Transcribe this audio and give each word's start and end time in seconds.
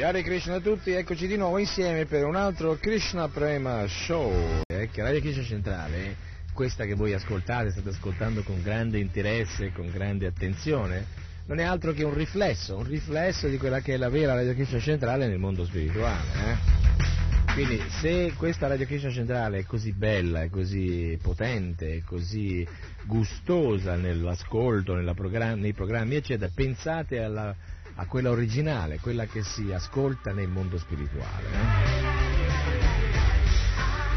Hare 0.00 0.22
Krishna 0.22 0.54
a 0.54 0.60
tutti, 0.60 0.92
eccoci 0.92 1.26
di 1.26 1.36
nuovo 1.36 1.58
insieme 1.58 2.06
per 2.06 2.24
un 2.24 2.34
altro 2.34 2.78
Krishna 2.80 3.28
Prema 3.28 3.86
Show. 3.86 4.62
Eh, 4.66 4.88
che 4.90 5.02
Radio 5.02 5.20
Krishna 5.20 5.42
Centrale, 5.42 6.16
questa 6.54 6.86
che 6.86 6.94
voi 6.94 7.12
ascoltate, 7.12 7.72
state 7.72 7.90
ascoltando 7.90 8.42
con 8.42 8.62
grande 8.62 8.98
interesse, 8.98 9.70
con 9.70 9.90
grande 9.90 10.26
attenzione, 10.26 11.04
non 11.46 11.58
è 11.58 11.64
altro 11.64 11.92
che 11.92 12.04
un 12.04 12.14
riflesso, 12.14 12.76
un 12.76 12.84
riflesso 12.84 13.48
di 13.48 13.58
quella 13.58 13.80
che 13.80 13.92
è 13.92 13.96
la 13.98 14.08
vera 14.08 14.34
Radio 14.34 14.54
Krishna 14.54 14.80
Centrale 14.80 15.26
nel 15.26 15.38
mondo 15.38 15.64
spirituale. 15.66 16.26
Eh? 16.36 17.52
Quindi 17.52 17.78
se 18.00 18.32
questa 18.34 18.68
Radio 18.68 18.86
Krishna 18.86 19.10
Centrale 19.10 19.58
è 19.58 19.64
così 19.64 19.92
bella, 19.92 20.42
è 20.42 20.48
così 20.48 21.18
potente, 21.20 21.96
è 21.96 22.02
così 22.02 22.66
gustosa 23.04 23.96
nell'ascolto, 23.96 24.94
nei 24.94 25.72
programmi, 25.74 26.14
eccetera, 26.14 26.50
pensate 26.54 27.22
alla 27.22 27.54
a 28.02 28.06
quella 28.06 28.30
originale, 28.30 28.98
quella 29.00 29.26
che 29.26 29.44
si 29.44 29.72
ascolta 29.72 30.32
nel 30.32 30.48
mondo 30.48 30.76
spirituale. 30.76 31.46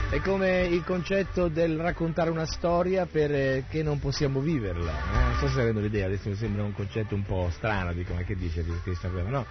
Eh? 0.09 0.16
È 0.16 0.19
come 0.22 0.61
il 0.61 0.83
concetto 0.83 1.50
del 1.50 1.78
raccontare 1.78 2.30
una 2.30 2.45
storia 2.45 3.06
perché 3.06 3.83
non 3.83 4.00
possiamo 4.00 4.39
viverla. 4.39 4.91
Eh? 4.91 5.23
Non 5.23 5.36
so 5.39 5.47
se 5.50 5.61
avendo 5.61 5.81
l'idea, 5.81 6.08
adesso 6.08 6.30
mi 6.30 6.36
sembra 6.36 6.63
un 6.63 6.73
concetto 6.73 7.13
un 7.13 7.23
po' 7.23 7.50
strano, 7.52 7.94
dico, 7.94 8.13
ma 8.13 8.23
che 8.23 8.36
dice 8.36 8.66
Cristo 8.81 9.08
No, 9.09 9.45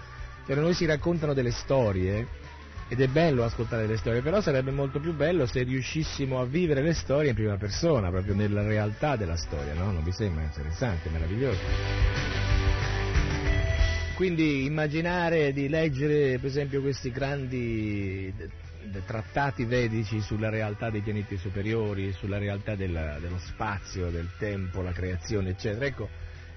cioè 0.45 0.55
noi 0.55 0.73
si 0.73 0.85
raccontano 0.85 1.33
delle 1.33 1.51
storie 1.51 2.27
ed 2.87 2.99
è 2.99 3.07
bello 3.07 3.43
ascoltare 3.43 3.87
le 3.87 3.97
storie, 3.97 4.21
però 4.21 4.41
sarebbe 4.41 4.71
molto 4.71 4.99
più 4.99 5.13
bello 5.13 5.45
se 5.45 5.63
riuscissimo 5.63 6.39
a 6.41 6.45
vivere 6.45 6.81
le 6.81 6.93
storie 6.93 7.29
in 7.29 7.35
prima 7.35 7.57
persona, 7.57 8.09
proprio 8.09 8.35
nella 8.35 8.63
realtà 8.63 9.15
della 9.15 9.37
storia, 9.37 9.73
no? 9.73 9.91
Non 9.91 10.03
vi 10.03 10.11
sembra 10.11 10.43
interessante, 10.43 11.09
meraviglioso? 11.09 12.94
Quindi 14.15 14.63
immaginare 14.63 15.51
di 15.51 15.67
leggere 15.67 16.39
per 16.39 16.45
esempio 16.45 16.81
questi 16.81 17.11
grandi 17.11 18.33
trattati 19.05 19.65
vedici 19.65 20.21
sulla 20.21 20.49
realtà 20.49 20.89
dei 20.89 21.01
pianeti 21.01 21.35
superiori, 21.37 22.13
sulla 22.13 22.37
realtà 22.37 22.75
della, 22.75 23.17
dello 23.19 23.39
spazio, 23.39 24.09
del 24.09 24.29
tempo, 24.37 24.81
la 24.81 24.91
creazione, 24.91 25.49
eccetera. 25.49 25.85
Ecco, 25.85 26.09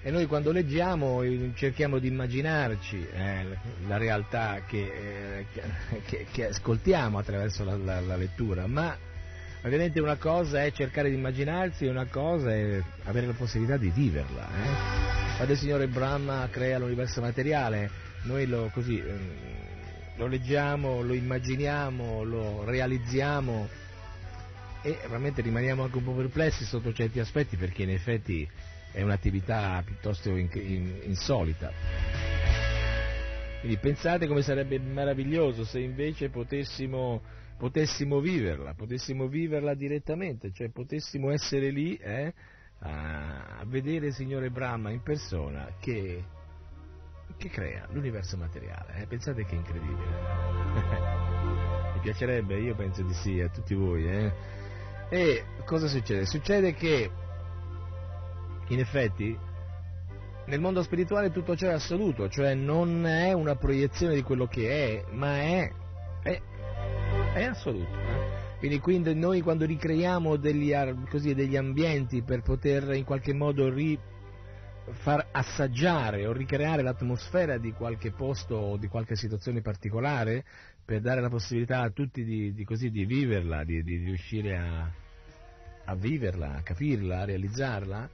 e 0.03 0.11
noi 0.11 0.27
quando 0.27 0.53
leggiamo 0.53 1.23
cerchiamo 1.55 1.99
di 1.99 2.07
immaginarci 2.07 3.09
eh, 3.13 3.45
la 3.89 3.97
realtà 3.97 4.63
che, 4.65 5.43
eh, 5.51 6.01
che, 6.07 6.27
che, 6.31 6.47
ascoltiamo 6.47 7.19
attraverso 7.19 7.65
la, 7.65 7.77
la, 7.77 8.01
la, 8.01 8.17
lettura, 8.17 8.69
ma 8.69 8.97
ovviamente 9.69 10.01
una 10.01 10.17
cosa 10.17 10.65
è 10.65 10.73
cercare 10.73 11.09
di 11.09 11.17
immaginarsi 11.17 11.85
e 11.85 11.91
una 11.91 12.07
cosa 12.07 12.53
è 12.53 12.83
avere 13.05 13.27
la 13.27 13.35
possibilità 13.35 13.77
di 13.77 13.91
viverla. 13.91 14.49
Eh? 14.49 15.19
quando 15.39 15.55
il 15.55 15.61
Signore 15.61 15.87
Brahma 15.87 16.49
crea 16.51 16.79
l'universo 16.79 17.21
materiale, 17.21 17.89
noi 18.25 18.45
lo, 18.47 18.71
così, 18.73 18.99
ehm, 18.99 20.17
lo 20.17 20.27
leggiamo, 20.27 21.01
lo 21.01 21.15
immaginiamo, 21.15 22.25
lo 22.25 22.65
realizziamo 22.65 23.69
e 24.83 24.99
veramente 25.03 25.41
rimaniamo 25.41 25.85
anche 25.85 25.97
un 25.97 26.03
po' 26.03 26.13
perplessi 26.13 26.65
sotto 26.65 26.93
certi 26.93 27.21
aspetti 27.21 27.57
perché 27.57 27.85
in 27.85 27.91
effetti 27.91 28.49
è 28.91 29.01
un'attività 29.03 29.81
piuttosto 29.85 30.31
in, 30.31 30.49
in, 30.55 31.01
insolita. 31.05 31.71
Quindi 33.61 33.79
pensate 33.79 34.27
come 34.27 34.43
sarebbe 34.43 34.81
meraviglioso 34.81 35.65
se 35.65 35.79
invece 35.79 36.31
potessimo, 36.31 37.23
potessimo 37.59 38.21
viverla, 38.21 38.75
potessimo 38.75 39.27
viverla 39.27 39.75
direttamente, 39.75 40.53
cioè 40.53 40.71
potessimo 40.71 41.31
essere 41.31 41.71
lì 41.71 41.97
eh, 41.97 42.33
a 42.81 43.65
vedere 43.67 44.07
il 44.07 44.15
signore 44.15 44.51
Brahma 44.51 44.91
in 44.91 45.03
persona 45.03 45.75
che, 45.81 46.25
che 47.37 47.49
crea 47.49 47.87
l'universo 47.91 48.37
materiale. 48.37 49.03
Eh? 49.03 49.07
Pensate 49.07 49.45
che 49.45 49.57
incredibile. 49.57 50.07
Mi 51.95 52.01
piacerebbe, 52.01 52.59
io 52.61 52.77
penso 52.77 53.03
di 53.03 53.13
sì, 53.15 53.41
a 53.41 53.49
tutti 53.49 53.75
voi. 53.75 54.09
Eh? 54.09 54.33
E 55.11 55.45
cosa 55.65 55.89
succede? 55.89 56.27
Succede 56.27 56.75
che 56.75 57.11
in 58.69 58.79
effetti 58.79 59.37
nel 60.49 60.61
mondo 60.61 60.83
spirituale 60.83 61.31
tutto 61.31 61.57
ciò 61.57 61.69
è 61.69 61.73
assoluto, 61.73 62.29
cioè 62.29 62.55
non 62.55 63.05
è 63.07 63.33
una 63.33 63.57
proiezione 63.57 64.15
di 64.15 64.23
quello 64.23 64.47
che 64.47 64.69
è, 64.71 65.05
ma 65.11 65.41
è, 65.41 65.71
è, 65.71 65.73
è 67.39 67.45
assoluto. 67.45 67.99
Eh? 67.99 68.57
Quindi, 68.59 68.81
quindi 68.81 69.15
noi 69.15 69.41
quando 69.41 69.65
ricreiamo 69.65 70.37
degli, 70.37 70.73
così, 71.09 71.35
degli, 71.35 71.57
ambienti 71.57 72.23
per 72.23 72.43
poter 72.43 72.93
in 72.95 73.05
qualche 73.05 73.33
modo 73.33 73.73
ri, 73.73 73.97
far 74.91 75.29
assaggiare 75.31 76.27
o 76.27 76.33
ricreare 76.33 76.83
l'atmosfera 76.83 77.57
di 77.59 77.73
qualche 77.73 78.11
posto 78.11 78.57
o 78.57 78.77
di 78.77 78.89
qualche 78.89 79.15
situazione 79.15 79.61
particolare, 79.61 80.45
per 80.85 81.01
dare 81.01 81.21
la 81.21 81.29
possibilità 81.29 81.83
a 81.83 81.91
tutti 81.91 82.25
di, 82.25 82.53
di, 82.53 82.65
così, 82.65 82.91
di 82.91 83.05
viverla, 83.05 83.63
di, 83.63 83.83
di 83.83 83.97
riuscire 83.99 84.57
a, 84.57 84.91
a, 85.85 85.95
viverla, 85.95 86.57
a 86.57 86.63
capirla, 86.63 87.21
a 87.21 87.25
realizzarla, 87.27 88.11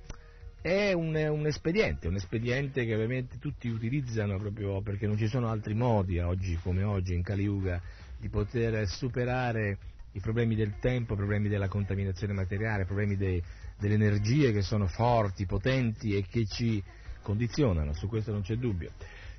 è 0.60 0.92
un, 0.92 1.14
un, 1.14 1.46
espediente, 1.46 2.08
un 2.08 2.16
espediente 2.16 2.84
che 2.84 2.94
ovviamente 2.94 3.38
tutti 3.38 3.68
utilizzano 3.68 4.38
proprio 4.38 4.82
perché 4.82 5.06
non 5.06 5.16
ci 5.16 5.26
sono 5.26 5.48
altri 5.48 5.74
modi 5.74 6.18
oggi 6.18 6.58
come 6.62 6.82
oggi 6.82 7.14
in 7.14 7.22
Kali 7.22 7.42
Yuga 7.42 7.80
di 8.18 8.28
poter 8.28 8.86
superare 8.88 9.78
i 10.12 10.20
problemi 10.20 10.54
del 10.54 10.78
tempo, 10.78 11.14
i 11.14 11.16
problemi 11.16 11.48
della 11.48 11.68
contaminazione 11.68 12.32
materiale, 12.32 12.82
i 12.82 12.86
problemi 12.86 13.16
de, 13.16 13.42
delle 13.78 13.94
energie 13.94 14.52
che 14.52 14.62
sono 14.62 14.86
forti, 14.86 15.46
potenti 15.46 16.16
e 16.16 16.24
che 16.28 16.46
ci 16.46 16.82
condizionano, 17.22 17.92
su 17.92 18.06
questo 18.08 18.32
non 18.32 18.42
c'è 18.42 18.56
dubbio. 18.56 18.92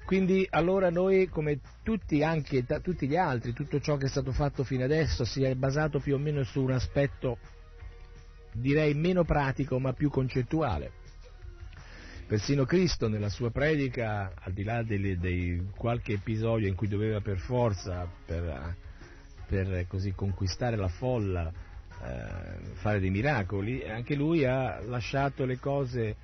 Quindi 0.05 0.45
allora 0.51 0.89
noi, 0.89 1.27
come 1.29 1.59
tutti, 1.81 2.21
anche 2.21 2.63
da, 2.63 2.79
tutti 2.79 3.07
gli 3.07 3.15
altri, 3.15 3.53
tutto 3.53 3.79
ciò 3.79 3.97
che 3.97 4.05
è 4.05 4.09
stato 4.09 4.31
fatto 4.31 4.63
fino 4.63 4.83
adesso 4.83 5.23
si 5.25 5.43
è 5.43 5.55
basato 5.55 5.99
più 5.99 6.13
o 6.13 6.19
meno 6.19 6.43
su 6.43 6.61
un 6.61 6.71
aspetto, 6.71 7.39
direi, 8.51 8.93
meno 8.93 9.23
pratico 9.23 9.79
ma 9.79 9.93
più 9.93 10.09
concettuale. 10.09 11.03
Persino 12.27 12.65
Cristo 12.65 13.07
nella 13.07 13.29
sua 13.29 13.51
predica, 13.51 14.33
al 14.35 14.51
di 14.51 14.63
là 14.63 14.81
di 14.81 15.67
qualche 15.75 16.13
episodio 16.13 16.67
in 16.67 16.75
cui 16.75 16.87
doveva 16.87 17.21
per 17.21 17.37
forza, 17.37 18.07
per 18.25 18.75
per 19.45 19.85
così 19.87 20.11
conquistare 20.13 20.75
la 20.75 20.87
folla, 20.87 21.49
eh, 21.49 22.73
fare 22.73 22.99
dei 22.99 23.09
miracoli, 23.09 23.87
anche 23.87 24.15
lui 24.15 24.45
ha 24.45 24.81
lasciato 24.81 25.45
le 25.45 25.59
cose 25.59 26.15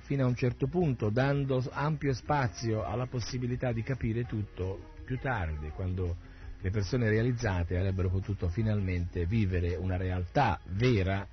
fino 0.00 0.24
a 0.24 0.28
un 0.28 0.34
certo 0.34 0.66
punto, 0.66 1.08
dando 1.08 1.64
ampio 1.70 2.12
spazio 2.12 2.84
alla 2.84 3.06
possibilità 3.06 3.72
di 3.72 3.82
capire 3.82 4.26
tutto 4.26 4.92
più 5.04 5.18
tardi, 5.18 5.70
quando 5.70 6.16
le 6.60 6.70
persone 6.70 7.08
realizzate 7.08 7.76
avrebbero 7.78 8.08
potuto 8.10 8.48
finalmente 8.48 9.24
vivere 9.26 9.76
una 9.76 9.96
realtà 9.96 10.58
vera, 10.64 11.26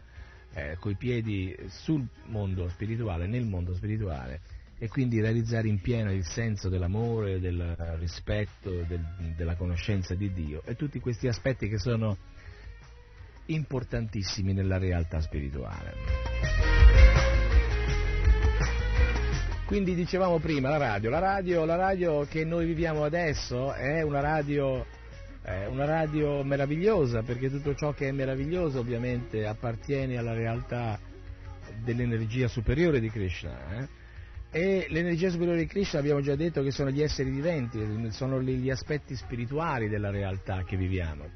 eh, 0.53 0.77
coi 0.79 0.95
piedi 0.95 1.55
sul 1.67 2.05
mondo 2.25 2.67
spirituale, 2.69 3.27
nel 3.27 3.45
mondo 3.45 3.73
spirituale, 3.73 4.41
e 4.77 4.87
quindi 4.87 5.21
realizzare 5.21 5.67
in 5.67 5.79
pieno 5.79 6.11
il 6.11 6.25
senso 6.25 6.67
dell'amore, 6.67 7.39
del 7.39 7.75
rispetto, 7.99 8.83
del, 8.87 9.33
della 9.35 9.55
conoscenza 9.55 10.15
di 10.15 10.33
Dio 10.33 10.63
e 10.65 10.75
tutti 10.75 10.99
questi 10.99 11.27
aspetti 11.27 11.67
che 11.67 11.77
sono 11.77 12.17
importantissimi 13.45 14.53
nella 14.53 14.77
realtà 14.77 15.19
spirituale. 15.21 15.93
Quindi 19.65 19.95
dicevamo 19.95 20.39
prima 20.39 20.69
la 20.69 20.77
radio, 20.77 21.09
la 21.09 21.19
radio, 21.19 21.63
la 21.63 21.75
radio 21.75 22.25
che 22.25 22.43
noi 22.43 22.65
viviamo 22.65 23.03
adesso 23.05 23.73
è 23.73 24.01
una 24.01 24.19
radio, 24.19 24.85
è 25.41 25.65
una 25.65 25.85
radio 25.85 26.43
meravigliosa 26.43 27.23
perché 27.23 27.49
tutto 27.49 27.73
ciò 27.73 27.93
che 27.93 28.07
è 28.07 28.11
meraviglioso 28.11 28.79
ovviamente 28.79 29.47
appartiene 29.47 30.17
alla 30.17 30.33
realtà 30.33 30.99
dell'energia 31.83 32.47
superiore 32.47 32.99
di 32.99 33.09
Krishna. 33.09 33.79
Eh? 33.79 33.87
E 34.51 34.85
l'energia 34.89 35.29
superiore 35.29 35.59
di 35.59 35.65
Krishna 35.65 35.99
abbiamo 35.99 36.21
già 36.21 36.35
detto 36.35 36.61
che 36.61 36.71
sono 36.71 36.91
gli 36.91 37.01
esseri 37.01 37.29
viventi, 37.31 38.11
sono 38.11 38.41
gli 38.41 38.69
aspetti 38.69 39.15
spirituali 39.15 39.87
della 39.87 40.11
realtà 40.11 40.63
che 40.63 40.75
viviamo. 40.75 41.29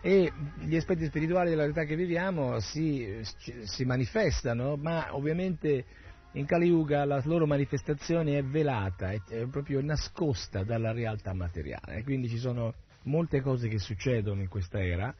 E 0.00 0.32
gli 0.60 0.76
aspetti 0.76 1.04
spirituali 1.06 1.50
della 1.50 1.62
realtà 1.62 1.84
che 1.84 1.96
viviamo 1.96 2.58
si, 2.60 3.20
si 3.62 3.84
manifestano, 3.84 4.76
ma 4.76 5.14
ovviamente 5.14 5.84
in 6.32 6.46
Kali 6.46 6.66
Yuga 6.66 7.04
la 7.04 7.22
loro 7.24 7.46
manifestazione 7.46 8.38
è 8.38 8.42
velata, 8.42 9.10
è 9.10 9.20
proprio 9.50 9.80
nascosta 9.80 10.64
dalla 10.64 10.92
realtà 10.92 11.32
materiale. 11.32 12.02
Quindi 12.02 12.28
ci 12.28 12.38
sono 12.38 12.74
molte 13.04 13.40
cose 13.40 13.68
che 13.68 13.78
succedono 13.78 14.40
in 14.40 14.48
questa 14.48 14.82
era, 14.82 15.14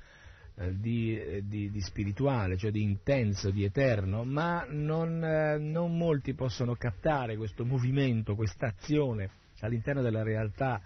eh, 0.57 0.79
di, 0.79 1.19
eh, 1.19 1.43
di, 1.45 1.71
di, 1.71 1.81
spirituale, 1.81 2.57
cioè 2.57 2.71
di 2.71 2.83
intenso, 2.83 3.51
di 3.51 3.65
eterno, 3.65 4.25
ma 4.25 4.65
non, 4.69 5.23
eh, 5.25 5.59
non 5.59 5.97
molti 5.97 6.35
possono 6.35 6.77
captare 6.77 7.37
questo 7.37 7.65
movimento, 7.65 8.35
questa 8.37 8.69
azione 8.69 9.31
all'interno 9.61 10.03
della 10.03 10.23
realtà 10.23 10.81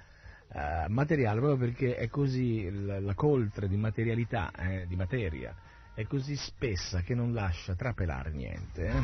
eh, 0.50 0.88
materiale, 0.88 1.40
proprio 1.40 1.68
perché 1.68 1.96
è 1.96 2.08
così, 2.08 2.70
la, 2.70 3.00
la 3.00 3.14
coltre 3.14 3.68
di 3.68 3.76
materialità, 3.76 4.50
eh, 4.52 4.86
di 4.86 4.96
materia, 4.96 5.54
è 5.94 6.06
così 6.06 6.36
spessa 6.36 7.02
che 7.02 7.14
non 7.14 7.34
lascia 7.34 7.74
trapelare 7.74 8.30
niente. 8.30 8.86
Eh. 8.86 9.02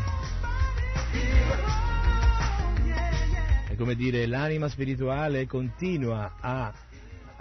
È 3.69 3.77
come 3.77 3.97
dire, 3.97 4.27
l'anima 4.27 4.69
spirituale 4.69 5.47
continua 5.47 6.37
a 6.41 6.73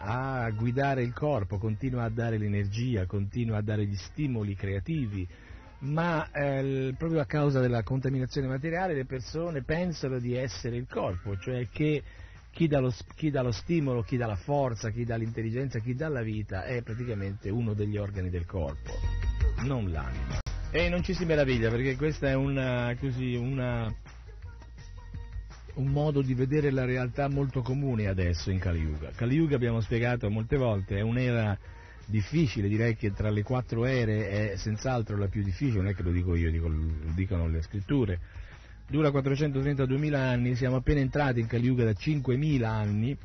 a 0.05 0.49
guidare 0.51 1.01
il 1.01 1.13
corpo, 1.13 1.57
continua 1.57 2.03
a 2.03 2.09
dare 2.09 2.37
l'energia, 2.37 3.05
continua 3.05 3.57
a 3.57 3.61
dare 3.61 3.85
gli 3.85 3.95
stimoli 3.95 4.53
creativi, 4.53 5.25
ma 5.79 6.29
eh, 6.31 6.93
proprio 6.97 7.21
a 7.21 7.25
causa 7.25 7.61
della 7.61 7.83
contaminazione 7.83 8.47
materiale 8.47 8.93
le 8.93 9.05
persone 9.05 9.63
pensano 9.63 10.19
di 10.19 10.35
essere 10.35 10.75
il 10.75 10.87
corpo, 10.89 11.37
cioè 11.37 11.67
che 11.71 12.03
chi 12.51 12.67
dà, 12.67 12.79
lo, 12.79 12.93
chi 13.15 13.31
dà 13.31 13.41
lo 13.41 13.51
stimolo, 13.51 14.03
chi 14.03 14.17
dà 14.17 14.27
la 14.27 14.35
forza, 14.35 14.91
chi 14.91 15.05
dà 15.05 15.15
l'intelligenza, 15.15 15.79
chi 15.79 15.95
dà 15.95 16.09
la 16.09 16.21
vita 16.21 16.65
è 16.65 16.81
praticamente 16.81 17.49
uno 17.49 17.73
degli 17.73 17.97
organi 17.97 18.29
del 18.29 18.45
corpo, 18.45 18.91
non 19.63 19.89
l'anima. 19.89 20.41
E 20.69 20.89
non 20.89 21.01
ci 21.01 21.13
si 21.13 21.23
meraviglia 21.23 21.69
perché 21.69 21.95
questa 21.95 22.27
è 22.27 22.33
una, 22.33 22.95
così, 22.99 23.35
una 23.35 23.93
un 25.75 25.87
modo 25.87 26.21
di 26.21 26.33
vedere 26.33 26.71
la 26.71 26.85
realtà 26.85 27.27
molto 27.27 27.61
comune 27.61 28.07
adesso 28.07 28.51
in 28.51 28.59
Kali 28.59 28.79
Yuga. 28.79 29.11
Kali 29.15 29.35
Yuga 29.35 29.55
abbiamo 29.55 29.79
spiegato 29.81 30.29
molte 30.29 30.57
volte, 30.57 30.97
è 30.97 31.01
un'era 31.01 31.57
difficile, 32.05 32.67
direi 32.67 32.95
che 32.95 33.11
tra 33.11 33.29
le 33.29 33.43
quattro 33.43 33.85
ere 33.85 34.51
è 34.51 34.55
senz'altro 34.55 35.17
la 35.17 35.27
più 35.27 35.41
difficile, 35.41 35.77
non 35.77 35.87
è 35.87 35.95
che 35.95 36.03
lo 36.03 36.11
dico 36.11 36.35
io, 36.35 36.51
dico, 36.51 36.67
lo 36.67 37.11
dicono 37.15 37.47
le 37.47 37.61
scritture. 37.61 38.19
Dura 38.87 39.09
432.000 39.09 40.13
anni, 40.13 40.55
siamo 40.55 40.75
appena 40.75 40.99
entrati 40.99 41.39
in 41.39 41.47
Kali 41.47 41.65
Yuga 41.65 41.85
da 41.85 41.91
5.000 41.91 42.63
anni 42.63 43.17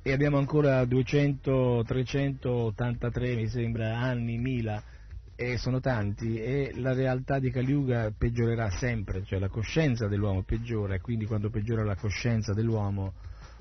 e 0.00 0.12
abbiamo 0.12 0.38
ancora 0.38 0.84
200, 0.84 1.82
383 1.86 3.34
mi 3.34 3.48
sembra 3.48 3.98
anni, 3.98 4.38
1000 4.38 4.92
e 5.36 5.56
sono 5.56 5.80
tanti 5.80 6.38
e 6.40 6.72
la 6.76 6.92
realtà 6.92 7.38
di 7.38 7.50
Kaliuga 7.50 8.12
peggiorerà 8.16 8.70
sempre, 8.70 9.24
cioè 9.24 9.38
la 9.38 9.48
coscienza 9.48 10.06
dell'uomo 10.06 10.42
peggiora 10.42 10.94
e 10.94 11.00
quindi 11.00 11.26
quando 11.26 11.50
peggiora 11.50 11.82
la 11.82 11.96
coscienza 11.96 12.52
dell'uomo 12.52 13.14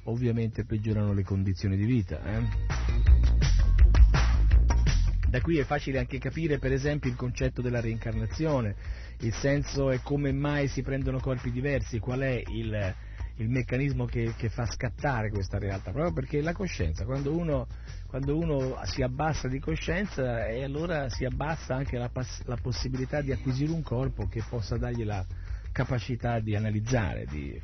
ovviamente 0.03 0.65
peggiorano 0.65 1.13
le 1.13 1.23
condizioni 1.23 1.75
di 1.75 1.85
vita. 1.85 2.21
Eh? 2.23 2.41
Da 5.27 5.41
qui 5.41 5.57
è 5.57 5.63
facile 5.63 5.97
anche 5.97 6.19
capire 6.19 6.59
per 6.59 6.71
esempio 6.71 7.09
il 7.09 7.15
concetto 7.15 7.61
della 7.61 7.81
reincarnazione, 7.81 8.75
il 9.21 9.33
senso 9.33 9.89
è 9.89 9.99
come 10.03 10.31
mai 10.31 10.67
si 10.67 10.83
prendono 10.83 11.19
corpi 11.19 11.49
diversi, 11.49 11.97
qual 11.97 12.19
è 12.19 12.43
il, 12.51 12.93
il 13.37 13.49
meccanismo 13.49 14.05
che, 14.05 14.33
che, 14.37 14.49
fa 14.49 14.65
scattare 14.65 15.29
questa 15.29 15.57
realtà, 15.57 15.91
proprio 15.91 16.13
perché 16.13 16.41
la 16.41 16.53
coscienza, 16.53 17.03
quando 17.03 17.35
uno, 17.35 17.67
quando 18.07 18.37
uno 18.37 18.79
si 18.83 19.01
abbassa 19.01 19.47
di 19.47 19.59
coscienza 19.59 20.47
e 20.47 20.63
allora 20.63 21.09
si 21.09 21.25
abbassa 21.25 21.75
anche 21.75 21.97
la, 21.97 22.11
la, 22.45 22.57
possibilità 22.57 23.21
di 23.21 23.31
acquisire 23.31 23.71
un 23.71 23.81
corpo 23.81 24.27
che 24.27 24.43
possa 24.47 24.77
dargli 24.77 25.03
la 25.03 25.25
capacità 25.71 26.39
di 26.39 26.55
analizzare, 26.55 27.25
di, 27.25 27.59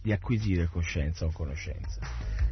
di 0.00 0.12
acquisire 0.12 0.66
coscienza 0.66 1.24
o 1.24 1.32
conoscenza. 1.32 2.00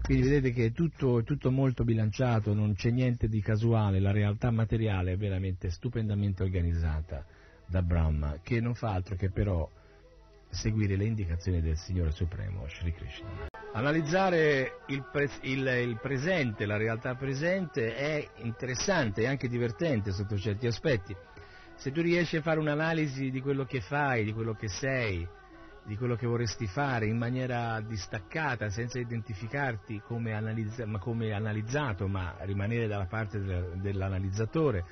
Quindi 0.03 0.25
vedete 0.25 0.53
che 0.53 0.67
è 0.67 0.73
tutto, 0.73 1.23
tutto 1.23 1.53
molto 1.53 1.85
bilanciato, 1.85 2.53
non 2.53 2.75
c'è 2.75 2.91
niente 2.91 3.29
di 3.29 3.41
casuale, 3.41 4.01
la 4.01 4.13
realtà 4.13 4.51
materiale 4.51 5.13
è 5.13 5.17
veramente 5.17 5.71
stupendamente 5.71 6.43
organizzata 6.43 7.25
da 7.67 7.83
Brahma, 7.83 8.39
che 8.43 8.61
non 8.61 8.75
fa 8.75 8.93
altro 8.93 9.17
che 9.17 9.31
però 9.31 9.69
seguire 10.57 10.97
le 10.97 11.05
indicazioni 11.05 11.61
del 11.61 11.77
Signore 11.77 12.11
Supremo, 12.11 12.67
Sri 12.69 12.93
Krishna. 12.93 13.49
Analizzare 13.75 14.79
il, 14.87 15.05
pre- 15.13 15.31
il, 15.43 15.67
il, 15.67 15.99
presente, 16.01 16.67
la 16.67 16.77
realtà 16.77 17.15
presente 17.15 17.95
è 17.95 18.27
interessante 18.37 19.23
e 19.23 19.27
anche 19.27 19.49
divertente 19.49 20.13
sotto 20.13 20.37
certi 20.37 20.67
aspetti. 20.67 21.15
Se 21.77 21.93
tu 21.93 22.01
riesci 22.01 22.37
a 22.37 22.43
fare 22.43 22.59
un'analisi 22.59 23.31
di 23.31 23.41
quello 23.41 23.65
che 23.65 23.81
fai, 23.81 24.25
di 24.25 24.33
quello 24.33 24.55
che 24.55 24.69
sei, 24.69 25.29
di 25.85 25.97
quello 25.97 26.17
che 26.17 26.27
vorresti 26.27 26.67
fare 26.67 27.07
in 27.07 27.19
maniera 27.19 27.81
distaccata, 27.81 28.71
senza 28.71 28.99
identificarti 28.99 30.01
come, 30.01 30.33
analizza- 30.33 30.87
come 30.99 31.33
analizzato, 31.33 32.09
ma 32.09 32.35
rimanere 32.41 32.87
dalla 32.89 33.07
parte 33.07 33.39
del, 33.39 33.75
dell'analizzatore, 33.77 34.85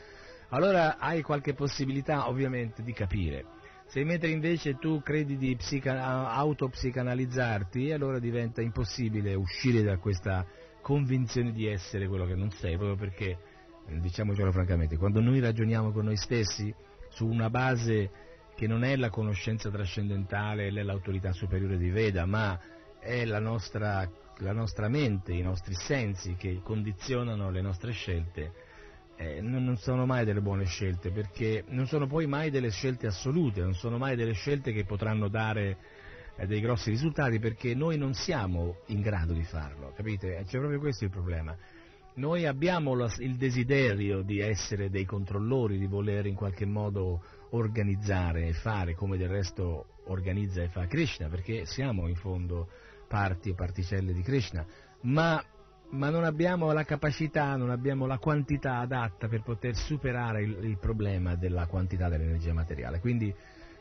allora 0.50 0.98
hai 0.98 1.22
qualche 1.22 1.54
possibilità 1.54 2.28
ovviamente 2.28 2.82
di 2.82 2.92
capire 2.92 3.62
se 3.86 4.02
mentre 4.04 4.30
invece 4.30 4.76
tu 4.76 5.02
credi 5.02 5.36
di 5.36 5.54
psica- 5.56 6.30
autopsicanalizzarti, 6.30 7.92
allora 7.92 8.18
diventa 8.18 8.60
impossibile 8.60 9.34
uscire 9.34 9.82
da 9.82 9.98
questa 9.98 10.46
convinzione 10.80 11.52
di 11.52 11.66
essere 11.66 12.08
quello 12.08 12.26
che 12.26 12.34
non 12.34 12.50
sei, 12.50 12.76
proprio 12.76 12.96
perché, 12.96 13.38
eh, 13.86 14.00
diciamocelo 14.00 14.52
francamente, 14.52 14.96
quando 14.96 15.20
noi 15.20 15.40
ragioniamo 15.40 15.92
con 15.92 16.04
noi 16.04 16.16
stessi 16.16 16.74
su 17.08 17.26
una 17.26 17.48
base 17.50 18.10
che 18.54 18.66
non 18.66 18.84
è 18.84 18.96
la 18.96 19.10
conoscenza 19.10 19.70
trascendentale, 19.70 20.70
l'autorità 20.70 21.32
superiore 21.32 21.76
di 21.76 21.90
Veda, 21.90 22.24
ma 22.26 22.58
è 23.00 23.24
la 23.24 23.38
nostra, 23.38 24.08
la 24.38 24.52
nostra 24.52 24.88
mente, 24.88 25.32
i 25.32 25.42
nostri 25.42 25.74
sensi 25.74 26.34
che 26.34 26.60
condizionano 26.62 27.50
le 27.50 27.60
nostre 27.60 27.92
scelte, 27.92 28.52
eh, 29.16 29.40
non 29.40 29.76
sono 29.76 30.06
mai 30.06 30.24
delle 30.24 30.40
buone 30.40 30.64
scelte, 30.64 31.10
perché 31.10 31.64
non 31.68 31.86
sono 31.86 32.06
poi 32.06 32.26
mai 32.26 32.50
delle 32.50 32.70
scelte 32.70 33.06
assolute, 33.06 33.60
non 33.60 33.74
sono 33.74 33.98
mai 33.98 34.16
delle 34.16 34.32
scelte 34.32 34.72
che 34.72 34.84
potranno 34.84 35.28
dare 35.28 35.76
eh, 36.36 36.46
dei 36.46 36.60
grossi 36.60 36.90
risultati, 36.90 37.38
perché 37.38 37.74
noi 37.74 37.96
non 37.96 38.14
siamo 38.14 38.78
in 38.86 39.00
grado 39.00 39.32
di 39.32 39.44
farlo, 39.44 39.92
capite? 39.94 40.42
C'è 40.46 40.58
proprio 40.58 40.80
questo 40.80 41.04
il 41.04 41.10
problema. 41.10 41.56
Noi 42.16 42.46
abbiamo 42.46 42.94
lo, 42.94 43.10
il 43.18 43.36
desiderio 43.36 44.22
di 44.22 44.38
essere 44.38 44.88
dei 44.88 45.04
controllori, 45.04 45.78
di 45.78 45.86
voler 45.86 46.26
in 46.26 46.34
qualche 46.34 46.64
modo 46.64 47.22
organizzare 47.50 48.46
e 48.46 48.52
fare 48.52 48.94
come 48.94 49.16
del 49.16 49.28
resto 49.28 49.86
organizza 50.06 50.62
e 50.62 50.68
fa 50.68 50.86
Krishna, 50.86 51.28
perché 51.28 51.66
siamo 51.66 52.08
in 52.08 52.14
fondo 52.14 52.68
parti 53.08 53.50
e 53.50 53.54
particelle 53.54 54.12
di 54.12 54.22
Krishna, 54.22 54.64
ma 55.02 55.42
ma 55.90 56.10
non 56.10 56.24
abbiamo 56.24 56.72
la 56.72 56.84
capacità, 56.84 57.56
non 57.56 57.70
abbiamo 57.70 58.06
la 58.06 58.18
quantità 58.18 58.78
adatta 58.78 59.28
per 59.28 59.42
poter 59.42 59.76
superare 59.76 60.42
il, 60.42 60.58
il 60.62 60.78
problema 60.78 61.36
della 61.36 61.66
quantità 61.66 62.08
dell'energia 62.08 62.52
materiale. 62.52 63.00
Quindi 63.00 63.32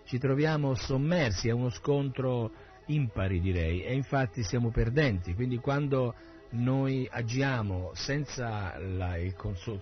ci 0.06 0.20
troviamo 0.20 0.74
sommersi 0.76 1.50
a 1.50 1.56
uno 1.56 1.70
scontro 1.70 2.52
impari 2.88 3.40
direi 3.40 3.84
e 3.84 3.94
infatti 3.94 4.44
siamo 4.44 4.70
perdenti, 4.70 5.34
quindi 5.34 5.58
quando 5.58 6.14
noi 6.52 7.08
agiamo 7.10 7.92
senza 7.94 8.78
la, 8.78 9.16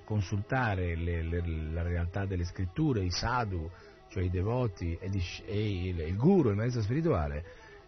consultare 0.04 0.96
le, 0.96 1.22
le, 1.24 1.46
la 1.72 1.82
realtà 1.82 2.26
delle 2.26 2.46
scritture, 2.46 3.04
i 3.04 3.12
sadhu, 3.12 3.70
cioè 4.10 4.24
i 4.24 4.30
devoti 4.30 4.98
e, 5.00 5.10
di, 5.10 5.22
e 5.46 5.88
il, 5.88 6.00
il, 6.00 6.16
guru, 6.16 6.50
il 6.50 6.56
maestro 6.56 6.82
spirituale, 6.82 7.44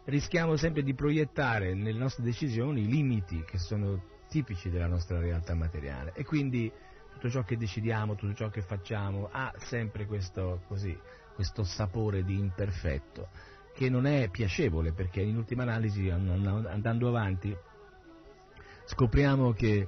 rischiamo 0.06 0.58
sempre 0.58 0.84
di 0.84 0.94
proiettare 0.94 1.74
nelle 1.74 1.98
nostre 1.98 2.24
decisioni 2.24 2.82
i 2.82 2.88
limiti 2.88 3.44
che 3.46 3.58
sono 3.58 4.02
tipici 4.34 4.72
della 4.72 4.88
nostra 4.88 5.20
realtà 5.20 5.54
materiale. 5.54 6.12
E 6.16 6.26
quindi 6.26 6.72
tutto 7.14 7.30
ciò 7.30 7.44
che 7.44 7.56
decidiamo, 7.56 8.16
tutto 8.16 8.34
ciò 8.34 8.50
che 8.50 8.64
facciamo 8.64 9.30
ha 9.32 9.54
sempre 9.58 10.08
questo, 10.08 10.64
così, 10.68 10.98
questo 11.36 11.64
sapore 11.64 12.24
di 12.24 12.40
imperfetto 12.40 13.30
che 13.76 13.90
non 13.90 14.08
è 14.08 14.30
piacevole 14.30 14.92
perché 14.92 15.22
in 15.22 15.38
ultima 15.38 15.64
analisi 15.64 16.10
andando 16.10 17.08
avanti 17.08 17.56
scopriamo 18.86 19.52
che 19.54 19.88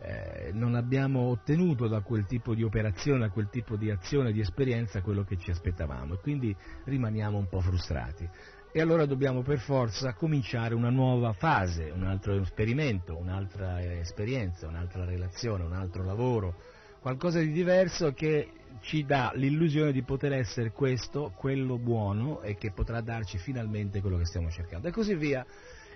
eh, 0.00 0.50
non 0.52 0.74
abbiamo 0.74 1.30
ottenuto 1.30 1.86
da 1.86 2.00
quel 2.00 2.26
tipo 2.26 2.54
di 2.54 2.64
operazione, 2.64 3.20
da 3.20 3.30
quel 3.30 3.48
tipo 3.48 3.76
di 3.76 3.90
azione, 3.90 4.32
di 4.32 4.40
esperienza 4.40 5.02
quello 5.02 5.22
che 5.22 5.38
ci 5.38 5.50
aspettavamo. 5.50 6.14
E 6.14 6.18
quindi 6.18 6.54
rimaniamo 6.84 7.38
un 7.38 7.48
po' 7.48 7.60
frustrati 7.60 8.28
e 8.76 8.80
allora 8.80 9.06
dobbiamo 9.06 9.42
per 9.42 9.60
forza 9.60 10.14
cominciare 10.14 10.74
una 10.74 10.90
nuova 10.90 11.32
fase, 11.32 11.92
un 11.94 12.02
altro 12.02 12.34
esperimento, 12.34 13.16
un'altra 13.16 13.80
esperienza, 14.00 14.66
un'altra 14.66 15.04
relazione, 15.04 15.62
un 15.62 15.74
altro 15.74 16.02
lavoro, 16.02 16.56
qualcosa 17.00 17.38
di 17.38 17.52
diverso 17.52 18.12
che 18.14 18.48
ci 18.80 19.04
dà 19.04 19.30
l'illusione 19.36 19.92
di 19.92 20.02
poter 20.02 20.32
essere 20.32 20.72
questo, 20.72 21.32
quello 21.36 21.78
buono 21.78 22.42
e 22.42 22.56
che 22.56 22.72
potrà 22.72 23.00
darci 23.00 23.38
finalmente 23.38 24.00
quello 24.00 24.18
che 24.18 24.24
stiamo 24.24 24.50
cercando 24.50 24.88
e 24.88 24.90
così 24.90 25.14
via. 25.14 25.46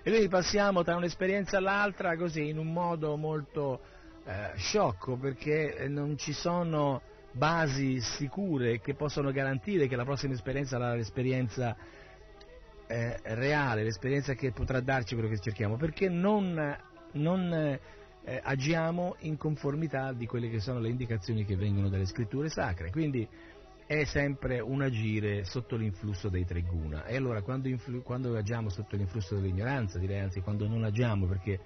E 0.01 0.09
quindi 0.09 0.29
passiamo 0.29 0.81
tra 0.81 0.95
un'esperienza 0.95 1.57
all'altra 1.57 2.15
così 2.15 2.47
in 2.47 2.57
un 2.57 2.71
modo 2.71 3.17
molto 3.17 3.81
eh, 4.23 4.53
sciocco 4.55 5.17
perché 5.17 5.85
non 5.89 6.17
ci 6.17 6.31
sono 6.31 7.01
basi 7.33 7.99
sicure 7.99 8.79
che 8.79 8.93
possono 8.93 9.33
garantire 9.33 9.87
che 9.89 9.97
la 9.97 10.05
prossima 10.05 10.33
esperienza 10.33 10.77
sarà 10.77 10.95
l'esperienza 10.95 11.75
eh, 12.91 13.19
reale, 13.35 13.83
l'esperienza 13.83 14.33
che 14.33 14.51
potrà 14.51 14.79
darci 14.79 15.13
quello 15.13 15.29
che 15.29 15.37
cerchiamo, 15.37 15.77
perché 15.77 16.09
non, 16.09 16.75
non 17.13 17.53
eh, 17.53 18.41
agiamo 18.41 19.15
in 19.19 19.37
conformità 19.37 20.11
di 20.11 20.25
quelle 20.25 20.49
che 20.49 20.59
sono 20.59 20.79
le 20.79 20.89
indicazioni 20.89 21.45
che 21.45 21.55
vengono 21.55 21.87
dalle 21.87 22.05
scritture 22.05 22.49
sacre. 22.49 22.89
Quindi 22.89 23.27
è 23.85 24.03
sempre 24.05 24.59
un 24.59 24.81
agire 24.81 25.43
sotto 25.45 25.75
l'influsso 25.75 26.29
dei 26.29 26.45
tre 26.45 26.63
guna. 26.63 27.05
E 27.05 27.15
allora 27.15 27.43
quando, 27.43 27.67
influ- 27.67 28.01
quando 28.01 28.35
agiamo 28.35 28.69
sotto 28.69 28.95
l'influsso 28.95 29.35
dell'ignoranza, 29.35 29.99
direi 29.99 30.19
anzi 30.19 30.41
quando 30.41 30.67
non 30.67 30.83
agiamo, 30.83 31.27
perché 31.27 31.59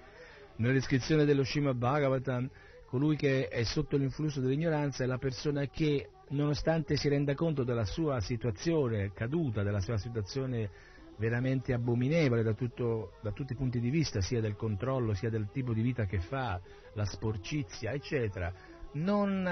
nella 0.56 0.74
descrizione 0.74 1.24
dello 1.24 1.42
Srimad 1.42 1.76
Bhagavatam 1.76 2.50
colui 2.86 3.16
che 3.16 3.48
è 3.48 3.62
sotto 3.64 3.96
l'influsso 3.96 4.40
dell'ignoranza 4.40 5.04
è 5.04 5.06
la 5.06 5.16
persona 5.16 5.66
che, 5.68 6.10
nonostante 6.28 6.96
si 6.96 7.08
renda 7.08 7.34
conto 7.34 7.64
della 7.64 7.86
sua 7.86 8.20
situazione 8.20 9.10
caduta, 9.14 9.62
della 9.62 9.80
sua 9.80 9.96
situazione 9.96 10.92
veramente 11.16 11.72
abominevole 11.72 12.42
da, 12.42 12.54
tutto, 12.54 13.12
da, 13.22 13.32
tutti 13.32 13.52
i 13.52 13.56
punti 13.56 13.80
di 13.80 13.90
vista, 13.90 14.20
sia 14.20 14.40
del 14.40 14.56
controllo, 14.56 15.14
sia 15.14 15.30
del 15.30 15.48
tipo 15.52 15.72
di 15.72 15.82
vita 15.82 16.06
che 16.06 16.20
fa, 16.20 16.60
la 16.94 17.04
sporcizia, 17.04 17.92
eccetera, 17.92 18.52
non, 18.92 19.42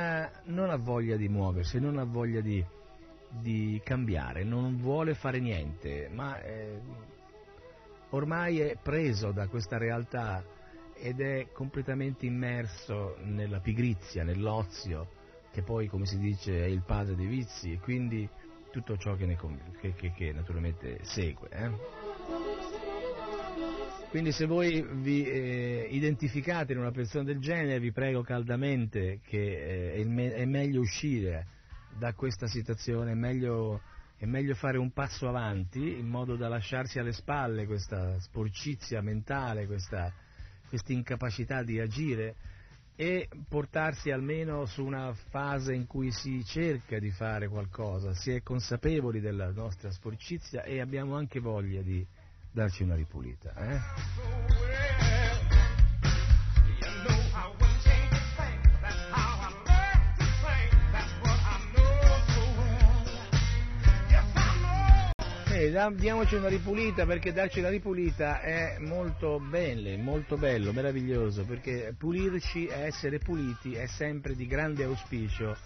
non 0.44 0.70
ha 0.70 0.76
voglia 0.76 1.16
di 1.16 1.28
muoversi, 1.28 1.78
non 1.78 1.98
ha 1.98 2.04
voglia 2.04 2.40
di, 2.40 2.64
di 3.40 3.80
cambiare, 3.84 4.44
non 4.44 4.76
vuole 4.76 5.14
fare 5.14 5.40
niente, 5.40 6.08
ma 6.12 6.40
eh, 6.40 6.80
ormai 8.10 8.60
è 8.60 8.76
preso 8.82 9.32
da 9.32 9.46
questa 9.48 9.78
realtà 9.78 10.44
ed 10.94 11.20
è 11.20 11.48
completamente 11.52 12.26
immerso 12.26 13.16
nella 13.22 13.60
pigrizia, 13.60 14.22
nell'ozio, 14.22 15.20
che 15.50 15.62
poi, 15.62 15.88
come 15.88 16.06
si 16.06 16.18
dice, 16.18 16.64
è 16.64 16.68
il 16.68 16.82
padre 16.84 17.14
dei 17.14 17.26
vizi, 17.26 17.78
quindi 17.82 18.28
tutto 18.72 18.96
ciò 18.96 19.14
che, 19.14 19.26
ne, 19.26 19.36
che, 19.80 19.94
che, 19.94 20.12
che 20.12 20.32
naturalmente 20.32 20.98
segue. 21.02 21.48
Eh? 21.50 21.70
Quindi 24.08 24.32
se 24.32 24.46
voi 24.46 24.84
vi 25.00 25.24
eh, 25.24 25.86
identificate 25.90 26.72
in 26.72 26.78
una 26.78 26.90
persona 26.90 27.24
del 27.24 27.38
genere, 27.38 27.78
vi 27.78 27.92
prego 27.92 28.22
caldamente 28.22 29.20
che 29.24 29.38
eh, 29.38 29.92
è, 29.92 30.04
me- 30.04 30.34
è, 30.34 30.44
meglio 30.44 30.80
uscire 30.80 31.46
da 31.98 32.12
questa 32.14 32.46
situazione, 32.46 33.12
è 33.12 33.14
meglio, 33.14 33.80
è 34.16 34.24
meglio 34.24 34.54
fare 34.54 34.78
un 34.78 34.90
passo 34.92 35.28
avanti 35.28 35.98
in 35.98 36.08
modo 36.08 36.36
da 36.36 36.48
lasciarsi 36.48 36.98
alle 36.98 37.12
spalle 37.12 37.66
questa 37.66 38.18
sporcizia 38.20 39.00
mentale, 39.02 39.66
questa 39.66 40.12
incapacità 40.88 41.62
di 41.62 41.78
agire 41.78 42.34
e 42.94 43.28
portarsi 43.48 44.10
almeno 44.10 44.66
su 44.66 44.84
una 44.84 45.14
fase 45.30 45.74
in 45.74 45.86
cui 45.86 46.10
si 46.10 46.44
cerca 46.44 46.98
di 46.98 47.10
fare 47.10 47.48
qualcosa, 47.48 48.14
si 48.14 48.32
è 48.32 48.42
consapevoli 48.42 49.20
della 49.20 49.50
nostra 49.50 49.90
sporcizia 49.90 50.62
e 50.62 50.80
abbiamo 50.80 51.16
anche 51.16 51.40
voglia 51.40 51.80
di 51.82 52.06
darci 52.50 52.82
una 52.82 52.94
ripulita. 52.94 53.54
Eh? 53.54 55.21
Diamoci 65.70 66.34
una 66.34 66.48
ripulita 66.48 67.06
perché 67.06 67.32
darci 67.32 67.60
una 67.60 67.68
ripulita 67.68 68.40
è 68.40 68.78
molto 68.80 69.38
bello, 69.38 69.96
molto 69.98 70.36
bello, 70.36 70.72
meraviglioso, 70.72 71.44
perché 71.44 71.94
pulirci 71.96 72.66
e 72.66 72.86
essere 72.86 73.18
puliti 73.18 73.74
è 73.74 73.86
sempre 73.86 74.34
di 74.34 74.46
grande 74.46 74.82
auspicio 74.84 75.56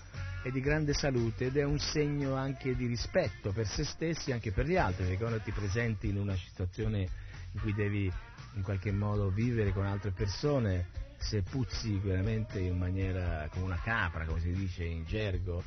e 0.43 0.51
di 0.51 0.61
grande 0.61 0.93
salute 0.93 1.47
ed 1.47 1.57
è 1.57 1.65
un 1.65 1.79
segno 1.79 2.35
anche 2.35 2.77
di 2.77 2.87
rispetto 2.87 3.53
per 3.53 3.67
se 3.67 3.85
stessi 3.85 4.31
e 4.31 4.33
anche 4.35 4.53
per 4.53 4.67
gli 4.67 4.77
altri, 4.77 5.05
perché 5.05 5.19
quando 5.19 5.41
ti 5.41 5.53
presenti 5.53 6.09
in 6.09 6.19
una 6.19 6.37
situazione 6.37 7.09
in 7.53 7.61
cui 7.61 7.73
devi 7.73 8.13
in 8.55 8.63
qualche 8.63 8.93
modo 8.93 9.31
vivere 9.31 9.73
con 9.73 9.87
altre 9.87 10.11
persone, 10.11 10.89
se 11.17 11.43
puzzi 11.43 11.99
veramente 11.99 12.59
in 12.59 12.77
maniera 12.77 13.49
come 13.51 13.65
una 13.65 13.81
capra, 13.83 14.25
come 14.25 14.41
si 14.41 14.53
dice 14.53 14.85
in 14.85 15.05
gergo, 15.05 15.63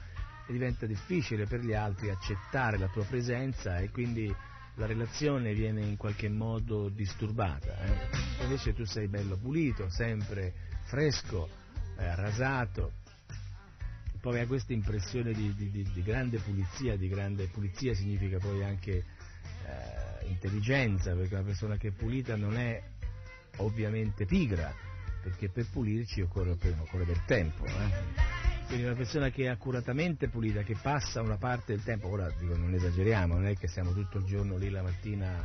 e 0.50 0.51
diventa 0.51 0.88
difficile 0.88 1.46
per 1.46 1.62
gli 1.62 1.74
altri 1.74 2.10
accettare 2.10 2.79
la 2.79 2.88
tua 2.88 3.06
presenza 3.06 3.77
e 3.77 3.91
quindi 3.91 4.34
la 4.75 4.88
relazione 4.88 5.53
viene 5.53 5.82
in 5.82 5.96
qualche 5.96 6.27
modo 6.27 6.89
disturbata. 6.89 7.77
Eh? 7.84 8.44
Invece 8.44 8.74
tu 8.74 8.84
sei 8.84 9.08
bello 9.08 9.38
pulito, 9.38 9.89
sempre 9.89 10.53
fresco, 10.86 11.48
eh, 11.98 12.15
rasato, 12.15 12.94
poi 14.20 14.39
hai 14.39 14.48
questa 14.48 14.74
impressione 14.74 15.34
di, 15.34 15.53
di, 15.53 15.70
di, 15.70 15.88
di, 15.94 16.01
grande 16.01 16.39
pulizia, 16.39 16.98
di 16.98 17.08
grande 17.08 17.48
pulizia 17.48 17.94
significa 17.94 18.39
poi 18.39 18.63
anche 18.63 18.91
eh, 18.91 20.27
intelligenza, 20.27 21.13
perché 21.13 21.36
una 21.36 21.44
persona 21.44 21.77
che 21.77 21.89
è 21.89 21.91
pulita 21.91 22.36
non 22.36 22.58
è 22.58 22.82
ovviamente 23.58 24.25
pigra, 24.25 24.74
perché 25.22 25.50
per 25.50 25.68
pulirci 25.70 26.22
occorre, 26.22 26.51
occorre 26.51 27.06
del 27.06 27.24
tempo. 27.25 27.65
Eh? 27.65 28.49
Quindi 28.69 28.85
una 28.85 28.95
persona 28.95 29.31
che 29.31 29.45
è 29.45 29.47
accuratamente 29.47 30.27
pulita, 30.27 30.61
che 30.61 30.75
passa 30.79 31.23
una 31.23 31.38
parte 31.38 31.73
del 31.73 31.83
tempo, 31.83 32.07
ora 32.07 32.31
dico 32.38 32.55
non 32.55 32.71
esageriamo, 32.71 33.33
non 33.33 33.47
è 33.47 33.55
che 33.55 33.67
siamo 33.67 33.93
tutto 33.93 34.19
il 34.19 34.25
giorno 34.25 34.57
lì 34.57 34.69
la 34.69 34.83
mattina 34.83 35.43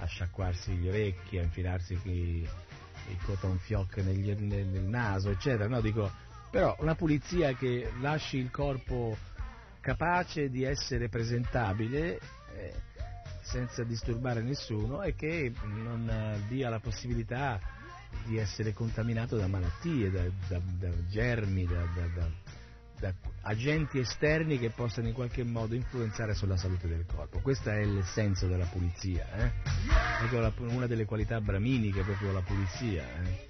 a 0.00 0.04
sciacquarsi 0.04 0.72
gli 0.72 0.88
orecchi, 0.88 1.38
a 1.38 1.42
infilarsi 1.42 1.96
i, 2.02 2.44
i 3.08 3.16
cotton 3.22 3.56
fioc 3.58 3.98
negli, 3.98 4.32
nel, 4.32 4.66
nel, 4.66 4.82
naso, 4.82 5.30
eccetera, 5.30 5.68
no, 5.68 5.80
dico, 5.80 6.10
però 6.50 6.74
una 6.80 6.96
pulizia 6.96 7.54
che 7.54 7.88
lasci 8.00 8.38
il 8.38 8.50
corpo 8.50 9.16
capace 9.80 10.50
di 10.50 10.64
essere 10.64 11.08
presentabile 11.08 12.18
eh, 12.52 12.74
senza 13.42 13.84
disturbare 13.84 14.42
nessuno 14.42 15.02
e 15.02 15.14
che 15.14 15.52
non 15.62 16.42
dia 16.48 16.68
la 16.68 16.80
possibilità 16.80 17.60
di 18.24 18.38
essere 18.38 18.72
contaminato 18.72 19.36
da 19.36 19.46
malattie, 19.46 20.10
da, 20.10 20.22
da, 20.48 20.60
da 20.78 21.06
germi, 21.08 21.66
da, 21.66 21.84
da 22.98 23.14
agenti 23.42 23.98
esterni 23.98 24.58
che 24.58 24.70
possano 24.70 25.08
in 25.08 25.14
qualche 25.14 25.44
modo 25.44 25.74
influenzare 25.74 26.34
sulla 26.34 26.56
salute 26.56 26.88
del 26.88 27.04
corpo. 27.06 27.40
Questo 27.40 27.70
è 27.70 27.82
senso 28.02 28.46
della 28.46 28.64
pulizia, 28.64 29.26
eh? 29.34 29.52
è 30.66 30.74
una 30.74 30.86
delle 30.86 31.04
qualità 31.04 31.40
braminiche 31.40 32.02
proprio 32.02 32.32
la 32.32 32.40
pulizia. 32.40 33.04
Eh? 33.22 33.46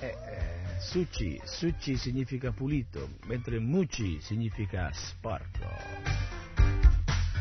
Eh, 0.00 0.06
eh, 0.06 0.80
suci, 0.80 1.40
suci 1.44 1.96
significa 1.96 2.52
pulito, 2.52 3.08
mentre 3.26 3.58
muci 3.58 4.20
significa 4.20 4.90
sporco. 4.92 6.37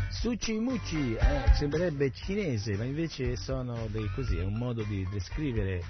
Suci 0.10 0.54
muci 0.54 1.16
eh, 1.16 1.54
sembrerebbe 1.54 2.12
cinese, 2.12 2.76
ma 2.76 2.86
invece 2.86 3.36
sono 3.36 3.88
dei 3.92 4.10
così, 4.16 4.38
è 4.38 4.44
un 4.44 4.56
modo 4.56 4.84
di 4.84 5.06
descrivere 5.12 5.84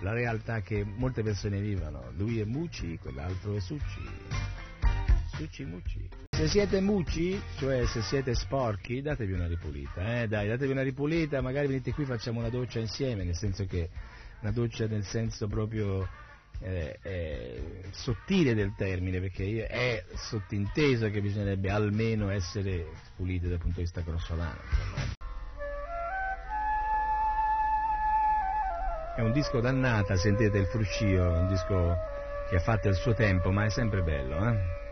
la 0.00 0.12
realtà 0.12 0.60
che 0.60 0.84
molte 0.84 1.22
persone 1.22 1.60
vivono. 1.60 2.10
Lui 2.16 2.40
è 2.40 2.44
Muci, 2.44 2.98
quell'altro 2.98 3.54
è 3.54 3.60
Suci. 3.60 4.02
Suci 5.34 5.64
Muci. 5.64 6.08
Se 6.36 6.48
siete 6.48 6.80
muci, 6.80 7.40
cioè 7.56 7.86
se 7.86 8.02
siete 8.02 8.34
sporchi, 8.34 9.00
datevi 9.00 9.32
una 9.32 9.46
ripulita, 9.46 10.20
eh? 10.20 10.28
Dai, 10.28 10.48
datevi 10.48 10.72
una 10.72 10.82
ripulita, 10.82 11.40
magari 11.40 11.66
venite 11.66 11.92
qui 11.92 12.04
facciamo 12.04 12.40
una 12.40 12.50
doccia 12.50 12.78
insieme, 12.78 13.24
nel 13.24 13.36
senso 13.36 13.64
che 13.64 13.88
una 14.40 14.50
doccia 14.50 14.86
nel 14.86 15.04
senso 15.04 15.46
proprio 15.46 16.06
eh, 16.60 16.98
eh, 17.02 17.82
sottile 17.90 18.54
del 18.54 18.74
termine, 18.76 19.20
perché 19.20 19.66
è 19.66 20.04
sottinteso 20.14 21.10
che 21.10 21.20
bisognerebbe 21.20 21.70
almeno 21.70 22.30
essere 22.30 22.86
pulite 23.16 23.48
dal 23.48 23.58
punto 23.58 23.76
di 23.76 23.82
vista 23.82 24.00
grossolano. 24.00 24.60
È 29.16 29.22
un 29.22 29.32
disco 29.32 29.60
dannata, 29.60 30.16
sentite 30.16 30.58
il 30.58 30.66
fruscio, 30.66 31.06
è 31.06 31.38
un 31.38 31.48
disco 31.48 31.96
che 32.50 32.56
ha 32.56 32.60
fatto 32.60 32.88
il 32.88 32.94
suo 32.94 33.14
tempo, 33.14 33.50
ma 33.50 33.64
è 33.64 33.70
sempre 33.70 34.02
bello. 34.02 34.36
Eh? 34.46 34.84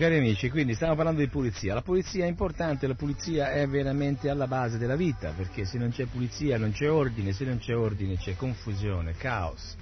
Cari 0.00 0.16
amici, 0.16 0.48
quindi 0.48 0.72
stiamo 0.72 0.94
parlando 0.94 1.20
di 1.20 1.28
pulizia. 1.28 1.74
La 1.74 1.82
pulizia 1.82 2.24
è 2.24 2.28
importante, 2.28 2.86
la 2.86 2.94
pulizia 2.94 3.52
è 3.52 3.68
veramente 3.68 4.30
alla 4.30 4.46
base 4.46 4.78
della 4.78 4.96
vita, 4.96 5.34
perché 5.36 5.66
se 5.66 5.76
non 5.76 5.90
c'è 5.90 6.06
pulizia 6.06 6.56
non 6.56 6.72
c'è 6.72 6.90
ordine, 6.90 7.34
se 7.34 7.44
non 7.44 7.58
c'è 7.58 7.76
ordine 7.76 8.16
c'è 8.16 8.34
confusione, 8.34 9.12
caos. 9.12 9.76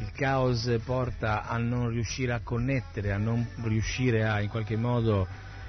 Il 0.00 0.12
caos 0.12 0.70
porta 0.84 1.48
a 1.48 1.56
non 1.56 1.88
riuscire 1.88 2.34
a 2.34 2.40
connettere, 2.40 3.12
a 3.12 3.16
non 3.16 3.48
riuscire 3.62 4.26
a 4.26 4.42
in 4.42 4.50
qualche 4.50 4.76
modo 4.76 5.26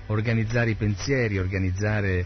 organizzare 0.08 0.72
i 0.72 0.76
pensieri, 0.76 1.40
organizzare 1.40 2.26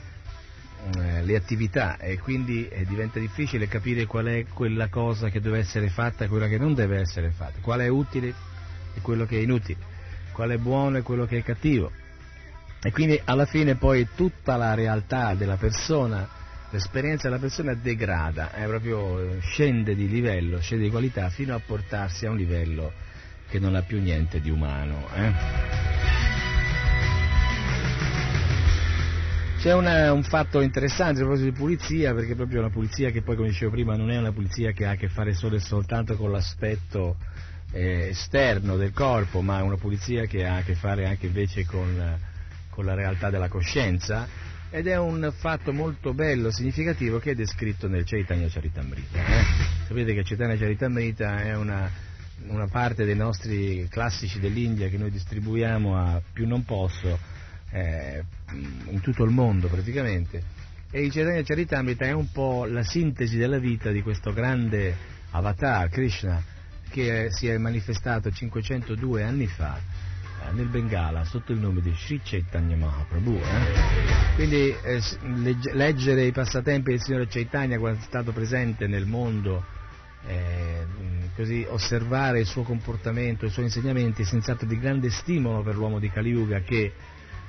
eh, 0.97 1.23
le 1.23 1.35
attività 1.35 1.99
e 1.99 2.17
quindi 2.17 2.67
eh, 2.69 2.85
diventa 2.85 3.19
difficile 3.19 3.67
capire 3.67 4.07
qual 4.07 4.25
è 4.25 4.45
quella 4.51 4.87
cosa 4.87 5.29
che 5.29 5.39
deve 5.39 5.59
essere 5.59 5.89
fatta 5.89 6.25
e 6.25 6.27
quella 6.27 6.47
che 6.47 6.57
non 6.57 6.73
deve 6.73 7.01
essere 7.01 7.29
fatta, 7.29 7.59
qual 7.61 7.81
è 7.81 7.87
utile 7.87 8.33
e 8.95 9.01
quello 9.01 9.27
che 9.27 9.37
è 9.37 9.41
inutile 9.41 9.96
qual 10.38 10.52
è 10.52 10.58
buono 10.58 10.97
e 10.97 11.02
quello 11.02 11.26
che 11.26 11.39
è 11.39 11.43
cattivo. 11.43 11.91
E 12.84 12.91
quindi 12.91 13.19
alla 13.26 13.47
fine 13.47 13.73
poi 13.73 14.08
tutta 14.15 14.56
la 14.56 14.76
realtà 14.76 15.34
della 15.34 15.56
persona, 15.56 16.30
l'esperienza 16.69 17.28
della 17.28 17.39
persona 17.39 17.73
degrada, 17.73 18.52
proprio, 18.67 19.39
scende 19.41 19.95
di 19.95 20.08
livello, 20.08 20.60
scende 20.60 20.84
di 20.84 20.91
qualità 20.91 21.30
fino 21.30 21.56
a 21.56 21.60
portarsi 21.60 22.28
a 22.28 22.30
un 22.30 22.38
livello 22.38 22.93
che 23.50 23.58
non 23.58 23.73
ha 23.73 23.82
più 23.82 24.00
niente 24.00 24.39
di 24.39 24.52
umano. 24.52 25.08
Eh? 25.15 25.34
C'è 29.58 29.73
una, 29.73 30.13
un 30.13 30.21
fatto 30.21 30.62
interessante 30.62 31.21
a 31.21 31.23
proposito 31.23 31.50
di 31.50 31.58
pulizia, 31.58 32.13
perché 32.13 32.36
proprio 32.36 32.60
una 32.60 32.69
pulizia 32.69 33.10
che 33.10 33.23
poi, 33.23 33.36
come 33.36 33.47
dicevo 33.47 33.71
prima, 33.71 33.95
non 33.95 34.12
è 34.12 34.17
una 34.19 34.32
pulizia 34.32 34.71
che 34.71 34.86
ha 34.86 34.91
a 34.91 34.95
che 34.95 35.10
fare 35.10 35.34
solo 35.34 35.56
e 35.56 35.60
soltanto 35.60 36.15
con 36.15 36.30
l'aspetto 36.30 37.17
eh, 37.71 38.10
esterno 38.10 38.77
del 38.77 38.91
corpo, 38.91 39.41
ma 39.41 39.62
una 39.63 39.77
pulizia 39.77 40.25
che 40.25 40.45
ha 40.45 40.58
a 40.58 40.62
che 40.63 40.75
fare 40.75 41.06
anche 41.08 41.27
invece 41.27 41.65
con, 41.65 42.17
con 42.69 42.86
la 42.86 42.93
realtà 42.93 43.30
della 43.30 43.49
coscienza 43.49 44.27
ed 44.69 44.88
è 44.88 44.97
un 44.97 45.32
fatto 45.36 45.71
molto 45.71 46.13
bello, 46.13 46.51
significativo 46.51 47.19
che 47.19 47.32
è 47.32 47.36
descritto 47.36 47.88
nel 47.88 48.03
Chaitanya 48.06 48.47
Charitamrita. 48.49 49.25
Eh? 49.25 49.43
Sapete 49.88 50.13
che 50.13 50.23
Chaitanya 50.23 50.58
Charitamrita 50.58 51.38
è 51.38 51.56
una, 51.56 51.89
una, 52.47 52.67
parte 52.67 53.06
dei 53.06 53.15
nostri 53.15 53.88
classici 53.89 54.39
dell'India 54.39 54.89
che 54.89 54.97
noi 54.97 55.12
distribuiamo 55.12 55.97
a 55.97 56.21
più 56.34 56.45
non 56.45 56.65
posso 56.65 57.17
eh, 57.71 58.23
in 58.89 58.99
tutto 59.01 59.23
il 59.23 59.32
mondo 59.32 59.67
praticamente 59.67 60.65
e 60.89 61.03
il 61.03 61.12
Chaitanya 61.12 61.43
Charitamrita 61.43 62.06
è 62.06 62.12
un 62.12 62.32
po' 62.32 62.65
la 62.65 62.84
sintesi 62.84 63.38
della 63.38 63.60
vita 63.60 63.91
di 63.91 64.01
questo 64.01 64.32
grande 64.32 64.95
avatar, 65.32 65.89
Krishna, 65.89 66.41
che 66.89 67.28
si 67.32 67.47
è 67.47 67.58
manifestato 67.58 68.32
502 68.32 69.23
anni 69.23 69.47
fa 69.47 69.78
eh, 69.78 70.52
nel 70.52 70.67
Bengala 70.67 71.23
sotto 71.23 71.52
il 71.52 71.60
nome 71.60 71.82
di 71.82 71.93
Sri 71.95 72.21
Chaitanya 72.23 72.76
Mahaprabhu. 72.76 73.36
Eh? 73.36 74.36
Quindi 74.36 74.76
eh, 74.84 75.02
leggere 75.73 76.26
i 76.26 76.32
passatempi 76.32 76.91
del 76.91 77.02
Signore 77.02 77.28
Chaitanya 77.28 77.80
quando 77.80 78.00
è 78.00 78.04
stato 78.04 78.32
presente 78.32 78.88
nel 78.88 79.06
mondo, 79.06 79.63
eh, 80.26 80.86
così 81.36 81.65
osservare 81.67 82.39
il 82.39 82.45
suo 82.45 82.63
comportamento, 82.63 83.45
i 83.45 83.50
suoi 83.50 83.65
insegnamenti 83.65 84.21
è 84.21 84.26
senz'altro 84.26 84.67
di 84.67 84.80
grande 84.80 85.10
stimolo 85.10 85.63
per 85.63 85.76
l'uomo 85.76 86.00
di 86.00 86.10
Kali 86.10 86.30
Yuga 86.30 86.62
che 86.62 86.93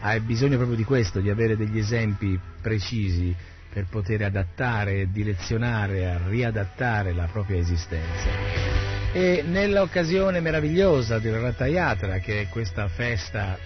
ha 0.01 0.19
bisogno 0.21 0.57
proprio 0.57 0.77
di 0.77 0.85
questo, 0.85 1.21
di 1.21 1.31
avere 1.31 1.57
degli 1.57 1.79
esempi 1.79 2.39
precisi 2.61 3.35
per 3.71 3.87
poter 3.91 4.23
adattare, 4.23 5.11
direzionare, 5.11 6.21
riadattare 6.29 7.13
la 7.13 7.29
propria 7.31 7.59
esistenza. 7.59 8.88
E 9.13 9.43
nell'occasione 9.43 10.41
meravigliosa 10.41 11.19
del 11.19 11.41
Ratayatra, 11.41 12.19
che 12.19 12.43
è 12.43 12.49
questa 12.49 12.89
festa 12.89 13.59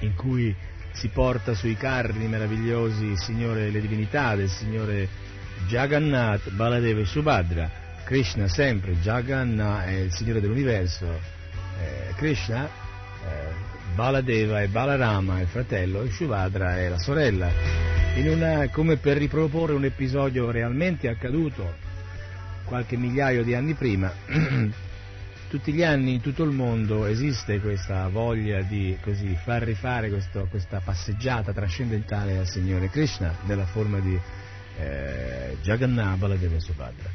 in 0.00 0.14
cui 0.14 0.54
si 0.92 1.08
porta 1.08 1.54
sui 1.54 1.76
carri 1.76 2.26
meravigliosi 2.26 3.06
il 3.06 3.18
Signore, 3.18 3.70
le 3.70 3.80
divinità 3.80 4.36
del 4.36 4.48
Signore 4.48 5.08
Jagannath, 5.66 6.50
Baladeva 6.50 7.00
e 7.00 7.04
Subhadra, 7.04 7.70
Krishna 8.04 8.46
sempre, 8.46 8.94
Jagannath 8.94 9.86
è 9.86 9.92
il 9.92 10.12
Signore 10.12 10.40
dell'universo, 10.40 11.06
eh, 11.80 12.14
Krishna, 12.14 12.64
eh, 12.64 13.90
Baladeva 13.96 14.62
e 14.62 14.68
Balarama 14.68 15.38
è 15.38 15.42
il 15.42 15.48
fratello 15.48 16.02
e 16.02 16.10
Subhadra 16.10 16.78
è 16.78 16.88
la 16.88 16.98
sorella, 16.98 17.50
una, 18.14 18.68
come 18.70 18.96
per 18.96 19.16
riproporre 19.16 19.74
un 19.74 19.84
episodio 19.84 20.50
realmente 20.50 21.08
accaduto 21.08 21.86
qualche 22.68 22.96
migliaio 22.96 23.42
di 23.42 23.54
anni 23.54 23.72
prima, 23.72 24.12
tutti 25.48 25.72
gli 25.72 25.82
anni 25.82 26.14
in 26.14 26.20
tutto 26.20 26.44
il 26.44 26.50
mondo 26.50 27.06
esiste 27.06 27.58
questa 27.60 28.06
voglia 28.08 28.60
di 28.60 28.96
così, 29.02 29.36
far 29.42 29.62
rifare 29.62 30.10
questo, 30.10 30.46
questa 30.50 30.80
passeggiata 30.84 31.52
trascendentale 31.52 32.36
al 32.36 32.46
Signore 32.46 32.90
Krishna 32.90 33.34
nella 33.46 33.64
forma 33.64 33.98
di 33.98 34.16
eh, 34.78 35.56
Jagannath 35.62 36.18
Baladeva 36.18 36.60
Subhadra. 36.60 37.08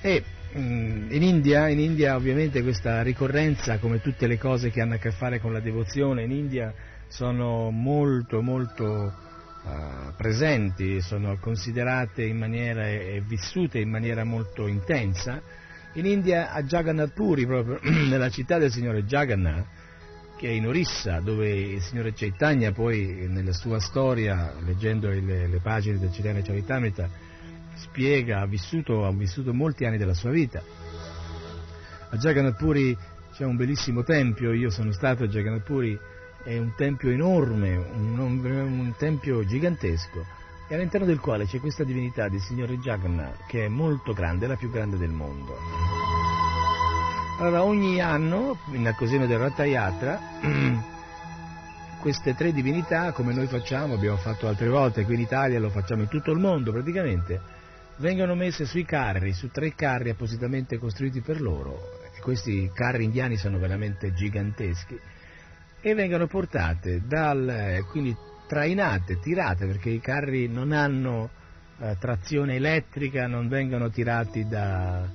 E 0.00 0.24
mm, 0.56 1.12
in 1.12 1.22
India, 1.22 1.68
in 1.68 1.78
India 1.78 2.16
ovviamente 2.16 2.62
questa 2.62 3.02
ricorrenza, 3.02 3.78
come 3.78 4.00
tutte 4.00 4.26
le 4.26 4.38
cose 4.38 4.70
che 4.70 4.80
hanno 4.80 4.94
a 4.94 4.98
che 4.98 5.10
fare 5.10 5.38
con 5.38 5.52
la 5.52 5.60
devozione, 5.60 6.22
in 6.22 6.32
India 6.32 6.72
sono 7.08 7.70
molto 7.70 8.40
molto 8.40 9.24
uh, 9.66 10.14
presenti, 10.16 11.00
sono 11.00 11.36
considerate 11.38 12.24
in 12.24 12.38
maniera 12.38 12.88
e 12.88 13.22
vissute 13.26 13.78
in 13.78 13.90
maniera 13.90 14.24
molto 14.24 14.66
intensa. 14.66 15.42
In 15.94 16.06
India 16.06 16.52
a 16.52 16.62
Jagannath 16.62 17.12
Puri, 17.12 17.46
proprio 17.46 17.78
nella 18.08 18.30
città 18.30 18.58
del 18.58 18.70
signore 18.70 19.04
Jagannath, 19.04 19.66
che 20.36 20.48
è 20.48 20.52
in 20.52 20.66
Orissa, 20.66 21.20
dove 21.20 21.48
il 21.48 21.80
signore 21.80 22.12
Chaitanya 22.12 22.70
poi 22.70 23.26
nella 23.28 23.52
sua 23.52 23.80
storia, 23.80 24.54
leggendo 24.64 25.08
le, 25.08 25.46
le 25.46 25.60
pagine 25.60 25.98
del 25.98 26.10
Chaitanya 26.10 26.42
Charitamrita, 26.42 27.08
spiega, 27.74 28.40
ha 28.40 28.46
vissuto, 28.46 29.06
ha 29.06 29.12
vissuto 29.12 29.52
molti 29.52 29.84
anni 29.84 29.96
della 29.96 30.14
sua 30.14 30.30
vita. 30.30 30.62
A 32.10 32.16
Jagannath 32.16 32.56
Puri 32.56 32.96
c'è 33.32 33.44
un 33.44 33.56
bellissimo 33.56 34.02
tempio, 34.02 34.52
io 34.52 34.70
sono 34.70 34.92
stato 34.92 35.24
a 35.24 35.26
Jagannath 35.26 35.64
Puri 35.64 35.98
è 36.46 36.56
un 36.58 36.74
tempio 36.76 37.10
enorme, 37.10 37.76
un, 37.76 38.18
un, 38.20 38.94
tempio 38.96 39.44
gigantesco, 39.44 40.24
e 40.68 40.76
all'interno 40.76 41.04
del 41.04 41.18
quale 41.18 41.44
c'è 41.44 41.58
questa 41.58 41.82
divinità 41.82 42.28
del 42.28 42.40
Signore 42.40 42.78
Jagannath, 42.78 43.46
che 43.48 43.64
è 43.64 43.68
molto 43.68 44.12
grande, 44.12 44.46
la 44.46 44.54
più 44.54 44.70
grande 44.70 44.96
del 44.96 45.10
mondo. 45.10 45.58
Allora, 47.40 47.64
ogni 47.64 48.00
anno, 48.00 48.58
in 48.70 48.86
occasione 48.86 49.26
del 49.26 49.38
Ratayatra, 49.38 50.20
queste 52.00 52.36
tre 52.36 52.52
divinità, 52.52 53.10
come 53.10 53.34
noi 53.34 53.48
facciamo, 53.48 53.94
abbiamo 53.94 54.16
fatto 54.16 54.46
altre 54.46 54.68
volte 54.68 55.04
qui 55.04 55.14
in 55.14 55.22
Italia, 55.22 55.58
lo 55.58 55.70
facciamo 55.70 56.02
in 56.02 56.08
tutto 56.08 56.30
il 56.30 56.38
mondo 56.38 56.70
praticamente, 56.70 57.40
vengono 57.96 58.36
messe 58.36 58.66
sui 58.66 58.84
carri, 58.84 59.32
su 59.32 59.50
tre 59.50 59.74
carri 59.74 60.10
appositamente 60.10 60.78
costruiti 60.78 61.20
per 61.22 61.40
loro. 61.40 62.04
E 62.16 62.20
questi 62.20 62.70
carri 62.72 63.02
indiani 63.02 63.36
sono 63.36 63.58
veramente 63.58 64.14
giganteschi 64.14 64.96
e 65.80 65.94
vengono 65.94 66.26
portate 66.26 67.02
dal, 67.06 67.48
eh, 67.48 67.84
quindi 67.90 68.16
trainate, 68.46 69.18
tirate, 69.18 69.66
perché 69.66 69.90
i 69.90 70.00
carri 70.00 70.48
non 70.48 70.72
hanno 70.72 71.30
eh, 71.78 71.96
trazione 71.98 72.54
elettrica, 72.54 73.26
non 73.26 73.48
vengono 73.48 73.90
tirati 73.90 74.46
da, 74.46 75.08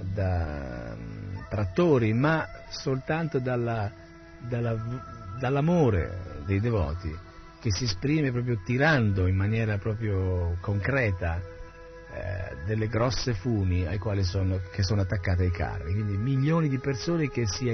da 0.00 0.96
um, 0.96 1.44
trattori, 1.48 2.12
ma 2.12 2.46
soltanto 2.70 3.38
dalla, 3.38 3.90
dalla, 4.38 5.36
dall'amore 5.38 6.42
dei 6.46 6.60
devoti, 6.60 7.14
che 7.60 7.70
si 7.70 7.84
esprime 7.84 8.30
proprio 8.30 8.60
tirando 8.64 9.26
in 9.26 9.36
maniera 9.36 9.78
proprio 9.78 10.56
concreta 10.60 11.40
eh, 11.40 12.56
delle 12.64 12.88
grosse 12.88 13.34
funi 13.34 13.86
ai 13.86 13.98
quali 13.98 14.24
sono, 14.24 14.60
che 14.72 14.82
sono 14.82 15.02
attaccate 15.02 15.42
ai 15.44 15.50
carri. 15.50 15.92
Quindi 15.92 16.16
milioni 16.16 16.68
di 16.68 16.78
persone 16.78 17.28
che 17.28 17.46
si 17.46 17.68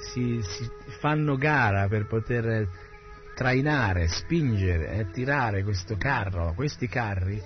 si, 0.00 0.40
si 0.42 0.70
fanno 0.98 1.36
gara 1.36 1.88
per 1.88 2.06
poter 2.06 2.68
trainare, 3.34 4.08
spingere 4.08 4.90
e 4.98 5.10
tirare 5.10 5.62
questo 5.62 5.96
carro, 5.96 6.52
questi 6.54 6.88
carri, 6.88 7.40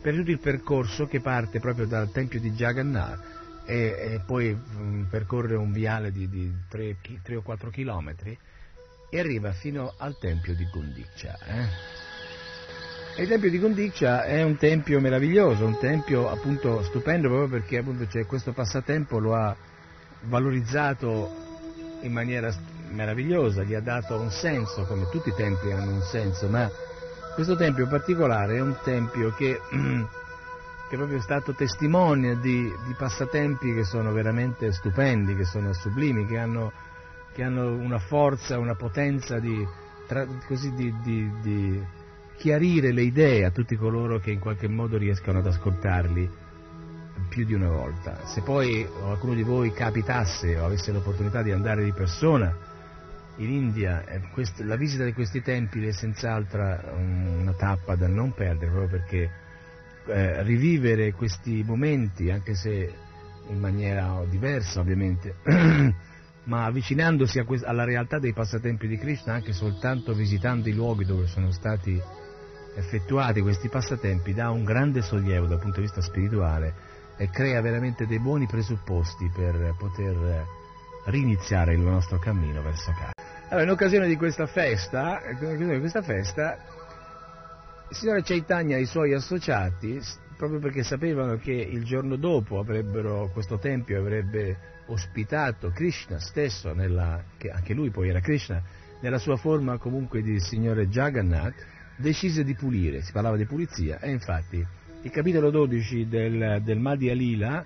per 0.00 0.14
tutto 0.14 0.30
il 0.30 0.38
percorso 0.38 1.06
che 1.06 1.20
parte 1.20 1.60
proprio 1.60 1.86
dal 1.86 2.10
tempio 2.10 2.40
di 2.40 2.50
Jagannath 2.52 3.38
e, 3.64 3.76
e 4.14 4.20
poi 4.24 4.54
mh, 4.54 4.82
mm, 4.82 5.02
percorre 5.04 5.56
un 5.56 5.72
viale 5.72 6.10
di, 6.10 6.28
di 6.28 6.52
3, 6.68 6.96
3, 7.22 7.36
o 7.36 7.42
4 7.42 7.70
chilometri 7.70 8.36
e 9.10 9.18
arriva 9.18 9.52
fino 9.52 9.94
al 9.96 10.18
tempio 10.18 10.54
di 10.54 10.66
Gundicha. 10.70 11.38
Eh? 11.46 11.98
il 13.22 13.28
tempio 13.28 13.50
di 13.50 13.58
Gundicha 13.58 14.24
è 14.24 14.42
un 14.42 14.56
tempio 14.56 15.00
meraviglioso, 15.00 15.66
un 15.66 15.78
tempio 15.78 16.30
appunto 16.30 16.82
stupendo 16.84 17.28
proprio 17.28 17.48
perché 17.48 17.78
appunto 17.78 18.06
c'è 18.06 18.24
questo 18.24 18.52
passatempo 18.52 19.18
lo 19.18 19.34
ha 19.34 19.54
valorizzato 20.22 21.49
in 22.02 22.12
maniera 22.12 22.52
meravigliosa, 22.90 23.62
gli 23.62 23.74
ha 23.74 23.80
dato 23.80 24.18
un 24.18 24.30
senso, 24.30 24.84
come 24.84 25.08
tutti 25.10 25.28
i 25.28 25.34
templi 25.34 25.72
hanno 25.72 25.92
un 25.92 26.02
senso, 26.02 26.48
ma 26.48 26.70
questo 27.34 27.56
tempio 27.56 27.84
in 27.84 27.90
particolare 27.90 28.56
è 28.56 28.60
un 28.60 28.76
tempio 28.82 29.32
che, 29.32 29.60
che 29.70 30.94
è 30.94 30.96
proprio 30.96 31.20
stato 31.20 31.54
testimone 31.54 32.38
di, 32.40 32.62
di, 32.86 32.94
passatempi 32.96 33.74
che 33.74 33.84
sono 33.84 34.12
veramente 34.12 34.72
stupendi, 34.72 35.36
che 35.36 35.44
sono 35.44 35.72
sublimi, 35.72 36.26
che 36.26 36.38
hanno, 36.38 36.72
che 37.32 37.42
hanno 37.42 37.74
una 37.74 37.98
forza, 37.98 38.58
una 38.58 38.74
potenza 38.74 39.38
di, 39.38 39.66
tra, 40.06 40.26
così 40.46 40.72
di, 40.74 40.92
di, 41.02 41.98
chiarire 42.36 42.90
le 42.92 43.02
idee 43.02 43.44
a 43.44 43.50
tutti 43.50 43.76
coloro 43.76 44.18
che 44.18 44.30
in 44.30 44.38
qualche 44.38 44.66
modo 44.66 44.96
riescano 44.96 45.40
ad 45.40 45.46
ascoltarli 45.46 46.48
più 47.28 47.44
di 47.44 47.54
una 47.54 47.68
volta. 47.68 48.26
Se 48.26 48.42
poi 48.42 48.86
qualcuno 48.86 49.34
di 49.34 49.42
voi 49.42 49.72
capitasse 49.72 50.58
o 50.58 50.64
avesse 50.64 50.92
l'opportunità 50.92 51.42
di 51.42 51.52
andare 51.52 51.84
di 51.84 51.92
persona 51.92 52.54
in 53.36 53.50
India, 53.50 54.04
eh, 54.04 54.20
quest- 54.32 54.60
la 54.60 54.76
visita 54.76 55.04
di 55.04 55.12
questi 55.12 55.42
templi 55.42 55.86
è 55.86 55.92
senz'altro 55.92 56.60
una 56.94 57.52
tappa 57.52 57.94
da 57.94 58.06
non 58.06 58.32
perdere, 58.32 58.70
proprio 58.70 58.98
perché 58.98 59.30
eh, 60.06 60.42
rivivere 60.42 61.12
questi 61.12 61.62
momenti, 61.64 62.30
anche 62.30 62.54
se 62.54 62.92
in 63.48 63.58
maniera 63.58 64.22
diversa 64.28 64.80
ovviamente, 64.80 65.36
ma 66.44 66.64
avvicinandosi 66.64 67.42
que- 67.44 67.64
alla 67.64 67.84
realtà 67.84 68.18
dei 68.18 68.32
passatempi 68.32 68.86
di 68.86 68.98
Krishna 68.98 69.34
anche 69.34 69.52
soltanto 69.52 70.14
visitando 70.14 70.68
i 70.68 70.72
luoghi 70.72 71.04
dove 71.04 71.26
sono 71.26 71.50
stati 71.50 72.00
effettuati 72.74 73.40
questi 73.40 73.68
passatempi 73.68 74.32
dà 74.32 74.50
un 74.50 74.64
grande 74.64 75.02
sollievo 75.02 75.46
dal 75.46 75.58
punto 75.58 75.76
di 75.76 75.82
vista 75.82 76.00
spirituale 76.00 76.89
crea 77.28 77.60
veramente 77.60 78.06
dei 78.06 78.18
buoni 78.18 78.46
presupposti 78.46 79.30
per 79.34 79.74
poter 79.76 80.46
riniziare 81.06 81.74
il 81.74 81.80
nostro 81.80 82.18
cammino 82.18 82.62
verso 82.62 82.92
casa. 82.92 83.12
Allora, 83.48 83.64
in 83.64 83.70
occasione 83.70 84.06
di 84.06 84.16
questa 84.16 84.46
festa, 84.46 85.20
di 85.38 85.78
questa 85.80 86.02
festa 86.02 86.56
il 87.90 87.96
signore 87.96 88.22
Chaitanya 88.22 88.76
e 88.76 88.82
i 88.82 88.86
suoi 88.86 89.12
associati, 89.12 90.00
proprio 90.36 90.60
perché 90.60 90.84
sapevano 90.84 91.36
che 91.36 91.52
il 91.52 91.84
giorno 91.84 92.14
dopo 92.14 92.64
questo 93.32 93.58
tempio 93.58 93.98
avrebbe 93.98 94.56
ospitato 94.86 95.70
Krishna 95.70 96.20
stesso, 96.20 96.72
nella, 96.72 97.24
che 97.36 97.50
anche 97.50 97.74
lui 97.74 97.90
poi 97.90 98.08
era 98.08 98.20
Krishna, 98.20 98.62
nella 99.00 99.18
sua 99.18 99.36
forma 99.36 99.78
comunque 99.78 100.22
di 100.22 100.38
signore 100.38 100.86
Jagannath, 100.86 101.66
decise 101.96 102.44
di 102.44 102.54
pulire, 102.54 103.02
si 103.02 103.10
parlava 103.10 103.36
di 103.36 103.46
pulizia, 103.46 103.98
e 103.98 104.10
infatti 104.10 104.64
il 105.02 105.10
capitolo 105.10 105.50
12 105.50 106.08
del, 106.08 106.60
del 106.62 106.78
Madhya 106.78 107.14
Lila, 107.14 107.64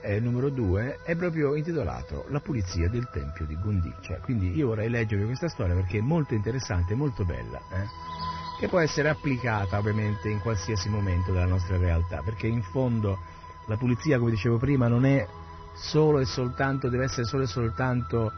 eh, 0.00 0.20
numero 0.20 0.50
2, 0.50 1.00
è 1.04 1.16
proprio 1.16 1.54
intitolato 1.54 2.26
La 2.28 2.40
pulizia 2.40 2.88
del 2.88 3.08
tempio 3.10 3.46
di 3.46 3.56
Gundicia. 3.56 4.18
Quindi 4.18 4.54
io 4.54 4.68
vorrei 4.68 4.88
leggervi 4.88 5.24
questa 5.24 5.48
storia 5.48 5.74
perché 5.74 5.98
è 5.98 6.02
molto 6.02 6.34
interessante, 6.34 6.94
molto 6.94 7.24
bella. 7.24 7.58
Eh? 7.72 8.24
che 8.58 8.68
può 8.68 8.78
essere 8.78 9.10
applicata 9.10 9.78
ovviamente 9.78 10.30
in 10.30 10.40
qualsiasi 10.40 10.88
momento 10.88 11.30
della 11.30 11.46
nostra 11.46 11.76
realtà, 11.76 12.22
perché 12.22 12.46
in 12.46 12.62
fondo 12.62 13.18
la 13.66 13.76
pulizia, 13.76 14.18
come 14.18 14.30
dicevo 14.30 14.56
prima, 14.56 14.88
non 14.88 15.04
è 15.04 15.26
solo 15.74 16.20
e 16.20 16.24
soltanto, 16.24 16.88
deve 16.88 17.04
essere 17.04 17.26
solo 17.26 17.42
e 17.42 17.46
soltanto 17.46 18.32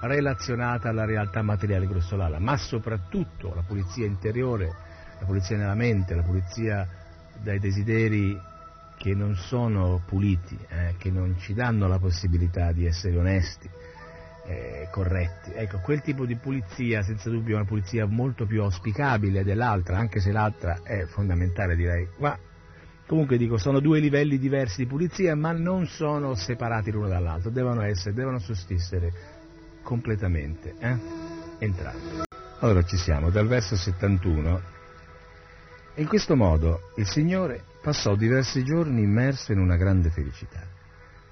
relazionata 0.00 0.88
alla 0.88 1.04
realtà 1.04 1.42
materiale 1.42 1.86
grossolana, 1.86 2.38
ma 2.38 2.56
soprattutto 2.56 3.52
la 3.54 3.62
pulizia 3.62 4.06
interiore, 4.06 4.74
la 5.18 5.26
pulizia 5.26 5.56
nella 5.56 5.74
mente, 5.74 6.14
la 6.14 6.22
pulizia 6.22 6.88
dai 7.42 7.58
desideri 7.58 8.38
che 8.98 9.14
non 9.14 9.36
sono 9.36 10.02
puliti, 10.04 10.58
eh, 10.68 10.94
che 10.98 11.10
non 11.10 11.36
ci 11.38 11.54
danno 11.54 11.86
la 11.86 11.98
possibilità 11.98 12.72
di 12.72 12.84
essere 12.84 13.16
onesti, 13.16 13.68
eh, 14.44 14.88
corretti. 14.90 15.52
Ecco, 15.54 15.78
quel 15.78 16.02
tipo 16.02 16.26
di 16.26 16.34
pulizia 16.36 17.02
senza 17.02 17.30
dubbio 17.30 17.54
è 17.54 17.60
una 17.60 17.68
pulizia 17.68 18.06
molto 18.06 18.44
più 18.44 18.62
auspicabile 18.62 19.44
dell'altra, 19.44 19.98
anche 19.98 20.20
se 20.20 20.32
l'altra 20.32 20.80
è 20.82 21.04
fondamentale 21.06 21.76
direi. 21.76 22.08
Ma 22.18 22.36
comunque 23.06 23.38
dico, 23.38 23.56
sono 23.56 23.78
due 23.78 24.00
livelli 24.00 24.38
diversi 24.38 24.82
di 24.82 24.88
pulizia, 24.88 25.36
ma 25.36 25.52
non 25.52 25.86
sono 25.86 26.34
separati 26.34 26.90
l'uno 26.90 27.08
dall'altro, 27.08 27.50
devono 27.50 27.82
essere, 27.82 28.14
devono 28.14 28.38
sussistere 28.38 29.12
completamente, 29.82 30.74
eh? 30.78 30.96
entrambi. 31.58 32.26
Allora 32.60 32.82
ci 32.82 32.96
siamo, 32.96 33.30
dal 33.30 33.46
verso 33.46 33.76
71. 33.76 34.76
In 35.98 36.06
questo 36.06 36.36
modo 36.36 36.92
il 36.94 37.08
Signore 37.08 37.64
passò 37.82 38.14
diversi 38.14 38.62
giorni 38.62 39.02
immerso 39.02 39.50
in 39.50 39.58
una 39.58 39.74
grande 39.74 40.10
felicità. 40.10 40.62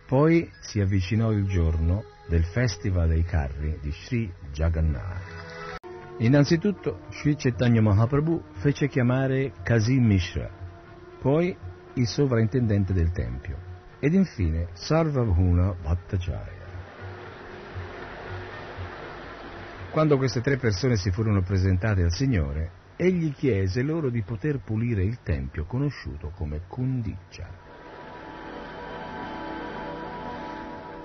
Poi 0.08 0.50
si 0.60 0.80
avvicinò 0.80 1.30
il 1.30 1.46
giorno 1.46 2.02
del 2.26 2.42
Festival 2.42 3.06
dei 3.06 3.22
Carri 3.22 3.78
di 3.80 3.92
Sri 3.92 4.32
Jagannath. 4.50 5.78
Innanzitutto 6.18 7.02
Sri 7.10 7.36
Chaitanya 7.36 7.80
Mahaprabhu 7.80 8.42
fece 8.54 8.88
chiamare 8.88 9.52
Kasim 9.62 10.04
Mishra, 10.04 10.50
poi 11.20 11.56
il 11.94 12.06
sovrintendente 12.08 12.92
del 12.92 13.12
Tempio 13.12 13.56
ed 14.00 14.14
infine 14.14 14.70
Sarvabhuna 14.72 15.76
Bhattacharya. 15.80 16.64
Quando 19.92 20.16
queste 20.16 20.40
tre 20.40 20.56
persone 20.56 20.96
si 20.96 21.12
furono 21.12 21.40
presentate 21.42 22.02
al 22.02 22.12
Signore, 22.12 22.84
egli 22.96 23.32
chiese 23.32 23.82
loro 23.82 24.08
di 24.08 24.22
poter 24.22 24.60
pulire 24.60 25.02
il 25.02 25.18
Tempio 25.22 25.64
conosciuto 25.64 26.32
come 26.34 26.62
Kundicha. 26.66 27.64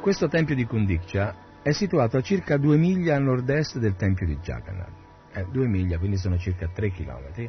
Questo 0.01 0.27
tempio 0.27 0.55
di 0.55 0.65
Kundikcha 0.65 1.35
è 1.61 1.71
situato 1.73 2.17
a 2.17 2.21
circa 2.21 2.57
due 2.57 2.75
miglia 2.75 3.17
a 3.17 3.19
nord-est 3.19 3.77
del 3.77 3.95
tempio 3.95 4.25
di 4.25 4.35
Jagannath. 4.37 4.89
Eh, 5.31 5.45
due 5.51 5.67
miglia, 5.67 5.99
quindi 5.99 6.17
sono 6.17 6.39
circa 6.39 6.67
tre 6.73 6.89
chilometri. 6.89 7.47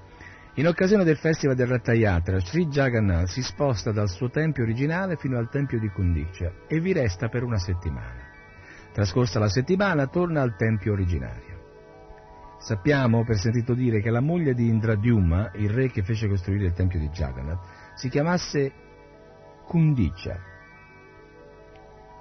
In 0.56 0.66
occasione 0.66 1.02
del 1.02 1.16
festival 1.16 1.56
del 1.56 1.68
Rattayatra, 1.68 2.38
Sri 2.40 2.66
Jagannath 2.66 3.28
si 3.28 3.40
sposta 3.40 3.90
dal 3.90 4.10
suo 4.10 4.28
tempio 4.28 4.64
originale 4.64 5.16
fino 5.16 5.38
al 5.38 5.48
tempio 5.48 5.78
di 5.78 5.88
Kundikcha 5.88 6.52
e 6.68 6.78
vi 6.78 6.92
resta 6.92 7.28
per 7.28 7.42
una 7.42 7.56
settimana. 7.56 8.28
Trascorsa 8.92 9.38
la 9.38 9.48
settimana 9.48 10.06
torna 10.08 10.42
al 10.42 10.54
tempio 10.54 10.92
originario. 10.92 11.51
Sappiamo, 12.62 13.24
per 13.24 13.36
sentito 13.36 13.74
dire, 13.74 14.00
che 14.00 14.10
la 14.10 14.20
moglie 14.20 14.54
di 14.54 14.68
Indradyuma, 14.68 15.50
il 15.54 15.70
re 15.70 15.90
che 15.90 16.02
fece 16.02 16.28
costruire 16.28 16.66
il 16.66 16.72
tempio 16.72 16.98
di 16.98 17.08
Jagannath, 17.08 17.60
si 17.94 18.08
chiamasse 18.08 18.72
Kundicha 19.66 20.50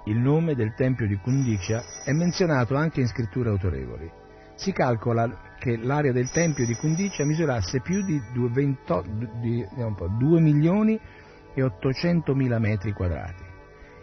il 0.06 0.18
nome 0.18 0.56
del 0.56 0.74
tempio 0.74 1.06
di 1.06 1.16
Kundicia 1.16 2.02
è 2.04 2.12
menzionato 2.12 2.74
anche 2.74 3.00
in 3.00 3.06
scritture 3.06 3.50
autorevoli. 3.50 4.10
Si 4.56 4.72
calcola 4.72 5.54
che 5.58 5.76
l'area 5.76 6.10
del 6.10 6.28
tempio 6.30 6.66
di 6.66 6.74
Kundicia 6.74 7.24
misurasse 7.24 7.80
più 7.80 8.02
di 8.02 8.20
2, 8.32 8.48
20, 8.50 9.02
di, 9.40 9.64
2 10.18 10.40
milioni 10.40 10.98
e 11.54 11.62
800 11.62 12.34
mila 12.34 12.58
metri 12.58 12.92
quadrati. 12.92 13.44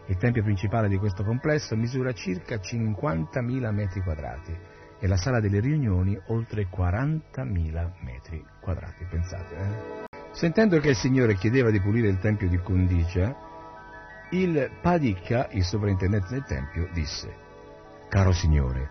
Il 0.08 0.16
tempio 0.16 0.42
principale 0.42 0.88
di 0.88 0.98
questo 0.98 1.24
complesso 1.24 1.76
misura 1.76 2.14
circa 2.14 2.56
50.000 2.56 3.74
metri 3.74 4.02
quadrati 4.02 4.69
e 5.00 5.08
la 5.08 5.18
sala 5.18 5.40
delle 5.40 5.60
riunioni 5.60 6.20
oltre 6.28 6.68
40.000 6.70 7.92
metri 8.02 8.44
quadrati. 8.60 9.06
Pensate, 9.10 9.56
eh? 9.56 10.08
Sentendo 10.32 10.80
che 10.80 10.90
il 10.90 10.96
Signore 10.96 11.36
chiedeva 11.36 11.72
di 11.72 11.80
pulire 11.80 12.08
il 12.08 12.20
tempio 12.20 12.48
di 12.48 12.58
Kundicia, 12.58 13.36
il 14.32 14.70
Padicca, 14.82 15.48
il 15.52 15.64
sovrintendente 15.64 16.28
del 16.30 16.44
Tempio, 16.44 16.88
disse, 16.94 17.34
Caro 18.10 18.32
Signore, 18.32 18.90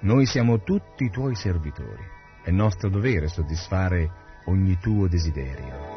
noi 0.00 0.26
siamo 0.26 0.62
tutti 0.62 1.04
i 1.04 1.10
tuoi 1.10 1.34
servitori, 1.34 2.02
è 2.44 2.50
nostro 2.50 2.88
dovere 2.88 3.26
soddisfare 3.26 4.10
ogni 4.44 4.78
tuo 4.78 5.08
desiderio. 5.08 5.96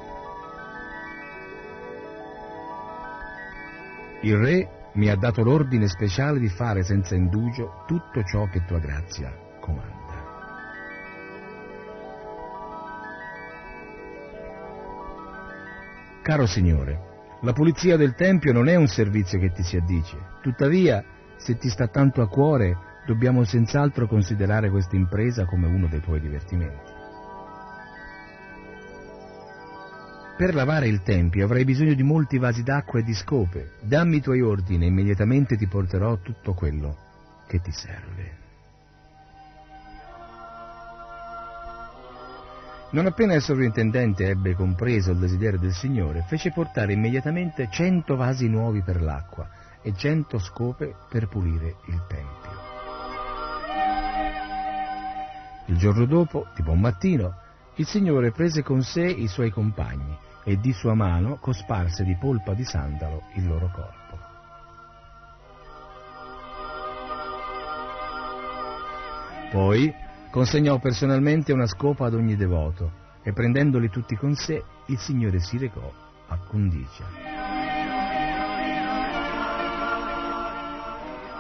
Il 4.21 4.37
Re 4.37 4.69
mi 4.93 5.09
ha 5.09 5.15
dato 5.15 5.43
l'ordine 5.43 5.87
speciale 5.87 6.39
di 6.39 6.49
fare 6.49 6.83
senza 6.83 7.15
indugio 7.15 7.83
tutto 7.87 8.23
ciò 8.23 8.47
che 8.47 8.65
tua 8.65 8.79
grazia 8.79 9.40
comanda. 9.61 9.89
Caro 16.21 16.45
Signore, 16.45 16.99
la 17.41 17.53
pulizia 17.53 17.95
del 17.95 18.13
Tempio 18.13 18.51
non 18.51 18.67
è 18.67 18.75
un 18.75 18.87
servizio 18.87 19.39
che 19.39 19.51
ti 19.51 19.63
si 19.63 19.77
addice, 19.77 20.17
tuttavia, 20.41 21.03
se 21.37 21.57
ti 21.57 21.69
sta 21.69 21.87
tanto 21.87 22.21
a 22.21 22.27
cuore, 22.27 22.77
dobbiamo 23.05 23.43
senz'altro 23.43 24.07
considerare 24.07 24.69
questa 24.69 24.95
impresa 24.95 25.45
come 25.45 25.67
uno 25.67 25.87
dei 25.87 26.01
tuoi 26.01 26.19
divertimenti. 26.19 26.99
Per 30.37 30.55
lavare 30.55 30.87
il 30.87 31.03
Tempio 31.03 31.45
avrai 31.45 31.63
bisogno 31.63 31.93
di 31.93 32.03
molti 32.03 32.39
vasi 32.39 32.63
d'acqua 32.63 32.99
e 32.99 33.03
di 33.03 33.13
scope. 33.13 33.73
Dammi 33.81 34.17
i 34.17 34.21
tuoi 34.21 34.41
ordini 34.41 34.85
e 34.85 34.87
immediatamente 34.87 35.55
ti 35.55 35.67
porterò 35.67 36.17
tutto 36.17 36.53
quello 36.53 36.97
che 37.47 37.59
ti 37.59 37.71
serve. 37.71 38.40
Non 42.91 43.05
appena 43.05 43.35
il 43.35 43.41
sovrintendente 43.41 44.27
ebbe 44.27 44.53
compreso 44.53 45.11
il 45.11 45.17
desiderio 45.17 45.57
del 45.57 45.71
Signore, 45.71 46.25
fece 46.27 46.51
portare 46.51 46.91
immediatamente 46.91 47.69
cento 47.71 48.17
vasi 48.17 48.49
nuovi 48.49 48.81
per 48.81 49.01
l'acqua 49.01 49.47
e 49.81 49.93
cento 49.95 50.37
scope 50.39 50.93
per 51.09 51.29
pulire 51.29 51.77
il 51.85 52.01
Tempio. 52.07 52.49
Il 55.67 55.77
giorno 55.77 56.05
dopo, 56.05 56.47
tipo 56.53 56.71
un 56.71 56.81
mattino, 56.81 57.35
il 57.75 57.87
Signore 57.87 58.31
prese 58.31 58.61
con 58.61 58.81
sé 58.81 59.05
i 59.05 59.27
suoi 59.27 59.51
compagni 59.51 60.17
e 60.43 60.59
di 60.59 60.73
sua 60.73 60.93
mano 60.93 61.37
cosparse 61.37 62.03
di 62.03 62.17
polpa 62.19 62.53
di 62.53 62.65
sandalo 62.65 63.23
il 63.35 63.47
loro 63.47 63.71
corpo. 63.73 64.19
Poi 69.49 70.09
consegnò 70.31 70.79
personalmente 70.79 71.51
una 71.51 71.67
scopa 71.67 72.05
ad 72.05 72.13
ogni 72.13 72.37
devoto 72.37 72.99
e 73.21 73.33
prendendoli 73.33 73.89
tutti 73.89 74.15
con 74.15 74.33
sé, 74.33 74.63
il 74.87 74.97
Signore 74.97 75.39
si 75.39 75.57
recò 75.57 75.93
a 76.27 76.37
Condicia. 76.47 77.05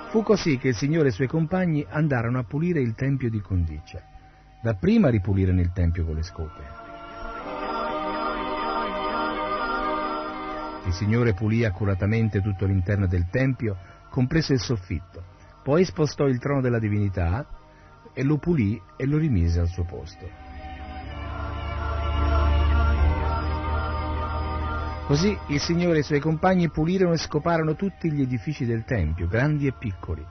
Fu 0.09 0.21
così 0.23 0.57
che 0.57 0.67
il 0.67 0.75
Signore 0.75 1.07
e 1.07 1.11
i 1.11 1.13
suoi 1.13 1.27
compagni 1.27 1.85
andarono 1.89 2.37
a 2.37 2.43
pulire 2.43 2.81
il 2.81 2.93
tempio 2.93 3.29
di 3.29 3.39
Condicia. 3.39 4.03
Dapprima 4.61 5.09
ripulirono 5.09 5.61
il 5.61 5.71
tempio 5.71 6.03
con 6.03 6.15
le 6.15 6.23
scope. 6.23 6.79
Il 10.85 10.93
Signore 10.93 11.33
pulì 11.33 11.63
accuratamente 11.63 12.41
tutto 12.41 12.65
l'interno 12.65 13.07
del 13.07 13.29
tempio, 13.31 13.77
compreso 14.09 14.51
il 14.51 14.59
soffitto. 14.59 15.23
Poi 15.63 15.85
spostò 15.85 16.25
il 16.25 16.39
trono 16.39 16.59
della 16.59 16.79
divinità 16.79 17.47
e 18.13 18.23
lo 18.23 18.37
pulì 18.37 18.81
e 18.95 19.05
lo 19.05 19.17
rimise 19.17 19.59
al 19.59 19.67
suo 19.67 19.83
posto. 19.83 20.41
Così 25.07 25.37
il 25.47 25.59
Signore 25.59 25.97
e 25.97 25.99
i 25.99 26.03
suoi 26.03 26.21
compagni 26.21 26.69
pulirono 26.69 27.13
e 27.13 27.17
scoparono 27.17 27.75
tutti 27.75 28.09
gli 28.09 28.21
edifici 28.21 28.65
del 28.65 28.85
Tempio, 28.85 29.27
grandi 29.27 29.67
e 29.67 29.73
piccoli, 29.77 30.25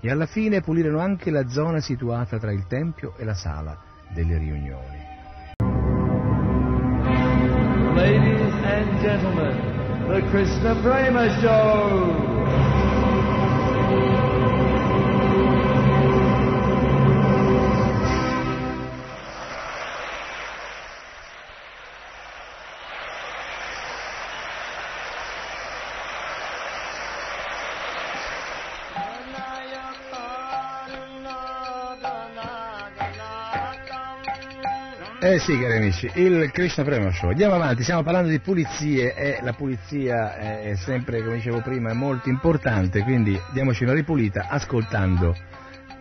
e 0.00 0.10
alla 0.10 0.26
fine 0.26 0.60
pulirono 0.60 0.98
anche 0.98 1.30
la 1.30 1.46
zona 1.46 1.78
situata 1.80 2.38
tra 2.38 2.50
il 2.50 2.66
Tempio 2.66 3.14
e 3.16 3.24
la 3.24 3.34
sala 3.34 3.78
delle 4.12 4.36
riunioni. 4.38 5.12
Ladies 7.94 8.52
and 8.64 9.00
gentlemen, 9.00 10.08
the 10.08 10.20
Krishna 10.30 10.74
Prema 10.82 11.28
Show! 11.40 12.93
Eh 35.34 35.40
sì, 35.40 35.58
cari 35.58 35.78
amici, 35.78 36.08
il 36.14 36.52
Krishna 36.52 36.84
Prema 36.84 37.10
Show. 37.10 37.30
Andiamo 37.30 37.56
avanti, 37.56 37.82
stiamo 37.82 38.04
parlando 38.04 38.28
di 38.28 38.38
pulizie 38.38 39.16
e 39.16 39.40
la 39.42 39.52
pulizia 39.52 40.36
è 40.36 40.76
sempre, 40.76 41.24
come 41.24 41.34
dicevo 41.34 41.60
prima, 41.60 41.92
molto 41.92 42.28
importante, 42.28 43.02
quindi 43.02 43.36
diamoci 43.50 43.82
una 43.82 43.94
ripulita 43.94 44.46
ascoltando 44.48 45.34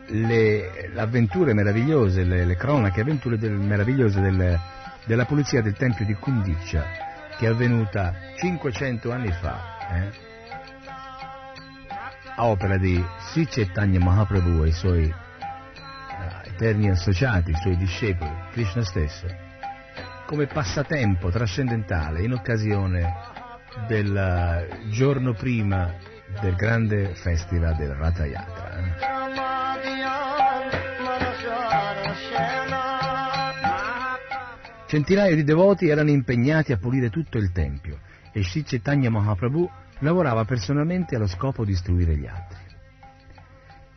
le 0.10 0.92
avventure 0.98 1.56
meravigliose, 1.56 2.24
le, 2.24 2.46
le 2.46 2.56
cronache 2.56 3.02
avventure 3.02 3.40
del, 3.40 3.54
meravigliose 3.54 4.22
del, 4.22 4.60
della 5.06 5.26
pulizia 5.26 5.64
del 5.64 5.74
Tempio 5.74 6.06
di 6.06 6.14
Kundiccia 6.14 6.86
che 7.36 7.48
è 7.48 7.50
avvenuta 7.50 8.14
500 8.38 9.12
anni 9.12 9.32
fa, 9.32 9.60
eh, 9.94 10.12
a 12.36 12.46
opera 12.46 12.78
di 12.78 13.04
Sri 13.32 13.48
Chaitanya 13.48 13.98
Mahaprabhu 13.98 14.64
e 14.64 14.68
i 14.68 14.74
suoi 14.74 15.23
eterni 16.64 16.90
associati, 16.90 17.52
i 17.52 17.56
suoi 17.56 17.76
discepoli, 17.76 18.32
Krishna 18.52 18.86
stesso, 18.86 19.28
come 20.26 20.48
passatempo 20.48 21.30
trascendentale 21.30 22.24
in 22.24 22.32
occasione 22.32 23.14
del 23.86 24.88
giorno 24.90 25.34
prima 25.34 25.94
del 26.40 26.56
grande 26.56 27.16
festival 27.16 27.76
del 27.76 27.94
Ratha. 27.94 28.24
Eh. 28.24 28.32
Centinaia 34.88 35.36
di 35.36 35.44
devoti 35.44 35.90
erano 35.90 36.12
impegnati 36.12 36.72
a 36.72 36.78
pulire 36.78 37.10
tutto 37.10 37.38
il 37.38 37.52
tempio 37.52 38.00
e 38.32 38.42
Sri 38.42 38.64
Chaitanya 38.64 39.10
Mahaprabhu 39.10 39.70
lavorava 40.00 40.46
personalmente 40.46 41.18
allo 41.18 41.28
scopo 41.28 41.66
di 41.66 41.74
istruire 41.74 42.16
gli 42.16 42.26
altri. 42.26 42.60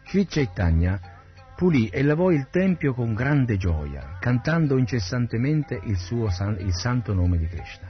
Sri 0.07 0.27
Chaitanya 0.27 1.15
pulì 1.57 1.89
e 1.89 2.03
lavò 2.03 2.31
il 2.31 2.49
tempio 2.51 2.93
con 2.93 3.15
grande 3.15 3.57
gioia, 3.57 4.19
cantando 4.21 4.77
incessantemente 4.77 5.81
il, 5.85 5.97
suo, 5.97 6.29
il 6.59 6.75
santo 6.75 7.15
nome 7.15 7.39
di 7.39 7.49
Krishna. 7.49 7.89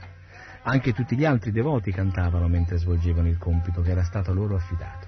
Anche 0.63 0.93
tutti 0.93 1.15
gli 1.17 1.25
altri 1.25 1.51
devoti 1.51 1.91
cantavano 1.91 2.47
mentre 2.47 2.77
svolgevano 2.77 3.27
il 3.27 3.37
compito 3.37 3.81
che 3.81 3.91
era 3.91 4.03
stato 4.03 4.33
loro 4.33 4.55
affidato. 4.55 5.07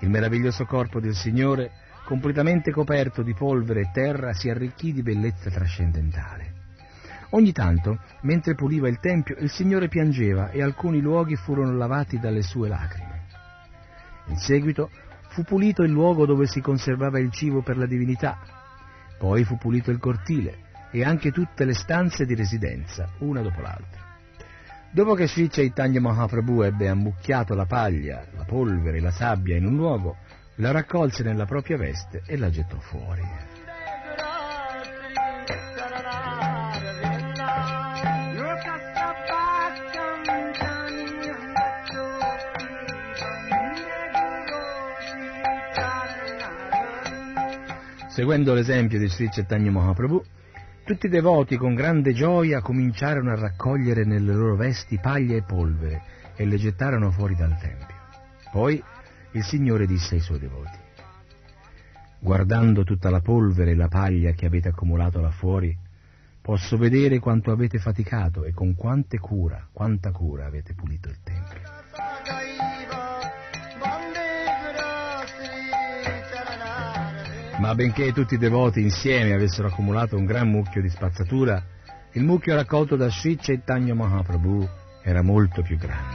Il 0.00 0.08
meraviglioso 0.08 0.64
corpo 0.64 1.00
del 1.00 1.14
Signore, 1.14 1.70
completamente 2.04 2.70
coperto 2.70 3.22
di 3.22 3.34
polvere 3.34 3.82
e 3.82 3.90
terra, 3.92 4.32
si 4.32 4.48
arricchì 4.48 4.92
di 4.92 5.02
bellezza 5.02 5.50
trascendentale. 5.50 6.62
Ogni 7.30 7.52
tanto, 7.52 7.98
mentre 8.22 8.54
puliva 8.54 8.88
il 8.88 9.00
tempio, 9.00 9.36
il 9.38 9.50
Signore 9.50 9.88
piangeva 9.88 10.50
e 10.50 10.62
alcuni 10.62 11.00
luoghi 11.00 11.36
furono 11.36 11.76
lavati 11.76 12.18
dalle 12.18 12.42
sue 12.42 12.68
lacrime. 12.68 13.22
In 14.26 14.36
seguito 14.36 14.90
fu 15.34 15.42
pulito 15.42 15.82
il 15.82 15.90
luogo 15.90 16.26
dove 16.26 16.46
si 16.46 16.60
conservava 16.60 17.18
il 17.18 17.32
cibo 17.32 17.60
per 17.60 17.76
la 17.76 17.86
divinità, 17.86 18.38
poi 19.18 19.42
fu 19.42 19.58
pulito 19.58 19.90
il 19.90 19.98
cortile 19.98 20.58
e 20.92 21.02
anche 21.02 21.32
tutte 21.32 21.64
le 21.64 21.74
stanze 21.74 22.24
di 22.24 22.36
residenza, 22.36 23.08
una 23.18 23.42
dopo 23.42 23.60
l'altra. 23.60 24.00
Dopo 24.92 25.14
che 25.14 25.26
Sri 25.26 25.48
Chaitanya 25.48 26.00
Mahaprabhu 26.00 26.62
ebbe 26.62 26.88
ammucchiato 26.88 27.56
la 27.56 27.66
paglia, 27.66 28.24
la 28.36 28.44
polvere 28.44 28.98
e 28.98 29.00
la 29.00 29.10
sabbia 29.10 29.56
in 29.56 29.66
un 29.66 29.74
luogo, 29.74 30.18
la 30.58 30.70
raccolse 30.70 31.24
nella 31.24 31.46
propria 31.46 31.78
veste 31.78 32.22
e 32.26 32.36
la 32.36 32.48
gettò 32.48 32.78
fuori. 32.78 33.53
Seguendo 48.14 48.54
l'esempio 48.54 48.96
di 49.00 49.08
Sri 49.08 49.28
Chaitanya 49.28 49.72
Mahaprabhu, 49.72 50.22
tutti 50.84 51.06
i 51.06 51.08
devoti 51.08 51.56
con 51.56 51.74
grande 51.74 52.12
gioia 52.12 52.60
cominciarono 52.60 53.32
a 53.32 53.34
raccogliere 53.34 54.04
nelle 54.04 54.32
loro 54.32 54.54
vesti 54.54 55.00
paglia 55.00 55.34
e 55.34 55.42
polvere 55.42 56.02
e 56.36 56.46
le 56.46 56.56
gettarono 56.56 57.10
fuori 57.10 57.34
dal 57.34 57.58
tempio. 57.58 57.96
Poi 58.52 58.80
il 59.32 59.42
Signore 59.42 59.88
disse 59.88 60.14
ai 60.14 60.20
suoi 60.20 60.38
devoti, 60.38 60.78
guardando 62.20 62.84
tutta 62.84 63.10
la 63.10 63.20
polvere 63.20 63.72
e 63.72 63.74
la 63.74 63.88
paglia 63.88 64.30
che 64.30 64.46
avete 64.46 64.68
accumulato 64.68 65.20
là 65.20 65.32
fuori, 65.32 65.76
posso 66.40 66.76
vedere 66.76 67.18
quanto 67.18 67.50
avete 67.50 67.80
faticato 67.80 68.44
e 68.44 68.52
con 68.52 68.76
quante 68.76 69.18
cura, 69.18 69.66
quanta 69.72 70.12
cura 70.12 70.46
avete 70.46 70.72
pulito 70.72 71.08
il 71.08 71.18
tempio. 71.24 71.73
Ma 77.58 77.74
benché 77.74 78.12
tutti 78.12 78.34
i 78.34 78.38
devoti 78.38 78.80
insieme 78.80 79.32
avessero 79.32 79.68
accumulato 79.68 80.16
un 80.16 80.24
gran 80.24 80.50
mucchio 80.50 80.82
di 80.82 80.88
spazzatura, 80.88 81.62
il 82.12 82.24
mucchio 82.24 82.54
raccolto 82.54 82.96
da 82.96 83.08
Sri 83.08 83.36
Chaitanya 83.36 83.94
Mahaprabhu 83.94 84.68
era 85.02 85.22
molto 85.22 85.62
più 85.62 85.76
grande. 85.76 86.13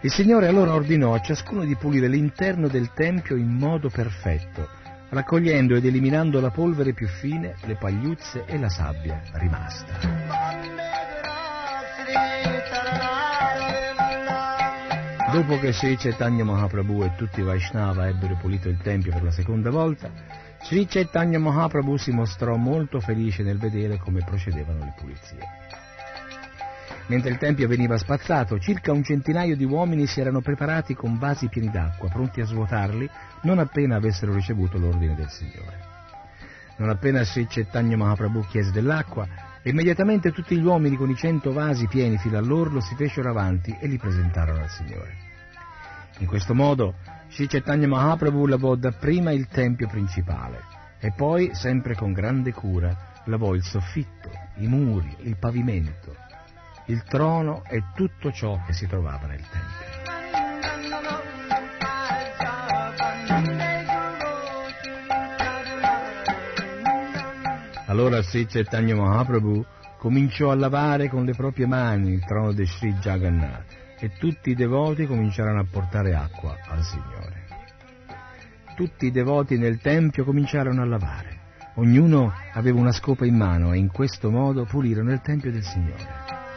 Il 0.00 0.12
Signore 0.12 0.46
allora 0.46 0.74
ordinò 0.74 1.12
a 1.12 1.20
ciascuno 1.20 1.64
di 1.64 1.74
pulire 1.74 2.06
l'interno 2.06 2.68
del 2.68 2.92
Tempio 2.94 3.34
in 3.34 3.48
modo 3.48 3.90
perfetto, 3.90 4.68
raccogliendo 5.08 5.74
ed 5.74 5.84
eliminando 5.84 6.40
la 6.40 6.50
polvere 6.50 6.92
più 6.92 7.08
fine, 7.08 7.56
le 7.64 7.74
pagliuzze 7.74 8.44
e 8.46 8.58
la 8.60 8.68
sabbia 8.68 9.20
rimasta. 9.32 10.46
Dopo 15.32 15.58
che 15.58 15.72
Sri 15.72 15.96
Chaitanya 15.96 16.44
Mahaprabhu 16.44 17.02
e 17.02 17.14
tutti 17.16 17.40
i 17.40 17.42
Vaishnava 17.42 18.06
ebbero 18.06 18.36
pulito 18.36 18.68
il 18.68 18.78
Tempio 18.80 19.10
per 19.12 19.24
la 19.24 19.32
seconda 19.32 19.70
volta, 19.70 20.10
Sri 20.62 20.86
Chaitanya 20.86 21.40
Mahaprabhu 21.40 21.96
si 21.96 22.12
mostrò 22.12 22.54
molto 22.54 23.00
felice 23.00 23.42
nel 23.42 23.58
vedere 23.58 23.98
come 23.98 24.22
procedevano 24.24 24.84
le 24.84 24.94
pulizie. 24.96 25.38
Mentre 27.08 27.30
il 27.30 27.38
tempio 27.38 27.66
veniva 27.68 27.96
spazzato, 27.96 28.58
circa 28.58 28.92
un 28.92 29.02
centinaio 29.02 29.56
di 29.56 29.64
uomini 29.64 30.06
si 30.06 30.20
erano 30.20 30.42
preparati 30.42 30.94
con 30.94 31.16
vasi 31.16 31.48
pieni 31.48 31.70
d'acqua, 31.70 32.10
pronti 32.10 32.42
a 32.42 32.44
svuotarli 32.44 33.08
non 33.42 33.58
appena 33.58 33.96
avessero 33.96 34.34
ricevuto 34.34 34.76
l'ordine 34.76 35.14
del 35.14 35.30
Signore. 35.30 35.86
Non 36.76 36.90
appena 36.90 37.24
Sri 37.24 37.46
Chaitanya 37.48 37.96
Mahaprabhu 37.96 38.44
chiese 38.46 38.72
dell'acqua, 38.72 39.26
immediatamente 39.62 40.32
tutti 40.32 40.54
gli 40.56 40.64
uomini 40.64 40.96
con 40.96 41.08
i 41.08 41.16
cento 41.16 41.52
vasi 41.52 41.86
pieni 41.86 42.18
fino 42.18 42.36
all'orlo 42.36 42.80
si 42.80 42.94
fecero 42.94 43.30
avanti 43.30 43.74
e 43.80 43.86
li 43.86 43.96
presentarono 43.96 44.60
al 44.60 44.70
Signore. 44.70 45.16
In 46.18 46.26
questo 46.26 46.54
modo 46.54 46.96
Sri 47.30 47.46
Chaitanya 47.46 47.88
Mahaprabhu 47.88 48.44
lavò 48.44 48.74
dapprima 48.74 49.32
il 49.32 49.48
tempio 49.48 49.88
principale 49.88 50.60
e 51.00 51.12
poi, 51.16 51.54
sempre 51.54 51.94
con 51.94 52.12
grande 52.12 52.52
cura, 52.52 53.22
lavò 53.24 53.54
il 53.54 53.62
soffitto, 53.62 54.30
i 54.56 54.66
muri, 54.66 55.16
il 55.20 55.36
pavimento, 55.38 56.14
il 56.88 57.02
trono 57.04 57.62
e 57.66 57.84
tutto 57.94 58.32
ciò 58.32 58.60
che 58.64 58.72
si 58.72 58.86
trovava 58.86 59.26
nel 59.26 59.42
tempio. 59.48 59.86
Allora 67.86 68.22
Sri 68.22 68.46
Chaitanya 68.46 68.94
Mahaprabhu 68.94 69.64
cominciò 69.98 70.50
a 70.50 70.54
lavare 70.54 71.08
con 71.08 71.24
le 71.24 71.32
proprie 71.34 71.66
mani 71.66 72.12
il 72.12 72.24
trono 72.24 72.52
di 72.52 72.64
Sri 72.64 72.92
Jagannath 72.94 73.76
e 73.98 74.12
tutti 74.18 74.50
i 74.50 74.54
devoti 74.54 75.06
cominciarono 75.06 75.60
a 75.60 75.66
portare 75.70 76.14
acqua 76.14 76.56
al 76.68 76.82
Signore. 76.82 77.46
Tutti 78.76 79.06
i 79.06 79.10
devoti 79.10 79.58
nel 79.58 79.80
Tempio 79.80 80.24
cominciarono 80.24 80.82
a 80.82 80.86
lavare. 80.86 81.36
Ognuno 81.74 82.32
aveva 82.52 82.78
una 82.78 82.92
scopa 82.92 83.26
in 83.26 83.36
mano 83.36 83.72
e 83.72 83.78
in 83.78 83.90
questo 83.90 84.30
modo 84.30 84.64
pulirono 84.64 85.12
il 85.12 85.20
Tempio 85.20 85.50
del 85.50 85.64
Signore. 85.64 86.47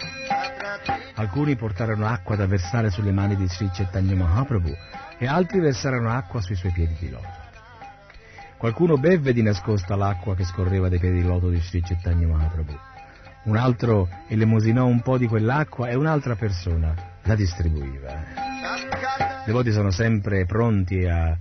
Alcuni 1.15 1.55
portarono 1.55 2.07
acqua 2.07 2.35
da 2.35 2.47
versare 2.47 2.89
sulle 2.89 3.11
mani 3.11 3.35
di 3.35 3.47
Sri 3.47 3.69
Chaitanya 3.71 4.15
Mahaprabhu 4.15 4.73
e 5.17 5.27
altri 5.27 5.59
versarono 5.59 6.09
acqua 6.09 6.41
sui 6.41 6.55
suoi 6.55 6.71
piedi 6.71 6.95
di 6.99 7.09
loto. 7.09 7.27
Qualcuno 8.57 8.97
bevve 8.97 9.33
di 9.33 9.41
nascosta 9.41 9.95
l'acqua 9.95 10.35
che 10.35 10.43
scorreva 10.43 10.89
dai 10.89 10.99
piedi 10.99 11.21
di 11.21 11.27
loto 11.27 11.49
di 11.49 11.59
Sri 11.59 11.81
Chaitanya 11.81 12.27
Mahaprabhu. 12.27 12.77
Un 13.43 13.57
altro 13.57 14.07
elemosinò 14.27 14.85
un 14.85 15.01
po' 15.01 15.17
di 15.17 15.27
quell'acqua 15.27 15.89
e 15.89 15.95
un'altra 15.95 16.35
persona 16.35 16.93
la 17.23 17.35
distribuiva. 17.35 18.09
I 18.09 19.45
devoti 19.45 19.71
sono 19.71 19.89
sempre 19.89 20.45
pronti 20.45 21.05
a, 21.05 21.35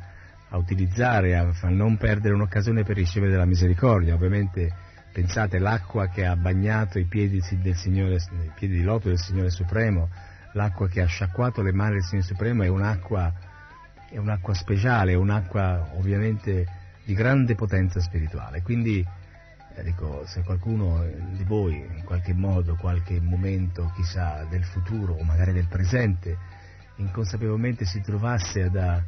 a 0.49 0.57
utilizzare, 0.57 1.36
a, 1.36 1.47
a 1.61 1.68
non 1.68 1.99
perdere 1.99 2.34
un'occasione 2.34 2.84
per 2.84 2.97
ricevere 2.97 3.36
la 3.36 3.45
misericordia. 3.45 4.14
Ovviamente 4.14 4.72
pensate 5.12 5.58
l'acqua 5.58 6.08
che 6.08 6.24
ha 6.24 6.36
bagnato 6.36 6.98
i 6.98 7.04
piedi, 7.04 7.40
Signore, 7.40 8.16
i 8.16 8.50
piedi 8.54 8.76
di 8.76 8.82
loto 8.82 9.08
del 9.08 9.18
Signore 9.18 9.50
Supremo, 9.50 10.08
l'acqua 10.52 10.88
che 10.88 11.02
ha 11.02 11.06
sciacquato 11.06 11.62
le 11.62 11.72
mani 11.72 11.94
del 11.94 12.04
Signore 12.04 12.26
Supremo 12.26 12.62
è 12.62 12.68
un'acqua, 12.68 13.32
è 14.08 14.16
un'acqua 14.18 14.54
speciale, 14.54 15.12
è 15.12 15.16
un'acqua 15.16 15.90
ovviamente 15.94 16.66
di 17.04 17.14
grande 17.14 17.54
potenza 17.54 18.00
spirituale. 18.00 18.62
Quindi 18.62 19.04
eh, 19.74 19.82
dico, 19.82 20.24
se 20.26 20.42
qualcuno 20.42 21.04
di 21.36 21.44
voi 21.44 21.76
in 21.76 22.04
qualche 22.04 22.32
modo, 22.32 22.76
qualche 22.76 23.20
momento, 23.20 23.92
chissà, 23.94 24.44
del 24.48 24.64
futuro 24.64 25.14
o 25.14 25.22
magari 25.22 25.52
del 25.52 25.68
presente, 25.68 26.36
inconsapevolmente 26.96 27.84
si 27.84 28.00
trovasse 28.00 28.62
ad, 28.62 28.76
a, 28.76 29.02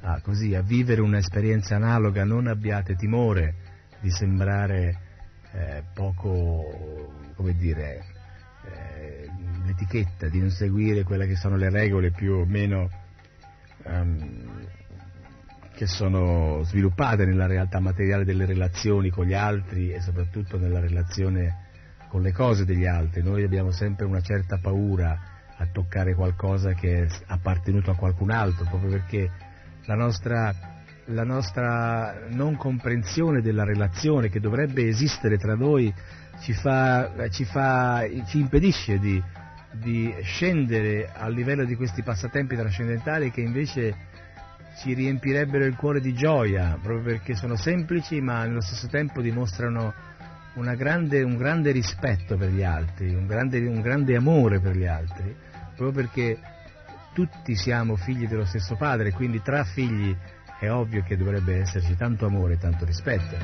a, 0.00 0.20
così, 0.20 0.54
a 0.54 0.62
vivere 0.62 1.00
un'esperienza 1.00 1.76
analoga, 1.76 2.24
non 2.24 2.46
abbiate 2.46 2.96
timore 2.96 3.54
di 4.00 4.10
sembrare 4.10 5.08
eh, 5.52 5.82
poco, 5.92 7.12
come 7.34 7.54
dire, 7.54 8.04
eh, 8.64 9.28
l'etichetta, 9.64 10.28
di 10.28 10.40
non 10.40 10.50
seguire 10.50 11.02
quelle 11.02 11.26
che 11.26 11.36
sono 11.36 11.56
le 11.56 11.70
regole 11.70 12.10
più 12.10 12.34
o 12.34 12.44
meno 12.44 12.88
um, 13.84 14.68
che 15.74 15.86
sono 15.86 16.62
sviluppate 16.64 17.24
nella 17.24 17.46
realtà 17.46 17.80
materiale 17.80 18.24
delle 18.24 18.44
relazioni 18.44 19.08
con 19.08 19.24
gli 19.24 19.32
altri 19.32 19.92
e 19.92 20.00
soprattutto 20.00 20.58
nella 20.58 20.78
relazione 20.78 21.68
con 22.08 22.20
le 22.20 22.32
cose 22.32 22.64
degli 22.64 22.84
altri. 22.84 23.22
Noi 23.22 23.44
abbiamo 23.44 23.70
sempre 23.70 24.04
una 24.04 24.20
certa 24.20 24.58
paura 24.58 25.18
a 25.56 25.66
toccare 25.72 26.14
qualcosa 26.14 26.74
che 26.74 27.04
è 27.04 27.08
appartenuto 27.28 27.90
a 27.90 27.96
qualcun 27.96 28.30
altro, 28.30 28.66
proprio 28.66 28.90
perché 28.90 29.30
la 29.84 29.94
nostra, 29.94 30.79
la 31.12 31.24
nostra 31.24 32.26
non 32.28 32.56
comprensione 32.56 33.40
della 33.40 33.64
relazione 33.64 34.28
che 34.28 34.40
dovrebbe 34.40 34.86
esistere 34.86 35.38
tra 35.38 35.54
noi 35.54 35.92
ci, 36.40 36.52
fa, 36.52 37.28
ci, 37.30 37.44
fa, 37.44 38.04
ci 38.26 38.38
impedisce 38.38 38.98
di, 38.98 39.22
di 39.72 40.14
scendere 40.22 41.10
a 41.12 41.28
livello 41.28 41.64
di 41.64 41.76
questi 41.76 42.02
passatempi 42.02 42.56
trascendentali 42.56 43.30
che 43.30 43.40
invece 43.40 44.08
ci 44.78 44.94
riempirebbero 44.94 45.64
il 45.64 45.76
cuore 45.76 46.00
di 46.00 46.14
gioia, 46.14 46.78
proprio 46.80 47.02
perché 47.02 47.34
sono 47.34 47.56
semplici 47.56 48.20
ma 48.20 48.44
nello 48.44 48.62
stesso 48.62 48.86
tempo 48.86 49.20
dimostrano 49.20 49.92
grande, 50.76 51.22
un 51.22 51.36
grande 51.36 51.70
rispetto 51.70 52.36
per 52.36 52.50
gli 52.50 52.62
altri, 52.62 53.14
un 53.14 53.26
grande, 53.26 53.58
un 53.66 53.80
grande 53.80 54.16
amore 54.16 54.60
per 54.60 54.76
gli 54.76 54.86
altri, 54.86 55.34
proprio 55.76 55.92
perché 55.92 56.38
tutti 57.12 57.54
siamo 57.56 57.96
figli 57.96 58.26
dello 58.26 58.44
stesso 58.44 58.76
padre, 58.76 59.12
quindi 59.12 59.42
tra 59.42 59.64
figli 59.64 60.16
è 60.60 60.70
ovvio 60.70 61.02
che 61.02 61.16
dovrebbe 61.16 61.60
esserci 61.60 61.96
tanto 61.96 62.26
amore 62.26 62.54
e 62.54 62.58
tanto 62.58 62.84
rispetto. 62.84 63.34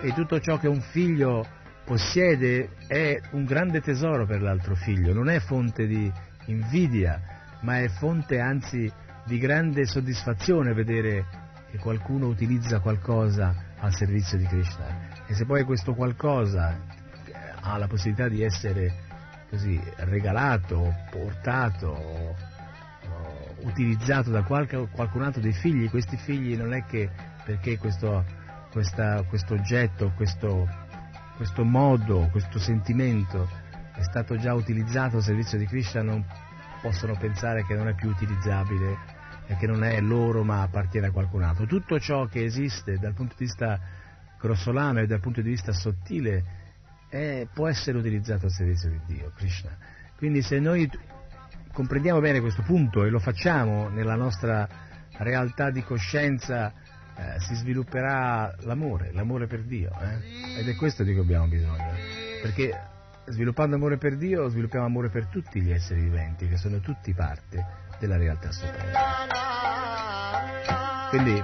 E 0.00 0.12
tutto 0.14 0.38
ciò 0.40 0.58
che 0.58 0.68
un 0.68 0.80
figlio 0.80 1.44
possiede 1.84 2.70
è 2.86 3.20
un 3.32 3.44
grande 3.44 3.80
tesoro 3.80 4.24
per 4.24 4.40
l'altro 4.40 4.76
figlio, 4.76 5.12
non 5.12 5.28
è 5.28 5.40
fonte 5.40 5.86
di 5.86 6.10
invidia, 6.46 7.20
ma 7.62 7.80
è 7.80 7.88
fonte 7.88 8.38
anzi 8.38 8.90
di 9.24 9.38
grande 9.38 9.84
soddisfazione 9.86 10.72
vedere 10.72 11.26
che 11.70 11.78
qualcuno 11.78 12.26
utilizza 12.26 12.80
qualcosa 12.80 13.70
al 13.78 13.94
servizio 13.94 14.38
di 14.38 14.44
Krishna 14.44 15.24
e 15.26 15.34
se 15.34 15.44
poi 15.44 15.64
questo 15.64 15.94
qualcosa 15.94 16.76
eh, 17.24 17.32
ha 17.60 17.78
la 17.78 17.86
possibilità 17.86 18.28
di 18.28 18.42
essere 18.42 19.10
così 19.48 19.80
regalato, 19.96 20.94
portato, 21.10 22.36
utilizzato 23.62 24.30
da 24.30 24.42
qualche, 24.42 24.88
qualcun 24.90 25.22
altro 25.22 25.40
dei 25.40 25.52
figli, 25.52 25.88
questi 25.90 26.16
figli 26.16 26.56
non 26.56 26.72
è 26.72 26.84
che 26.84 27.10
perché 27.44 27.78
questo, 27.78 28.24
questa, 28.70 29.22
questo 29.24 29.54
oggetto, 29.54 30.12
questo, 30.16 30.68
questo 31.36 31.64
modo, 31.64 32.28
questo 32.30 32.58
sentimento 32.58 33.48
è 33.94 34.02
stato 34.02 34.36
già 34.36 34.54
utilizzato 34.54 35.16
al 35.16 35.22
servizio 35.22 35.58
di 35.58 35.66
Krishna 35.66 36.02
non 36.02 36.24
possono 36.80 37.16
pensare 37.16 37.64
che 37.64 37.74
non 37.74 37.88
è 37.88 37.94
più 37.94 38.08
utilizzabile 38.08 39.20
e 39.46 39.56
che 39.56 39.66
non 39.66 39.84
è 39.84 40.00
loro 40.00 40.42
ma 40.42 40.62
appartiene 40.62 41.08
a 41.08 41.10
qualcun 41.10 41.42
altro. 41.42 41.66
Tutto 41.66 41.98
ciò 42.00 42.26
che 42.26 42.44
esiste 42.44 42.98
dal 42.98 43.14
punto 43.14 43.34
di 43.36 43.44
vista 43.44 43.78
grossolano 44.38 45.00
e 45.00 45.06
dal 45.06 45.20
punto 45.20 45.40
di 45.40 45.50
vista 45.50 45.72
sottile 45.72 46.60
è, 47.08 47.46
può 47.52 47.68
essere 47.68 47.98
utilizzato 47.98 48.46
al 48.46 48.52
servizio 48.52 48.88
di 48.88 49.00
Dio, 49.06 49.32
Krishna. 49.36 49.76
Quindi 50.16 50.42
se 50.42 50.58
noi 50.58 50.90
comprendiamo 51.72 52.20
bene 52.20 52.40
questo 52.40 52.62
punto 52.62 53.04
e 53.04 53.10
lo 53.10 53.18
facciamo 53.18 53.88
nella 53.88 54.14
nostra 54.14 54.68
realtà 55.18 55.70
di 55.70 55.82
coscienza, 55.82 56.72
eh, 57.16 57.40
si 57.40 57.54
svilupperà 57.54 58.54
l'amore, 58.60 59.12
l'amore 59.12 59.46
per 59.46 59.62
Dio. 59.62 59.90
Eh? 60.00 60.60
Ed 60.60 60.68
è 60.68 60.74
questo 60.76 61.02
di 61.02 61.12
cui 61.12 61.22
abbiamo 61.22 61.46
bisogno. 61.48 61.92
Perché 62.42 62.90
sviluppando 63.26 63.76
amore 63.76 63.98
per 63.98 64.16
Dio 64.16 64.48
sviluppiamo 64.48 64.84
amore 64.84 65.08
per 65.08 65.26
tutti 65.26 65.60
gli 65.60 65.70
esseri 65.70 66.02
viventi, 66.02 66.48
che 66.48 66.56
sono 66.56 66.80
tutti 66.80 67.12
parte 67.14 67.64
della 67.98 68.16
realtà 68.16 68.50
suprema. 68.50 68.98
Quindi, 71.10 71.42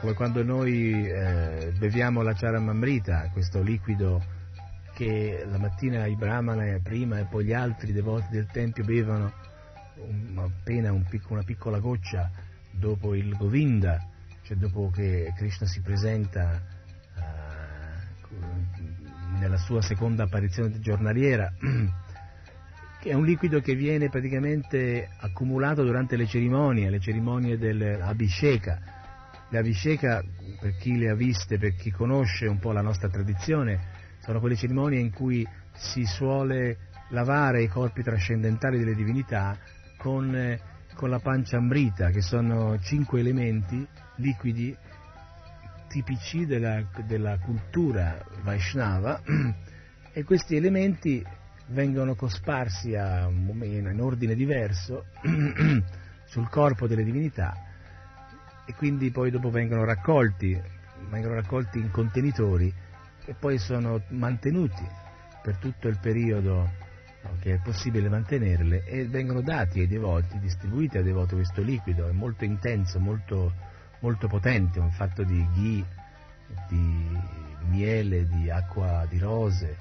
come 0.00 0.14
quando 0.14 0.42
noi 0.42 1.06
eh, 1.08 1.72
beviamo 1.78 2.22
la 2.22 2.34
charamamrita, 2.34 3.30
questo 3.32 3.62
liquido 3.62 4.40
che 4.94 5.44
la 5.48 5.58
mattina 5.58 6.06
i 6.06 6.16
brahmana 6.16 6.78
prima 6.82 7.18
e 7.18 7.24
poi 7.24 7.46
gli 7.46 7.52
altri 7.52 7.92
devoti 7.92 8.26
del 8.30 8.46
Tempio 8.46 8.84
bevono 8.84 9.32
un, 9.96 10.38
appena 10.38 10.92
un 10.92 11.04
picco, 11.04 11.32
una 11.32 11.42
piccola 11.42 11.78
goccia 11.78 12.30
dopo 12.70 13.14
il 13.14 13.34
Govinda, 13.36 14.06
cioè 14.42 14.56
dopo 14.56 14.90
che 14.90 15.32
Krishna 15.36 15.66
si 15.66 15.80
presenta 15.80 16.62
uh, 17.16 19.38
nella 19.38 19.58
sua 19.58 19.82
seconda 19.82 20.24
apparizione 20.24 20.78
giornaliera, 20.80 21.52
che 23.00 23.10
è 23.10 23.14
un 23.14 23.24
liquido 23.24 23.60
che 23.60 23.74
viene 23.74 24.08
praticamente 24.08 25.08
accumulato 25.18 25.84
durante 25.84 26.16
le 26.16 26.26
cerimonie, 26.26 26.90
le 26.90 27.00
cerimonie 27.00 27.58
dell'Abhisheka. 27.58 29.00
Le 29.48 29.58
Abhisheka, 29.58 30.22
per 30.60 30.76
chi 30.76 30.96
le 30.96 31.10
ha 31.10 31.14
viste, 31.14 31.58
per 31.58 31.74
chi 31.74 31.90
conosce 31.90 32.46
un 32.46 32.58
po' 32.58 32.72
la 32.72 32.80
nostra 32.80 33.08
tradizione, 33.08 34.00
sono 34.22 34.40
quelle 34.40 34.56
cerimonie 34.56 35.00
in 35.00 35.12
cui 35.12 35.46
si 35.74 36.04
suole 36.04 36.90
lavare 37.10 37.62
i 37.62 37.68
corpi 37.68 38.02
trascendentali 38.02 38.78
delle 38.78 38.94
divinità 38.94 39.58
con, 39.98 40.34
eh, 40.34 40.60
con 40.94 41.10
la 41.10 41.18
pancia 41.18 41.58
ambrita, 41.58 42.10
che 42.10 42.22
sono 42.22 42.78
cinque 42.80 43.20
elementi 43.20 43.86
liquidi 44.16 44.74
tipici 45.88 46.46
della, 46.46 46.82
della 47.04 47.38
cultura 47.38 48.24
Vaishnava. 48.42 49.20
E 50.14 50.24
questi 50.24 50.56
elementi 50.56 51.24
vengono 51.68 52.14
cosparsi 52.14 52.94
a, 52.94 53.28
in 53.28 53.96
ordine 53.98 54.34
diverso 54.34 55.06
sul 56.26 56.48
corpo 56.48 56.86
delle 56.86 57.02
divinità 57.02 57.54
e 58.64 58.74
quindi 58.74 59.10
poi 59.10 59.30
dopo 59.30 59.50
vengono 59.50 59.84
raccolti, 59.84 60.60
vengono 61.08 61.34
raccolti 61.34 61.78
in 61.78 61.90
contenitori 61.90 62.72
e 63.24 63.34
poi 63.34 63.58
sono 63.58 64.02
mantenuti 64.08 64.86
per 65.42 65.56
tutto 65.56 65.88
il 65.88 65.98
periodo 65.98 66.90
che 67.40 67.54
è 67.54 67.58
possibile 67.58 68.08
mantenerle 68.08 68.84
e 68.84 69.06
vengono 69.06 69.40
dati 69.40 69.80
ai 69.80 69.86
devoti, 69.86 70.38
distribuiti 70.38 70.98
ai 70.98 71.04
devoti 71.04 71.34
questo 71.34 71.62
liquido, 71.62 72.08
è 72.08 72.12
molto 72.12 72.44
intenso, 72.44 72.98
molto, 72.98 73.52
molto 74.00 74.26
potente, 74.26 74.80
un 74.80 74.90
fatto 74.90 75.22
di 75.22 75.46
ghee, 75.54 75.84
di 76.68 77.18
miele, 77.68 78.26
di 78.26 78.50
acqua 78.50 79.06
di 79.08 79.18
rose, 79.18 79.76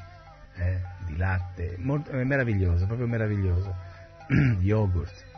eh, 0.55 0.81
di 1.05 1.17
latte, 1.17 1.75
molto, 1.79 2.11
è 2.11 2.23
meraviglioso, 2.23 2.85
proprio 2.85 3.07
meraviglioso, 3.07 3.75
yogurt. 4.59 5.29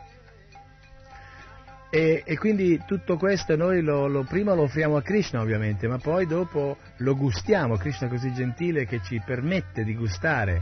E, 1.94 2.24
e, 2.26 2.36
quindi 2.38 2.82
tutto 2.84 3.16
questo 3.16 3.54
noi 3.54 3.80
lo, 3.80 4.08
lo, 4.08 4.24
prima 4.24 4.52
lo 4.52 4.62
offriamo 4.62 4.96
a 4.96 5.02
Krishna 5.02 5.40
ovviamente, 5.40 5.86
ma 5.86 5.96
poi 5.96 6.26
dopo 6.26 6.78
lo 6.96 7.14
gustiamo, 7.14 7.76
Krishna 7.76 8.08
è 8.08 8.10
così 8.10 8.34
gentile 8.34 8.84
che 8.84 9.00
ci 9.00 9.22
permette 9.24 9.84
di 9.84 9.94
gustare 9.94 10.60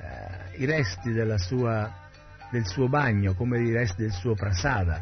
eh, 0.00 0.56
i 0.56 0.64
resti 0.64 1.12
sua, 1.40 2.08
del 2.48 2.64
suo 2.64 2.88
bagno, 2.88 3.34
come 3.34 3.60
i 3.60 3.70
resti 3.70 4.00
del 4.00 4.12
suo 4.12 4.34
prasada. 4.34 4.98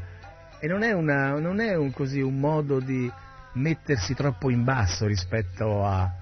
E 0.58 0.66
non 0.66 0.82
è, 0.82 0.90
una, 0.90 1.38
non 1.38 1.60
è 1.60 1.76
un, 1.76 1.92
così, 1.92 2.20
un 2.20 2.40
modo 2.40 2.80
di 2.80 3.08
mettersi 3.52 4.12
troppo 4.14 4.50
in 4.50 4.64
basso 4.64 5.06
rispetto 5.06 5.86
a, 5.86 6.12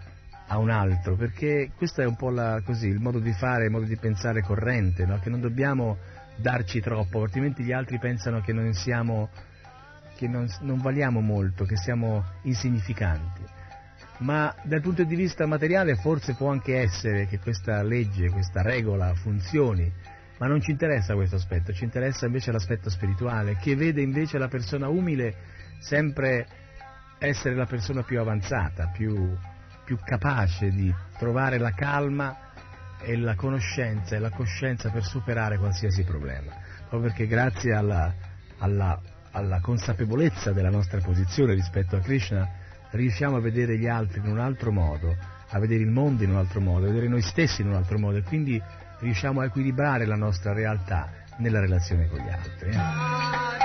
a 0.46 0.58
un 0.58 0.68
altro, 0.68 1.14
perché 1.14 1.70
questo 1.74 2.02
è 2.02 2.04
un 2.04 2.16
po' 2.16 2.28
la, 2.28 2.60
così, 2.62 2.88
il 2.88 3.00
modo 3.00 3.18
di 3.18 3.32
fare, 3.32 3.64
il 3.64 3.70
modo 3.70 3.86
di 3.86 3.96
pensare 3.96 4.42
corrente, 4.42 5.06
no? 5.06 5.18
che 5.20 5.30
non 5.30 5.40
dobbiamo 5.40 5.96
darci 6.36 6.80
troppo, 6.80 7.22
altrimenti 7.22 7.62
gli 7.62 7.72
altri 7.72 7.98
pensano 7.98 8.40
che 8.40 8.52
non 8.52 8.72
siamo, 8.72 9.30
che 10.16 10.28
non, 10.28 10.48
non 10.60 10.80
valiamo 10.80 11.20
molto, 11.20 11.64
che 11.64 11.76
siamo 11.76 12.24
insignificanti. 12.42 13.42
Ma 14.18 14.54
dal 14.62 14.80
punto 14.80 15.02
di 15.02 15.16
vista 15.16 15.46
materiale 15.46 15.96
forse 15.96 16.34
può 16.34 16.50
anche 16.50 16.78
essere 16.78 17.26
che 17.26 17.38
questa 17.38 17.82
legge, 17.82 18.30
questa 18.30 18.62
regola 18.62 19.14
funzioni, 19.14 19.92
ma 20.38 20.46
non 20.46 20.60
ci 20.60 20.70
interessa 20.70 21.14
questo 21.14 21.36
aspetto, 21.36 21.72
ci 21.72 21.84
interessa 21.84 22.26
invece 22.26 22.52
l'aspetto 22.52 22.90
spirituale, 22.90 23.56
che 23.56 23.74
vede 23.74 24.00
invece 24.00 24.38
la 24.38 24.48
persona 24.48 24.88
umile 24.88 25.34
sempre 25.80 26.46
essere 27.18 27.54
la 27.54 27.66
persona 27.66 28.02
più 28.02 28.20
avanzata, 28.20 28.88
più, 28.88 29.36
più 29.84 29.96
capace 30.04 30.70
di 30.70 30.92
trovare 31.18 31.58
la 31.58 31.72
calma 31.72 32.51
e 33.02 33.16
la 33.16 33.34
conoscenza 33.34 34.16
e 34.16 34.18
la 34.18 34.30
coscienza 34.30 34.90
per 34.90 35.04
superare 35.04 35.58
qualsiasi 35.58 36.04
problema, 36.04 36.52
proprio 36.88 37.10
perché 37.10 37.26
grazie 37.26 37.74
alla, 37.74 38.12
alla, 38.58 39.00
alla 39.32 39.60
consapevolezza 39.60 40.52
della 40.52 40.70
nostra 40.70 41.00
posizione 41.00 41.54
rispetto 41.54 41.96
a 41.96 42.00
Krishna 42.00 42.48
riusciamo 42.92 43.36
a 43.36 43.40
vedere 43.40 43.78
gli 43.78 43.86
altri 43.86 44.20
in 44.20 44.26
un 44.26 44.38
altro 44.38 44.70
modo, 44.70 45.16
a 45.48 45.58
vedere 45.58 45.82
il 45.82 45.90
mondo 45.90 46.22
in 46.24 46.30
un 46.30 46.36
altro 46.36 46.60
modo, 46.60 46.86
a 46.86 46.88
vedere 46.88 47.08
noi 47.08 47.22
stessi 47.22 47.62
in 47.62 47.68
un 47.68 47.74
altro 47.74 47.98
modo 47.98 48.18
e 48.18 48.22
quindi 48.22 48.60
riusciamo 49.00 49.40
a 49.40 49.44
equilibrare 49.44 50.06
la 50.06 50.16
nostra 50.16 50.52
realtà 50.52 51.10
nella 51.38 51.60
relazione 51.60 52.08
con 52.08 52.18
gli 52.18 52.28
altri. 52.28 53.61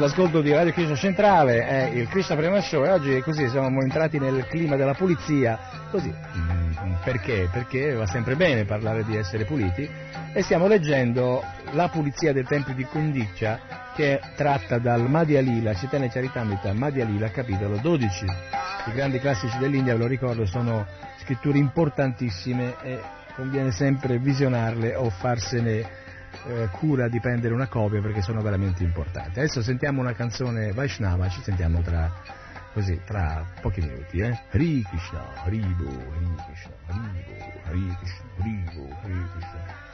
Siete 0.00 0.14
all'ascolto 0.14 0.40
di 0.40 0.50
Radio 0.54 0.72
Krishna 0.72 0.94
Centrale, 0.94 1.66
è 1.66 1.90
il 1.92 2.08
Krishna 2.08 2.34
Prima 2.34 2.58
Show 2.62 2.86
e 2.86 2.88
oggi 2.88 3.20
così 3.20 3.46
siamo 3.50 3.82
entrati 3.82 4.18
nel 4.18 4.46
clima 4.46 4.76
della 4.76 4.94
pulizia, 4.94 5.58
così, 5.90 6.08
mm, 6.08 6.94
perché? 7.04 7.50
Perché 7.52 7.92
va 7.92 8.06
sempre 8.06 8.34
bene 8.34 8.64
parlare 8.64 9.04
di 9.04 9.14
essere 9.14 9.44
puliti 9.44 9.86
e 10.32 10.42
stiamo 10.42 10.68
leggendo 10.68 11.44
La 11.72 11.88
pulizia 11.88 12.32
dei 12.32 12.44
templi 12.44 12.74
di 12.74 12.84
Kundiccia 12.84 13.92
che 13.94 14.18
è 14.18 14.20
tratta 14.36 14.78
dal 14.78 15.02
Madhya 15.02 15.42
Lila, 15.42 15.74
Chaitanya 15.74 16.08
Charitamrita, 16.08 16.72
Madhya 16.72 17.04
Lila, 17.04 17.28
capitolo 17.28 17.76
12. 17.76 18.24
I 18.86 18.92
grandi 18.92 19.18
classici 19.18 19.58
dell'India, 19.58 19.92
ve 19.92 19.98
lo 19.98 20.06
ricordo, 20.06 20.46
sono 20.46 20.86
scritture 21.18 21.58
importantissime 21.58 22.74
e 22.82 23.00
conviene 23.34 23.70
sempre 23.70 24.18
visionarle 24.18 24.94
o 24.94 25.10
farsene 25.10 26.08
eh, 26.46 26.68
cura 26.72 27.08
di 27.08 27.20
prendere 27.20 27.54
una 27.54 27.68
copia 27.68 28.00
perché 28.00 28.22
sono 28.22 28.40
veramente 28.40 28.82
importanti. 28.82 29.38
Adesso 29.38 29.62
sentiamo 29.62 30.00
una 30.00 30.14
canzone 30.14 30.72
Vaishnava, 30.72 31.28
ci 31.28 31.42
sentiamo 31.42 31.82
tra, 31.82 32.10
così, 32.72 33.00
tra 33.04 33.44
pochi 33.60 33.80
minuti. 33.80 34.18
Eh? 34.18 34.28
Hare 34.28 34.82
Krishna, 34.88 35.42
Haribo, 35.44 35.88
Hare 35.88 36.34
Krishna, 36.46 36.72
Haribo, 36.86 37.60
Hare 37.64 37.96
Krishna, 37.98 38.24
Haribo, 38.38 38.96
Hare 39.02 39.28
Krishna. 39.32 39.89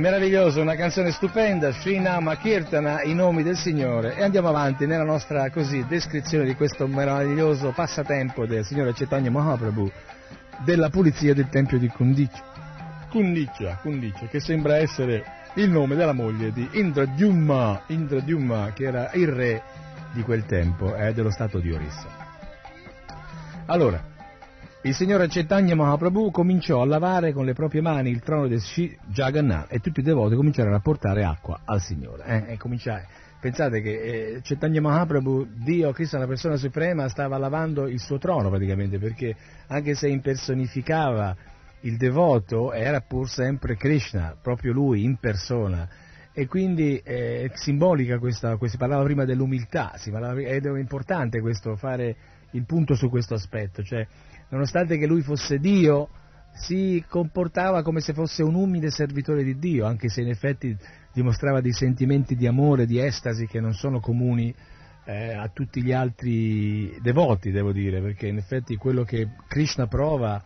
Meraviglioso, 0.00 0.60
una 0.60 0.76
canzone 0.76 1.10
stupenda, 1.10 1.72
Srinama 1.72 2.36
Kirtana, 2.36 3.02
i 3.02 3.14
nomi 3.14 3.42
del 3.42 3.56
Signore. 3.56 4.16
E 4.16 4.22
andiamo 4.22 4.48
avanti 4.48 4.86
nella 4.86 5.04
nostra 5.04 5.50
così, 5.50 5.84
descrizione 5.88 6.44
di 6.44 6.54
questo 6.54 6.86
meraviglioso 6.86 7.72
passatempo 7.72 8.46
del 8.46 8.64
Signore 8.64 8.92
Chaitanya 8.92 9.30
Mahaprabhu 9.30 9.90
della 10.64 10.88
pulizia 10.88 11.34
del 11.34 11.48
Tempio 11.48 11.78
di 11.78 11.88
Kundicha. 11.88 12.42
Kundicha, 13.10 13.78
Kundicha, 13.82 14.26
che 14.26 14.40
sembra 14.40 14.76
essere 14.76 15.24
il 15.54 15.70
nome 15.70 15.96
della 15.96 16.12
moglie 16.12 16.52
di 16.52 16.68
Indradyumma, 16.72 17.82
Indradyumma 17.86 18.72
che 18.74 18.84
era 18.84 19.10
il 19.14 19.28
re 19.28 19.62
di 20.12 20.22
quel 20.22 20.44
tempo, 20.46 20.94
eh, 20.94 21.12
dello 21.12 21.30
stato 21.30 21.58
di 21.58 21.72
Orissa. 21.72 22.06
Allora, 23.66 24.00
il 24.82 24.94
signore 24.94 25.26
Chaitanya 25.26 25.74
Mahaprabhu 25.74 26.30
cominciò 26.30 26.80
a 26.80 26.86
lavare 26.86 27.32
con 27.32 27.44
le 27.44 27.52
proprie 27.52 27.80
mani 27.80 28.10
il 28.10 28.20
trono 28.20 28.46
del 28.46 28.60
Sri 28.60 28.96
Jagannath 29.06 29.72
e 29.72 29.80
tutti 29.80 29.98
i 29.98 30.02
devoti 30.04 30.36
cominciarono 30.36 30.76
a 30.76 30.80
portare 30.80 31.24
acqua 31.24 31.62
al 31.64 31.80
Signore. 31.80 32.24
Eh, 32.24 32.52
e 32.52 32.56
cominciare. 32.58 33.08
Pensate 33.40 33.80
che 33.80 33.90
eh, 33.90 34.40
Chaitanya 34.40 34.80
Mahaprabhu, 34.80 35.48
Dio, 35.64 35.90
Cristo, 35.90 36.16
la 36.18 36.28
persona 36.28 36.56
suprema, 36.56 37.08
stava 37.08 37.38
lavando 37.38 37.88
il 37.88 37.98
suo 37.98 38.18
trono 38.18 38.50
praticamente, 38.50 38.98
perché 38.98 39.34
anche 39.66 39.94
se 39.94 40.08
impersonificava 40.08 41.36
il 41.80 41.96
devoto, 41.96 42.72
era 42.72 43.00
pur 43.00 43.28
sempre 43.28 43.76
Krishna, 43.76 44.36
proprio 44.40 44.72
lui 44.72 45.02
in 45.02 45.16
persona. 45.16 45.88
E 46.32 46.46
quindi 46.46 47.00
è 47.02 47.10
eh, 47.10 47.50
simbolica 47.54 48.20
questa, 48.20 48.56
si 48.62 48.76
parlava 48.76 49.02
prima 49.02 49.24
dell'umiltà, 49.24 49.92
parlava, 50.10 50.40
ed 50.40 50.66
è 50.66 50.78
importante 50.78 51.40
questo, 51.40 51.74
fare 51.74 52.16
il 52.52 52.64
punto 52.64 52.94
su 52.94 53.10
questo 53.10 53.34
aspetto, 53.34 53.82
cioè 53.82 54.06
nonostante 54.50 54.98
che 54.98 55.06
lui 55.06 55.22
fosse 55.22 55.58
Dio, 55.58 56.08
si 56.52 57.04
comportava 57.08 57.82
come 57.82 58.00
se 58.00 58.12
fosse 58.12 58.42
un 58.42 58.54
umile 58.54 58.90
servitore 58.90 59.44
di 59.44 59.58
Dio, 59.58 59.86
anche 59.86 60.08
se 60.08 60.22
in 60.22 60.28
effetti 60.28 60.76
dimostrava 61.12 61.60
dei 61.60 61.72
sentimenti 61.72 62.34
di 62.34 62.46
amore, 62.46 62.86
di 62.86 63.00
estasi 63.00 63.46
che 63.46 63.60
non 63.60 63.74
sono 63.74 64.00
comuni 64.00 64.54
eh, 65.04 65.32
a 65.32 65.48
tutti 65.48 65.82
gli 65.82 65.92
altri 65.92 66.98
devoti, 67.00 67.50
devo 67.50 67.72
dire, 67.72 68.00
perché 68.00 68.26
in 68.26 68.36
effetti 68.36 68.76
quello 68.76 69.04
che 69.04 69.28
Krishna 69.46 69.86
prova, 69.86 70.42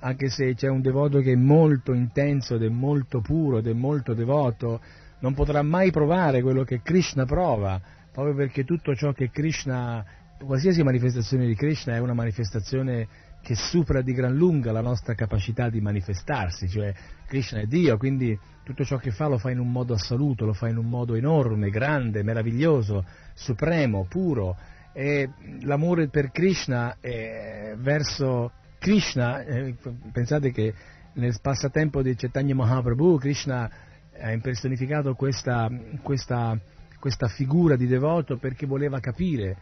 anche 0.00 0.28
se 0.28 0.54
c'è 0.54 0.68
un 0.68 0.80
devoto 0.80 1.20
che 1.20 1.32
è 1.32 1.36
molto 1.36 1.92
intenso 1.92 2.54
ed 2.54 2.62
è 2.62 2.68
molto 2.68 3.20
puro 3.20 3.58
ed 3.58 3.66
è 3.66 3.72
molto 3.72 4.14
devoto, 4.14 4.80
non 5.20 5.34
potrà 5.34 5.62
mai 5.62 5.90
provare 5.90 6.42
quello 6.42 6.62
che 6.62 6.82
Krishna 6.82 7.24
prova, 7.24 7.80
proprio 8.12 8.34
perché 8.34 8.64
tutto 8.64 8.94
ciò 8.94 9.12
che 9.12 9.30
Krishna, 9.30 10.04
qualsiasi 10.38 10.82
manifestazione 10.82 11.46
di 11.46 11.54
Krishna 11.54 11.94
è 11.94 11.98
una 11.98 12.14
manifestazione 12.14 13.08
che 13.46 13.54
supera 13.54 14.02
di 14.02 14.12
gran 14.12 14.34
lunga 14.34 14.72
la 14.72 14.80
nostra 14.80 15.14
capacità 15.14 15.70
di 15.70 15.80
manifestarsi, 15.80 16.68
cioè 16.68 16.92
Krishna 17.28 17.60
è 17.60 17.66
Dio, 17.66 17.96
quindi 17.96 18.36
tutto 18.64 18.84
ciò 18.84 18.96
che 18.96 19.12
fa 19.12 19.28
lo 19.28 19.38
fa 19.38 19.52
in 19.52 19.60
un 19.60 19.70
modo 19.70 19.94
assoluto, 19.94 20.44
lo 20.44 20.52
fa 20.52 20.66
in 20.66 20.76
un 20.76 20.88
modo 20.88 21.14
enorme, 21.14 21.70
grande, 21.70 22.24
meraviglioso, 22.24 23.04
supremo, 23.34 24.04
puro. 24.08 24.56
E 24.92 25.30
l'amore 25.60 26.08
per 26.08 26.32
Krishna 26.32 26.96
eh, 27.00 27.76
verso 27.78 28.50
Krishna, 28.80 29.44
eh, 29.44 29.76
pensate 30.10 30.50
che 30.50 30.74
nel 31.12 31.38
passatempo 31.40 32.02
di 32.02 32.16
Chaitanya 32.16 32.56
Mahaprabhu 32.56 33.16
Krishna 33.16 33.70
ha 34.18 34.32
impersonificato 34.32 35.14
questa, 35.14 35.70
questa, 36.02 36.58
questa 36.98 37.28
figura 37.28 37.76
di 37.76 37.86
devoto 37.86 38.38
perché 38.38 38.66
voleva 38.66 38.98
capire 38.98 39.56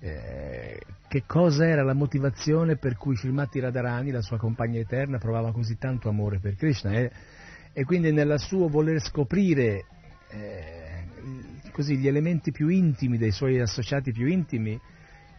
eh, 0.00 0.80
che 1.08 1.24
cosa 1.26 1.66
era 1.66 1.82
la 1.82 1.92
motivazione 1.92 2.76
per 2.76 2.96
cui 2.96 3.16
Srimati 3.16 3.60
Radharani, 3.60 4.10
la 4.10 4.22
sua 4.22 4.38
compagna 4.38 4.78
eterna, 4.78 5.18
provava 5.18 5.52
così 5.52 5.76
tanto 5.76 6.08
amore 6.08 6.38
per 6.38 6.56
Krishna? 6.56 6.92
E, 6.92 7.10
e 7.72 7.84
quindi 7.84 8.12
nel 8.12 8.38
suo 8.38 8.68
voler 8.68 9.00
scoprire 9.00 9.84
eh, 10.30 11.04
così, 11.72 11.96
gli 11.96 12.08
elementi 12.08 12.50
più 12.50 12.68
intimi 12.68 13.18
dei 13.18 13.30
suoi 13.30 13.60
associati 13.60 14.12
più 14.12 14.26
intimi, 14.26 14.78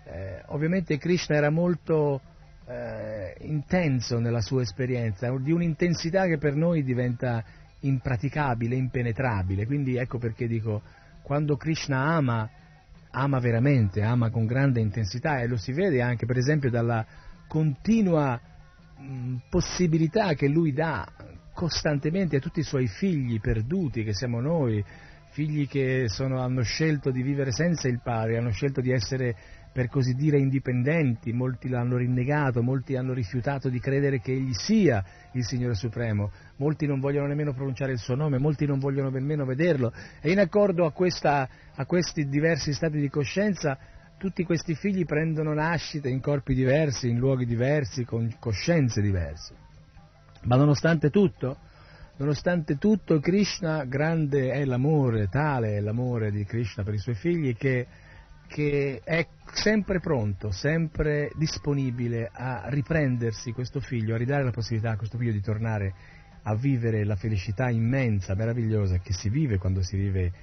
eh, 0.06 0.42
ovviamente 0.48 0.98
Krishna 0.98 1.36
era 1.36 1.50
molto 1.50 2.22
eh, 2.68 3.36
intenso 3.42 4.20
nella 4.20 4.42
sua 4.42 4.62
esperienza, 4.62 5.34
di 5.38 5.52
un'intensità 5.52 6.26
che 6.26 6.38
per 6.38 6.56
noi 6.56 6.84
diventa 6.84 7.44
impraticabile, 7.82 8.76
impenetrabile, 8.76 9.66
quindi 9.66 9.96
ecco 9.96 10.18
perché 10.18 10.48
dico, 10.48 10.82
quando 11.24 11.58
Krishna 11.58 11.98
ama, 11.98 12.50
ama 13.12 13.40
veramente, 13.40 14.02
ama 14.02 14.30
con 14.30 14.46
grande 14.46 14.80
intensità 14.80 15.42
e 15.42 15.48
lo 15.48 15.58
si 15.58 15.72
vede 15.74 16.02
anche 16.02 16.26
per 16.26 16.38
esempio 16.38 16.70
dalla 16.70 17.06
continua 17.48 18.40
possibilità 19.50 20.34
che 20.34 20.48
lui 20.48 20.74
dà 20.74 21.06
costantemente 21.54 22.38
a 22.38 22.40
tutti 22.40 22.60
i 22.60 22.64
suoi 22.64 22.88
figli 22.88 23.40
perduti 23.40 24.04
che 24.04 24.14
siamo 24.14 24.40
noi, 24.40 24.84
figli 25.32 25.68
che 25.68 26.06
sono, 26.08 26.42
hanno 26.42 26.62
scelto 26.62 27.12
di 27.12 27.22
vivere 27.22 27.52
senza 27.52 27.88
il 27.88 28.00
padre, 28.02 28.38
hanno 28.38 28.52
scelto 28.52 28.82
di 28.82 28.92
essere 28.92 29.36
per 29.72 29.88
così 29.88 30.14
dire 30.14 30.38
indipendenti, 30.38 31.32
molti 31.32 31.70
l'hanno 31.70 31.98
rinnegato, 31.98 32.62
molti 32.62 32.96
hanno 32.96 33.14
rifiutato 33.14 33.70
di 33.70 33.80
credere 33.80 34.20
che 34.20 34.34
egli 34.34 34.54
sia 34.54 35.04
il 35.34 35.46
Signore 35.46 35.76
Supremo, 35.76 36.32
molti 36.58 36.86
non 36.86 37.00
vogliono 37.00 37.28
nemmeno 37.28 37.54
pronunciare 37.54 37.94
il 37.94 38.00
suo 38.00 38.16
nome, 38.16 38.38
molti 38.38 38.66
non 38.66 38.80
vogliono 38.80 39.10
nemmeno 39.10 39.46
vederlo. 39.46 39.94
E 40.22 40.32
in 40.32 40.40
accordo 40.40 40.86
a, 40.86 40.92
questa, 40.92 41.48
a 41.74 41.86
questi 41.86 42.28
diversi 42.28 42.74
stati 42.74 43.00
di 43.00 43.10
coscienza 43.10 43.78
tutti 44.18 44.44
questi 44.44 44.76
figli 44.76 45.04
prendono 45.06 45.54
nascita 45.54 46.08
in 46.08 46.22
corpi 46.22 46.54
diversi, 46.54 47.10
in 47.10 47.18
luoghi 47.18 47.46
diversi, 47.46 48.04
con 48.04 48.36
coscienze 48.40 49.02
diverse. 49.02 49.56
Ma 50.44 50.58
nonostante 50.58 51.10
tutto, 51.10 51.58
nonostante 52.18 52.78
tutto 52.78 53.20
Krishna 53.20 53.86
grande 53.86 54.52
è 54.52 54.66
l'amore, 54.66 55.28
tale 55.28 55.78
è 55.78 55.80
l'amore 55.80 56.30
di 56.30 56.44
Krishna 56.44 56.84
per 56.84 56.94
i 56.94 57.00
suoi 57.00 57.16
figli 57.16 57.56
che 57.56 57.88
che 58.52 59.00
è 59.02 59.26
sempre 59.54 60.02
pronto, 60.02 60.52
sempre 60.52 61.32
disponibile 61.36 62.30
a 62.30 62.64
riprendersi 62.66 63.54
questo 63.54 63.80
figlio, 63.80 64.14
a 64.14 64.18
ridare 64.18 64.44
la 64.44 64.52
possibilità 64.52 64.92
a 64.92 64.98
questo 64.98 65.18
figlio 65.18 65.32
di 65.32 65.40
tornare 65.40 65.94
a 66.44 66.54
vivere 66.56 67.06
la 67.06 67.16
felicità 67.16 67.70
immensa, 67.70 68.36
meravigliosa 68.36 68.98
che 68.98 69.14
si 69.14 69.30
vive 69.30 69.58
quando 69.58 69.82
si 69.82 69.96
vive 69.96 70.34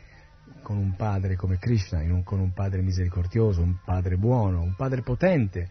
con 0.63 0.79
un 0.79 0.97
padre 0.97 1.37
come 1.37 1.59
Krishna, 1.59 1.99
un, 2.01 2.23
con 2.23 2.41
un 2.41 2.55
padre 2.55 2.81
misericordioso, 2.81 3.61
un 3.61 3.77
padre 3.85 4.17
buono, 4.17 4.63
un 4.63 4.75
padre 4.75 5.03
potente, 5.03 5.69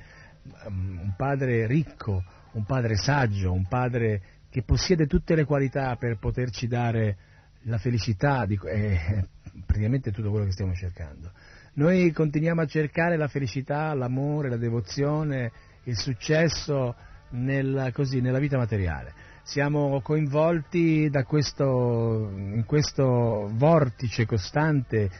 um, 0.67 0.99
un 1.01 1.13
padre 1.17 1.65
ricco, 1.65 2.23
un 2.51 2.65
padre 2.65 2.97
saggio, 2.97 3.51
un 3.51 3.67
padre 3.67 4.21
che 4.51 4.61
possiede 4.61 5.07
tutte 5.07 5.33
le 5.33 5.45
qualità 5.45 5.95
per 5.95 6.19
poterci 6.19 6.67
dare 6.67 7.17
la 7.63 7.79
felicità, 7.79 8.45
di, 8.45 8.59
eh, 8.63 9.27
praticamente 9.65 10.11
tutto 10.11 10.29
quello 10.29 10.45
che 10.45 10.51
stiamo 10.51 10.75
cercando. 10.75 11.31
Noi 11.78 12.11
continuiamo 12.11 12.61
a 12.61 12.65
cercare 12.65 13.17
la 13.17 13.28
felicità, 13.28 13.93
l'amore, 13.93 14.49
la 14.49 14.57
devozione, 14.57 15.51
il 15.84 15.95
successo 15.95 16.95
nel, 17.32 17.91
così, 17.93 18.19
nella 18.19 18.39
vita 18.39 18.57
materiale. 18.57 19.13
Siamo 19.43 20.01
coinvolti 20.01 21.07
questo, 21.28 22.32
in 22.36 22.63
questo 22.65 23.51
vortice 23.53 24.25
costante 24.25 25.11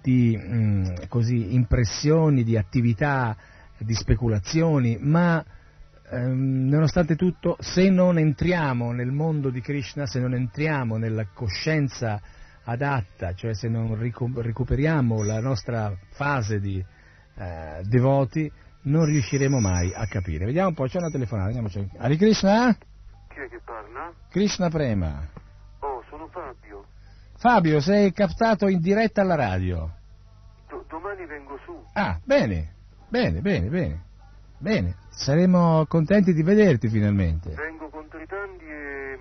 di 0.00 0.34
mh, 0.34 0.54
mm, 0.54 0.84
così, 1.08 1.54
impressioni, 1.54 2.44
di 2.44 2.56
attività, 2.56 3.36
di 3.76 3.92
speculazioni, 3.92 4.96
ma 4.98 5.44
ehm, 6.12 6.66
nonostante 6.66 7.14
tutto, 7.14 7.58
se 7.60 7.90
non 7.90 8.16
entriamo 8.16 8.90
nel 8.90 9.12
mondo 9.12 9.50
di 9.50 9.60
Krishna, 9.60 10.06
se 10.06 10.18
non 10.18 10.32
entriamo 10.32 10.96
nella 10.96 11.26
coscienza 11.26 12.22
adatta, 12.66 13.34
cioè 13.34 13.54
se 13.54 13.68
non 13.68 13.96
recuperiamo 13.96 15.22
la 15.22 15.40
nostra 15.40 15.96
fase 16.10 16.60
di 16.60 16.84
eh, 17.36 17.80
devoti, 17.84 18.50
non 18.82 19.04
riusciremo 19.04 19.58
mai 19.58 19.92
a 19.92 20.06
capire. 20.06 20.44
Vediamo 20.44 20.68
un 20.68 20.74
po', 20.74 20.84
c'è 20.86 20.98
una 20.98 21.10
telefonata, 21.10 21.48
vediamoci. 21.48 21.88
Hari 21.96 22.16
Krishna? 22.16 22.76
Chi 23.28 23.40
è 23.40 23.48
che 23.48 23.60
parla? 23.64 24.12
Krishna 24.30 24.68
Prema. 24.68 25.26
Oh, 25.80 26.02
sono 26.08 26.28
Fabio. 26.28 26.84
Fabio, 27.36 27.80
sei 27.80 28.12
captato 28.12 28.68
in 28.68 28.80
diretta 28.80 29.22
alla 29.22 29.34
radio. 29.34 29.90
Do- 30.68 30.84
domani 30.88 31.26
vengo 31.26 31.58
su. 31.64 31.72
Ah, 31.92 32.18
bene, 32.24 32.74
bene, 33.08 33.40
bene, 33.40 33.68
bene. 33.68 34.04
Bene, 34.58 34.96
saremo 35.10 35.84
contenti 35.86 36.32
di 36.32 36.42
vederti 36.42 36.88
finalmente. 36.88 37.50
Vengo 37.50 37.90
con 37.90 38.08
Tritandi 38.08 38.64
e, 38.64 39.12
e 39.12 39.18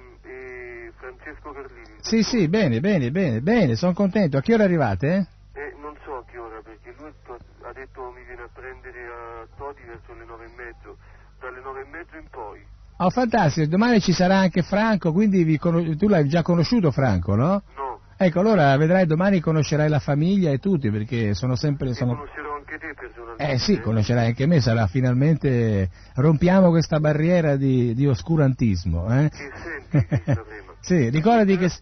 Francesco 1.06 1.52
Carlini. 1.52 1.98
Sì, 2.02 2.24
sì, 2.24 2.48
bene, 2.48 2.80
bene, 2.80 3.12
bene, 3.12 3.42
bene, 3.42 3.76
sono 3.76 3.94
contento. 3.94 4.38
A 4.38 4.42
che 4.42 4.56
ora 4.56 4.64
arrivate? 4.64 5.28
Eh, 5.54 5.76
non 5.80 5.96
so 6.04 6.18
a 6.18 6.24
che 6.26 6.38
ora, 6.38 6.60
perché 6.64 6.94
lui 6.98 7.10
ha 7.10 7.74
detto 7.74 8.12
mi 8.12 8.24
viene 8.26 8.42
a 8.42 8.50
prendere 8.52 9.06
a 9.06 9.48
Todi 9.56 9.82
verso 9.86 10.14
le 10.14 10.26
nove 10.26 10.46
e 10.46 10.52
mezzo, 10.56 10.98
dalle 11.40 11.62
nove 11.62 11.82
e 11.82 11.86
mezzo 11.86 12.18
in 12.18 12.28
poi. 12.32 12.60
Oh, 12.98 13.10
fantastico, 13.10 13.68
domani 13.68 14.00
ci 14.00 14.14
sarà 14.14 14.38
anche 14.38 14.64
Franco, 14.64 15.12
quindi 15.12 15.58
con... 15.58 15.96
tu 15.98 16.08
l'hai 16.08 16.28
già 16.28 16.42
conosciuto 16.42 16.92
Franco, 16.92 17.36
no? 17.36 17.62
No. 17.76 18.00
Ecco, 18.18 18.40
allora 18.40 18.76
vedrai 18.78 19.06
domani 19.06 19.42
conoscerai 19.42 19.90
la 19.90 20.00
famiglia 20.00 20.50
e 20.50 20.60
tutti, 20.60 20.90
perché 20.90 21.34
sono 21.34 21.56
sempre... 21.56 21.90
E 21.90 21.94
sono... 21.94 22.16
conoscerò 22.16 22.56
anche 22.56 22.78
te 22.80 22.94
personalmente. 22.98 23.54
Eh 23.54 23.58
sì, 23.60 23.80
conoscerai 23.82 24.28
anche 24.28 24.46
me, 24.46 24.62
sarà 24.62 24.88
finalmente... 24.88 25.90
rompiamo 26.16 26.70
questa 26.70 27.00
barriera 27.00 27.58
di, 27.58 27.94
di 27.94 28.08
oscurantismo. 28.08 29.14
Eh? 29.14 29.30
Che 29.30 29.52
senti? 29.92 30.65
Sì, 30.86 31.10
ricordati 31.10 31.58
che 31.58 31.70
s- 31.70 31.82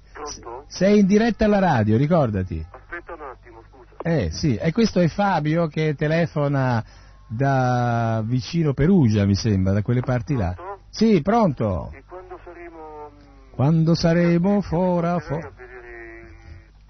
sei 0.67 0.99
in 0.99 1.05
diretta 1.05 1.45
alla 1.45 1.59
radio, 1.59 1.97
ricordati. 1.97 2.65
Aspetta 2.71 3.13
un 3.13 3.21
attimo, 3.21 3.61
scusa. 3.69 3.89
Eh 4.01 4.31
sì, 4.31 4.55
e 4.55 4.71
questo 4.71 4.99
è 4.99 5.07
Fabio 5.07 5.67
che 5.67 5.93
telefona 5.95 6.83
da 7.27 8.21
vicino 8.25 8.73
Perugia, 8.73 9.25
mi 9.25 9.35
sembra, 9.35 9.73
da 9.73 9.81
quelle 9.81 10.01
parti 10.01 10.35
là. 10.35 10.53
Pronto? 10.53 10.81
Sì, 10.89 11.21
pronto. 11.21 11.91
E 11.93 12.03
quando 12.07 12.39
saremo... 12.43 13.09
mm, 13.11 13.51
Quando 13.53 13.95
saremo 13.95 14.61
fora... 14.61 15.13
andrai 15.13 15.27
fo- 15.41 15.47
a 15.47 15.51
vedere 15.55 16.19
il, 16.21 16.27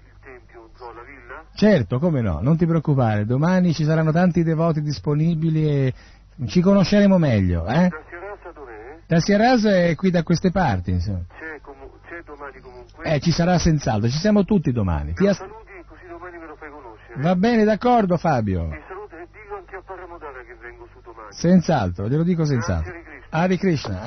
il 0.04 0.18
tempio, 0.22 0.60
non 0.60 0.70
so, 0.76 0.92
la 0.92 1.02
villa? 1.02 1.44
Certo, 1.54 1.98
come 1.98 2.20
no, 2.20 2.40
non 2.42 2.56
ti 2.56 2.66
preoccupare, 2.66 3.24
domani 3.24 3.72
ci 3.72 3.84
saranno 3.84 4.12
tanti 4.12 4.42
devoti 4.42 4.82
disponibili 4.82 5.66
e 5.68 5.94
ci 6.46 6.60
conosceremo 6.60 7.16
meglio, 7.18 7.66
eh? 7.66 7.88
La 7.88 8.00
Sierrasa 8.08 8.50
dov'è? 8.52 8.98
La 9.06 9.20
Sierras 9.20 9.64
è 9.64 9.94
qui 9.94 10.10
da 10.10 10.22
queste 10.22 10.50
parti, 10.50 10.90
insomma. 10.90 11.22
C'è 11.28 11.53
domani 12.24 12.60
comunque? 12.60 13.04
Eh, 13.04 13.20
ci 13.20 13.30
sarà 13.30 13.58
senz'altro, 13.58 14.08
ci 14.08 14.18
siamo 14.18 14.44
tutti 14.44 14.72
domani. 14.72 15.12
Ti 15.14 15.26
as- 15.26 15.36
saluti 15.36 15.72
così 15.86 16.06
domani 16.08 16.38
me 16.38 16.46
lo 16.46 16.56
fai 16.56 16.70
conoscere. 16.70 17.20
Va 17.20 17.36
bene, 17.36 17.64
d'accordo 17.64 18.16
Fabio. 18.16 18.64
Mi 18.66 18.80
saluta 18.88 19.18
e 19.18 19.28
dillo 19.30 19.56
anche 19.56 19.76
a 19.76 19.82
Paramodara 19.84 20.42
che 20.44 20.54
vengo 20.60 20.88
su 20.92 21.00
domani. 21.02 21.32
Senz'altro, 21.32 22.08
glielo 22.08 22.22
dico 22.22 22.44
senz'altro. 22.44 22.90
Grazie 22.90 23.02
di 23.02 23.08
Cristo. 23.08 23.36
Hari 23.36 23.58
Krishna. 23.58 24.00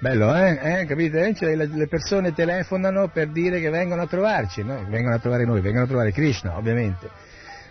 Bello, 0.00 0.34
eh? 0.34 0.58
eh? 0.62 0.86
Capite? 0.86 1.34
Cioè, 1.34 1.54
le, 1.54 1.66
le 1.66 1.86
persone 1.86 2.32
telefonano 2.32 3.08
per 3.08 3.28
dire 3.28 3.60
che 3.60 3.68
vengono 3.68 4.00
a 4.00 4.06
trovarci, 4.06 4.64
no? 4.64 4.82
Vengono 4.88 5.14
a 5.14 5.18
trovare 5.18 5.44
noi, 5.44 5.60
vengono 5.60 5.84
a 5.84 5.86
trovare 5.86 6.10
Krishna, 6.10 6.56
ovviamente. 6.56 7.10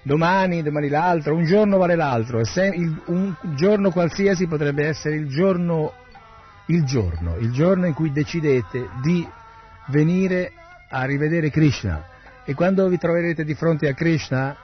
Domani, 0.09 0.63
domani 0.63 0.89
l'altro, 0.89 1.35
un 1.35 1.45
giorno 1.45 1.77
vale 1.77 1.93
l'altro, 1.93 2.39
il- 2.39 3.01
un 3.05 3.35
giorno 3.53 3.91
qualsiasi 3.91 4.47
potrebbe 4.47 4.87
essere 4.87 5.13
il 5.13 5.27
giorno, 5.27 5.93
il 6.65 6.83
giorno, 6.83 7.37
il 7.37 7.51
giorno 7.51 7.85
in 7.85 7.93
cui 7.93 8.11
decidete 8.11 8.89
di 9.03 9.23
venire 9.89 10.51
a 10.89 11.05
rivedere 11.05 11.51
Krishna. 11.51 12.03
E 12.43 12.55
quando 12.55 12.87
vi 12.87 12.97
troverete 12.97 13.43
di 13.43 13.53
fronte 13.53 13.87
a 13.87 13.93
Krishna, 13.93 14.57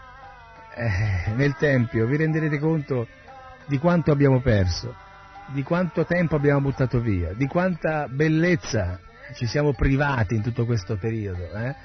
eh, 0.73 1.31
nel 1.35 1.55
Tempio, 1.59 2.07
vi 2.07 2.17
renderete 2.17 2.57
conto 2.57 3.07
di 3.67 3.77
quanto 3.77 4.11
abbiamo 4.11 4.41
perso, 4.41 4.95
di 5.53 5.61
quanto 5.61 6.05
tempo 6.05 6.35
abbiamo 6.37 6.61
buttato 6.61 6.99
via, 6.99 7.33
di 7.33 7.45
quanta 7.45 8.07
bellezza 8.09 8.99
ci 9.35 9.45
siamo 9.45 9.73
privati 9.73 10.33
in 10.33 10.41
tutto 10.41 10.65
questo 10.65 10.97
periodo. 10.97 11.51
eh? 11.53 11.75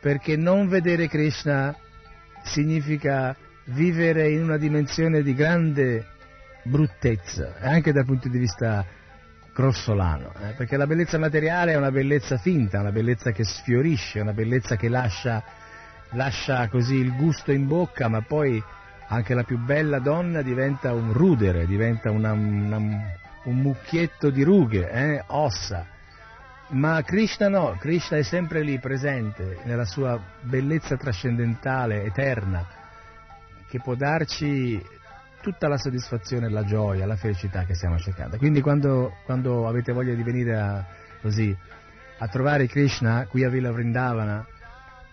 Perché 0.00 0.36
non 0.36 0.68
vedere 0.68 1.06
Krishna 1.06 1.76
significa 2.48 3.36
vivere 3.66 4.30
in 4.30 4.42
una 4.42 4.56
dimensione 4.56 5.22
di 5.22 5.34
grande 5.34 6.06
bruttezza, 6.64 7.54
anche 7.60 7.92
dal 7.92 8.04
punto 8.04 8.28
di 8.28 8.38
vista 8.38 8.84
grossolano, 9.54 10.32
eh, 10.40 10.54
perché 10.56 10.76
la 10.76 10.86
bellezza 10.86 11.18
materiale 11.18 11.72
è 11.72 11.76
una 11.76 11.90
bellezza 11.90 12.36
finta, 12.38 12.80
una 12.80 12.92
bellezza 12.92 13.32
che 13.32 13.44
sfiorisce, 13.44 14.20
una 14.20 14.32
bellezza 14.32 14.76
che 14.76 14.88
lascia, 14.88 15.42
lascia 16.12 16.68
così 16.68 16.96
il 16.96 17.14
gusto 17.16 17.52
in 17.52 17.66
bocca, 17.66 18.08
ma 18.08 18.20
poi 18.22 18.62
anche 19.08 19.34
la 19.34 19.42
più 19.42 19.58
bella 19.58 19.98
donna 19.98 20.42
diventa 20.42 20.92
un 20.92 21.12
rudere, 21.12 21.66
diventa 21.66 22.10
una- 22.10 22.32
una- 22.32 22.76
un 23.44 23.56
mucchietto 23.56 24.30
di 24.30 24.42
rughe, 24.42 24.90
eh, 24.90 25.24
ossa. 25.28 25.86
Ma 26.70 27.02
Krishna 27.02 27.48
no, 27.48 27.76
Krishna 27.78 28.18
è 28.18 28.22
sempre 28.22 28.60
lì 28.62 28.78
presente 28.78 29.60
nella 29.64 29.86
sua 29.86 30.20
bellezza 30.42 30.98
trascendentale, 30.98 32.04
eterna, 32.04 32.66
che 33.66 33.80
può 33.80 33.94
darci 33.94 34.78
tutta 35.40 35.66
la 35.66 35.78
soddisfazione, 35.78 36.50
la 36.50 36.64
gioia, 36.64 37.06
la 37.06 37.16
felicità 37.16 37.64
che 37.64 37.74
stiamo 37.74 37.98
cercando. 37.98 38.36
Quindi 38.36 38.60
quando, 38.60 39.14
quando 39.24 39.66
avete 39.66 39.92
voglia 39.92 40.12
di 40.12 40.22
venire 40.22 40.58
a, 40.58 40.84
così, 41.22 41.56
a 42.18 42.28
trovare 42.28 42.66
Krishna 42.66 43.26
qui 43.26 43.44
a 43.44 43.48
Villa 43.48 43.72
Vrindavana, 43.72 44.46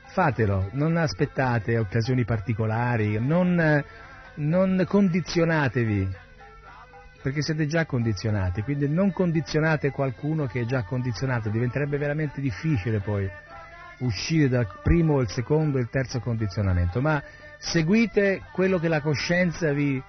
fatelo, 0.07 0.69
non 0.73 0.97
aspettate 0.97 1.77
occasioni 1.77 2.25
particolari, 2.25 3.17
non, 3.17 3.81
non 4.35 4.83
condizionatevi, 4.85 6.23
perché 7.25 7.41
siete 7.41 7.65
già 7.65 7.87
condizionati, 7.87 8.61
quindi 8.61 8.87
non 8.87 9.11
condizionate 9.11 9.89
qualcuno 9.89 10.45
che 10.45 10.61
è 10.61 10.65
già 10.65 10.83
condizionato, 10.83 11.49
diventerebbe 11.49 11.97
veramente 11.97 12.39
difficile 12.39 12.99
poi 12.99 13.27
uscire 14.01 14.47
dal 14.47 14.67
primo, 14.83 15.21
il 15.21 15.29
secondo 15.31 15.79
e 15.79 15.81
il 15.81 15.89
terzo 15.89 16.19
condizionamento, 16.19 17.01
ma 17.01 17.19
seguite 17.57 18.43
quello 18.51 18.77
che 18.77 18.87
la 18.89 19.01
coscienza 19.01 19.73
vi, 19.73 19.99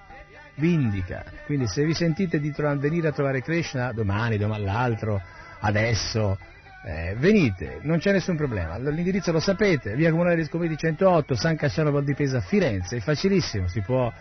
vi 0.57 0.73
indica, 0.73 1.23
quindi 1.47 1.65
se 1.65 1.83
vi 1.85 1.95
sentite 1.95 2.39
di 2.39 2.51
tro- 2.51 2.77
venire 2.77 3.07
a 3.07 3.11
trovare 3.11 3.41
Krishna 3.41 3.91
domani, 3.93 4.37
domani 4.37 4.65
l'altro, 4.65 5.19
adesso, 5.61 6.37
eh, 6.85 7.15
venite, 7.17 7.79
non 7.81 7.97
c'è 7.97 8.11
nessun 8.11 8.35
problema, 8.35 8.77
l'indirizzo 8.77 9.31
lo 9.31 9.39
sapete, 9.39 9.95
via 9.95 10.11
Comunale 10.11 10.35
dei 10.35 10.45
Scomiti 10.45 10.77
108, 10.77 11.33
San 11.33 11.55
Casciano 11.55 11.89
Valdipesa, 11.89 12.41
Firenze, 12.41 12.97
è 12.97 12.99
facilissimo, 12.99 13.67
si 13.67 13.81
può 13.81 14.13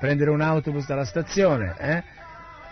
prendere 0.00 0.30
un 0.30 0.40
autobus 0.40 0.84
dalla 0.86 1.04
stazione, 1.04 1.76
eh? 1.78 2.18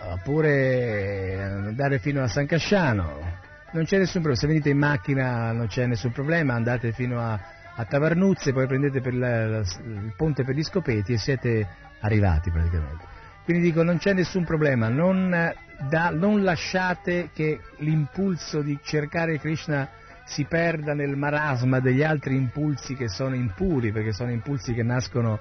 Oppure 0.01 1.41
andare 1.43 1.99
fino 1.99 2.23
a 2.23 2.27
San 2.27 2.45
Casciano, 2.45 3.37
non 3.71 3.83
c'è 3.83 3.97
nessun 3.97 4.21
problema, 4.21 4.35
se 4.35 4.47
venite 4.47 4.69
in 4.69 4.77
macchina 4.77 5.51
non 5.51 5.67
c'è 5.67 5.85
nessun 5.85 6.11
problema, 6.11 6.53
andate 6.53 6.91
fino 6.91 7.19
a, 7.19 7.39
a 7.75 7.85
Tavarnuzze, 7.85 8.53
poi 8.53 8.67
prendete 8.67 9.11
la- 9.11 9.59
il 9.59 10.13
ponte 10.15 10.43
per 10.43 10.55
gli 10.55 10.63
scopeti 10.63 11.13
e 11.13 11.17
siete 11.17 11.67
arrivati 12.01 12.49
praticamente. 12.49 13.05
Quindi 13.43 13.63
dico, 13.63 13.83
non 13.83 13.97
c'è 13.97 14.13
nessun 14.13 14.43
problema, 14.43 14.89
non, 14.89 15.33
eh, 15.33 15.55
da- 15.89 16.11
non 16.11 16.43
lasciate 16.43 17.29
che 17.33 17.59
l'impulso 17.77 18.61
di 18.61 18.79
cercare 18.83 19.39
Krishna 19.39 19.87
si 20.23 20.45
perda 20.45 20.93
nel 20.93 21.15
marasma 21.15 21.79
degli 21.79 22.03
altri 22.03 22.35
impulsi 22.35 22.95
che 22.95 23.09
sono 23.09 23.33
impuri, 23.35 23.91
perché 23.91 24.13
sono 24.13 24.31
impulsi 24.31 24.73
che 24.73 24.83
nascono 24.83 25.39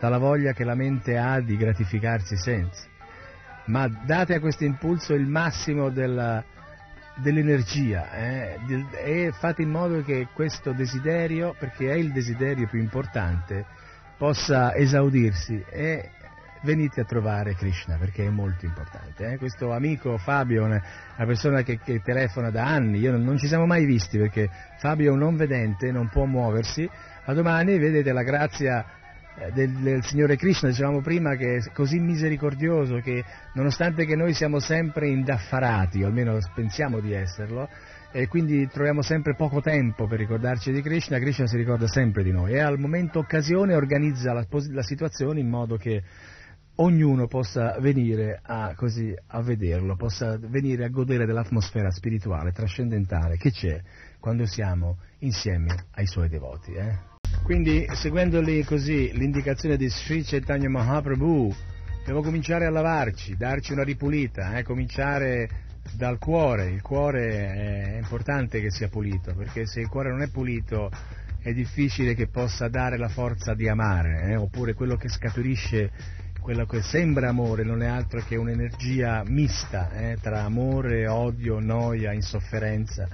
dalla 0.00 0.18
voglia 0.18 0.52
che 0.52 0.64
la 0.64 0.74
mente 0.74 1.16
ha 1.16 1.40
di 1.40 1.56
gratificarsi 1.56 2.36
senza. 2.36 2.92
Ma 3.66 3.88
date 3.88 4.34
a 4.34 4.40
questo 4.40 4.64
impulso 4.64 5.14
il 5.14 5.26
massimo 5.26 5.90
della- 5.90 6.44
dell'energia 7.16 8.10
eh, 8.12 8.58
e 9.04 9.32
fate 9.32 9.62
in 9.62 9.70
modo 9.70 10.02
che 10.02 10.28
questo 10.32 10.72
desiderio, 10.72 11.54
perché 11.58 11.90
è 11.90 11.94
il 11.94 12.12
desiderio 12.12 12.66
più 12.66 12.80
importante, 12.80 13.64
possa 14.16 14.74
esaudirsi 14.74 15.64
e 15.70 16.10
venite 16.62 17.02
a 17.02 17.04
trovare 17.04 17.54
Krishna 17.54 17.96
perché 17.96 18.24
è 18.24 18.30
molto 18.30 18.64
importante. 18.64 19.32
eh. 19.32 19.38
Questo 19.38 19.72
amico 19.72 20.16
Fabio 20.18 20.64
una, 20.64 20.82
persona 21.16 21.62
che, 21.62 21.78
che 21.78 22.00
telefona 22.00 22.50
da 22.50 22.64
anni, 22.66 22.98
io 22.98 23.12
non, 23.12 23.22
non 23.22 23.38
ci 23.38 23.46
siamo 23.46 23.66
mai 23.66 23.84
visti 23.84 24.18
perché 24.18 24.48
Fabio 24.78 25.10
è 25.10 25.12
un 25.12 25.18
non 25.18 25.36
vedente, 25.36 25.92
non 25.92 26.08
può 26.08 26.24
muoversi, 26.24 26.88
a 27.26 27.32
domani 27.32 27.78
vedete 27.78 28.12
la 28.12 28.22
grazia 28.22 28.84
del, 29.52 29.70
del 29.72 30.04
Signore 30.04 30.36
Krishna, 30.36 30.68
dicevamo 30.68 31.00
prima 31.00 31.34
che 31.36 31.56
è 31.56 31.72
così 31.72 31.98
misericordioso 31.98 32.98
che 32.98 33.24
nonostante 33.54 34.04
che 34.04 34.16
noi 34.16 34.32
siamo 34.34 34.58
sempre 34.58 35.08
indaffarati, 35.08 36.02
o 36.02 36.06
almeno 36.06 36.38
pensiamo 36.54 37.00
di 37.00 37.12
esserlo, 37.12 37.68
e 38.12 38.28
quindi 38.28 38.68
troviamo 38.68 39.02
sempre 39.02 39.34
poco 39.34 39.60
tempo 39.60 40.06
per 40.06 40.20
ricordarci 40.20 40.70
di 40.70 40.80
Krishna, 40.82 41.18
Krishna 41.18 41.48
si 41.48 41.56
ricorda 41.56 41.88
sempre 41.88 42.22
di 42.22 42.30
noi 42.30 42.52
e 42.52 42.60
al 42.60 42.78
momento 42.78 43.18
occasione 43.18 43.74
organizza 43.74 44.32
la, 44.32 44.46
la 44.70 44.82
situazione 44.82 45.40
in 45.40 45.48
modo 45.48 45.76
che 45.76 46.02
ognuno 46.76 47.26
possa 47.26 47.76
venire 47.80 48.38
a, 48.40 48.72
così, 48.76 49.12
a 49.28 49.42
vederlo, 49.42 49.96
possa 49.96 50.38
venire 50.38 50.84
a 50.84 50.88
godere 50.88 51.26
dell'atmosfera 51.26 51.90
spirituale, 51.90 52.52
trascendentale 52.52 53.36
che 53.36 53.50
c'è 53.50 53.80
quando 54.20 54.46
siamo 54.46 54.98
insieme 55.18 55.86
ai 55.94 56.06
suoi 56.06 56.28
devoti. 56.28 56.72
eh. 56.72 57.13
Quindi, 57.44 57.86
seguendoli 57.92 58.64
così 58.64 59.12
l'indicazione 59.12 59.76
di 59.76 59.86
Sri 59.90 60.22
Chaitanya 60.22 60.70
Mahaprabhu, 60.70 61.54
devo 62.06 62.22
cominciare 62.22 62.64
a 62.64 62.70
lavarci, 62.70 63.36
darci 63.36 63.72
una 63.72 63.84
ripulita, 63.84 64.56
eh, 64.56 64.62
cominciare 64.62 65.50
dal 65.92 66.16
cuore. 66.16 66.70
Il 66.70 66.80
cuore 66.80 67.92
è 67.92 67.98
importante 67.98 68.62
che 68.62 68.70
sia 68.70 68.88
pulito, 68.88 69.34
perché 69.34 69.66
se 69.66 69.80
il 69.80 69.88
cuore 69.88 70.08
non 70.08 70.22
è 70.22 70.28
pulito 70.28 70.90
è 71.38 71.52
difficile 71.52 72.14
che 72.14 72.28
possa 72.28 72.68
dare 72.68 72.96
la 72.96 73.08
forza 73.08 73.52
di 73.52 73.68
amare, 73.68 74.22
eh, 74.22 74.36
oppure 74.36 74.72
quello 74.72 74.96
che 74.96 75.10
scaturisce, 75.10 75.90
quello 76.40 76.64
che 76.64 76.80
sembra 76.80 77.28
amore 77.28 77.62
non 77.62 77.82
è 77.82 77.86
altro 77.86 78.22
che 78.26 78.36
un'energia 78.36 79.22
mista 79.26 79.92
eh, 79.92 80.16
tra 80.18 80.44
amore, 80.44 81.06
odio, 81.06 81.60
noia, 81.60 82.14
insofferenza. 82.14 83.06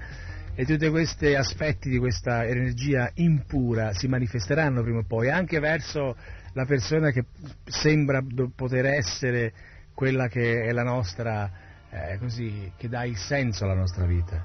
E 0.55 0.67
tutti 0.67 0.89
questi 0.91 1.35
aspetti 1.35 1.89
di 1.89 1.99
questa 1.99 2.45
energia 2.45 3.11
impura 3.15 3.93
si 3.93 4.09
manifesteranno 4.09 4.83
prima 4.83 4.99
o 4.99 5.05
poi 5.05 5.31
anche 5.31 5.59
verso 5.59 6.17
la 6.53 6.65
persona 6.67 7.11
che 7.11 7.25
sembra 7.65 8.23
poter 8.55 8.87
essere 8.87 9.53
quella 9.95 10.29
che 10.29 10.65
è 10.65 10.73
la 10.73 10.83
nostra 10.83 11.51
eh, 11.91 12.19
così, 12.19 12.73
che 12.77 12.89
dà 12.89 13.05
il 13.05 13.17
senso 13.17 13.65
alla 13.65 13.75
nostra 13.75 14.05
vita. 14.05 14.45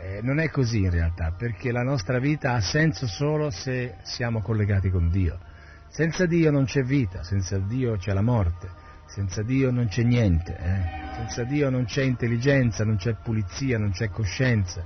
Eh, 0.00 0.20
non 0.22 0.38
è 0.38 0.48
così 0.48 0.78
in 0.78 0.90
realtà, 0.90 1.32
perché 1.32 1.72
la 1.72 1.82
nostra 1.82 2.18
vita 2.18 2.54
ha 2.54 2.60
senso 2.60 3.06
solo 3.06 3.50
se 3.50 3.96
siamo 4.02 4.40
collegati 4.40 4.90
con 4.90 5.10
Dio. 5.10 5.38
Senza 5.88 6.24
Dio 6.26 6.50
non 6.50 6.64
c'è 6.64 6.82
vita, 6.82 7.22
senza 7.22 7.58
Dio 7.58 7.96
c'è 7.96 8.12
la 8.12 8.22
morte, 8.22 8.68
senza 9.12 9.42
Dio 9.42 9.70
non 9.70 9.88
c'è 9.88 10.02
niente, 10.02 10.56
eh? 10.56 11.14
senza 11.16 11.42
Dio 11.42 11.68
non 11.68 11.84
c'è 11.84 12.02
intelligenza, 12.02 12.84
non 12.84 12.96
c'è 12.96 13.14
pulizia, 13.22 13.76
non 13.76 13.90
c'è 13.90 14.08
coscienza, 14.08 14.84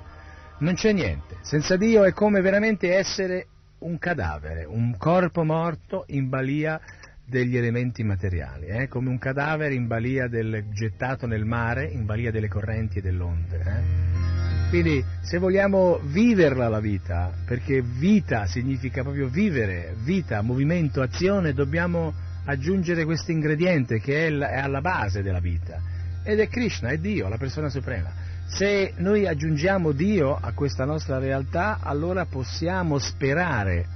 non 0.58 0.74
c'è 0.74 0.92
niente. 0.92 1.36
Senza 1.42 1.76
Dio 1.76 2.04
è 2.04 2.12
come 2.12 2.40
veramente 2.40 2.94
essere 2.94 3.46
un 3.80 3.98
cadavere, 3.98 4.64
un 4.64 4.96
corpo 4.96 5.44
morto 5.44 6.04
in 6.08 6.30
balia 6.30 6.80
degli 7.26 7.56
elementi 7.56 8.02
materiali, 8.02 8.66
eh? 8.66 8.88
come 8.88 9.10
un 9.10 9.18
cadavere 9.18 9.74
in 9.74 9.86
balia 9.86 10.26
del 10.26 10.64
gettato 10.72 11.26
nel 11.26 11.44
mare, 11.44 11.84
in 11.84 12.06
balia 12.06 12.30
delle 12.30 12.48
correnti 12.48 12.98
e 12.98 13.02
dell'onde. 13.02 13.58
Eh? 13.58 14.68
Quindi 14.70 15.04
se 15.20 15.38
vogliamo 15.38 16.00
viverla 16.02 16.68
la 16.68 16.80
vita, 16.80 17.30
perché 17.44 17.82
vita 17.82 18.46
significa 18.46 19.02
proprio 19.02 19.28
vivere, 19.28 19.94
vita, 20.02 20.40
movimento, 20.40 21.02
azione, 21.02 21.52
dobbiamo 21.52 22.23
aggiungere 22.44 23.04
questo 23.04 23.30
ingrediente 23.30 24.00
che 24.00 24.26
è, 24.26 24.60
alla 24.60 24.80
base 24.80 25.22
della 25.22 25.40
vita 25.40 25.80
ed 26.22 26.40
è 26.40 26.48
Krishna, 26.48 26.88
è 26.88 26.98
Dio, 26.98 27.28
la 27.28 27.36
persona 27.36 27.68
suprema. 27.68 28.10
Se 28.46 28.94
noi 28.96 29.26
aggiungiamo 29.26 29.92
Dio 29.92 30.36
a 30.36 30.52
questa 30.52 30.84
nostra 30.84 31.18
realtà, 31.18 31.80
allora 31.80 32.24
possiamo 32.24 32.98
sperare 32.98 33.86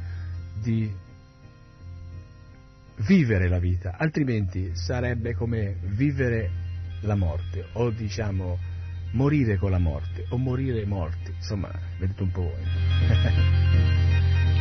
di 0.61 0.93
vivere 3.07 3.49
la 3.49 3.59
vita, 3.59 3.95
altrimenti 3.97 4.75
sarebbe 4.75 5.35
come 5.35 5.77
vivere 5.83 6.51
la 7.03 7.15
morte 7.15 7.67
o 7.75 7.91
diciamo 7.91 8.59
morire 9.13 9.57
con 9.57 9.71
la 9.71 9.79
morte 9.79 10.27
o 10.31 10.37
morire 10.37 10.85
morti, 10.85 11.33
insomma, 11.35 11.71
vedete 11.99 12.23
un 12.23 12.31
po' 12.31 12.43
voi. 12.43 12.65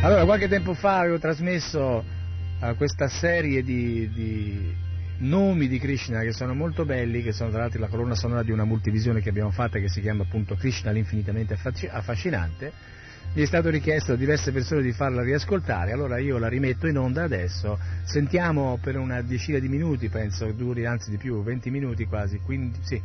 allora, 0.02 0.24
qualche 0.24 0.48
tempo 0.48 0.74
fa 0.74 1.00
avevo 1.00 1.18
trasmesso 1.18 2.16
uh, 2.60 2.76
questa 2.76 3.08
serie 3.08 3.62
di, 3.62 4.10
di, 4.12 4.74
nomi 5.18 5.68
di 5.68 5.78
Krishna 5.78 6.20
che 6.20 6.32
sono 6.32 6.54
molto 6.54 6.84
belli, 6.84 7.22
che 7.22 7.32
sono 7.32 7.50
tra 7.50 7.60
l'altro 7.60 7.80
la 7.80 7.88
colonna 7.88 8.14
sonora 8.14 8.42
di 8.42 8.50
una 8.50 8.64
multivisione 8.64 9.20
che 9.20 9.28
abbiamo 9.28 9.50
fatta 9.50 9.78
che 9.78 9.88
si 9.88 10.00
chiama 10.00 10.22
appunto 10.22 10.54
Krishna 10.56 10.90
l'infinitamente 10.90 11.56
affascinante. 11.90 12.96
Mi 13.34 13.42
è 13.42 13.46
stato 13.46 13.68
richiesto 13.68 14.12
da 14.12 14.18
diverse 14.18 14.52
persone 14.52 14.80
di 14.80 14.92
farla 14.92 15.22
riascoltare, 15.22 15.92
allora 15.92 16.18
io 16.18 16.38
la 16.38 16.48
rimetto 16.48 16.86
in 16.86 16.96
onda 16.96 17.24
adesso, 17.24 17.78
sentiamo 18.04 18.78
per 18.82 18.96
una 18.96 19.20
decina 19.20 19.58
di 19.58 19.68
minuti, 19.68 20.08
penso 20.08 20.50
duri 20.52 20.86
anzi 20.86 21.10
di 21.10 21.18
più, 21.18 21.42
20 21.42 21.70
minuti 21.70 22.06
quasi, 22.06 22.40
quindi 22.42 22.78
sì, 22.80 23.00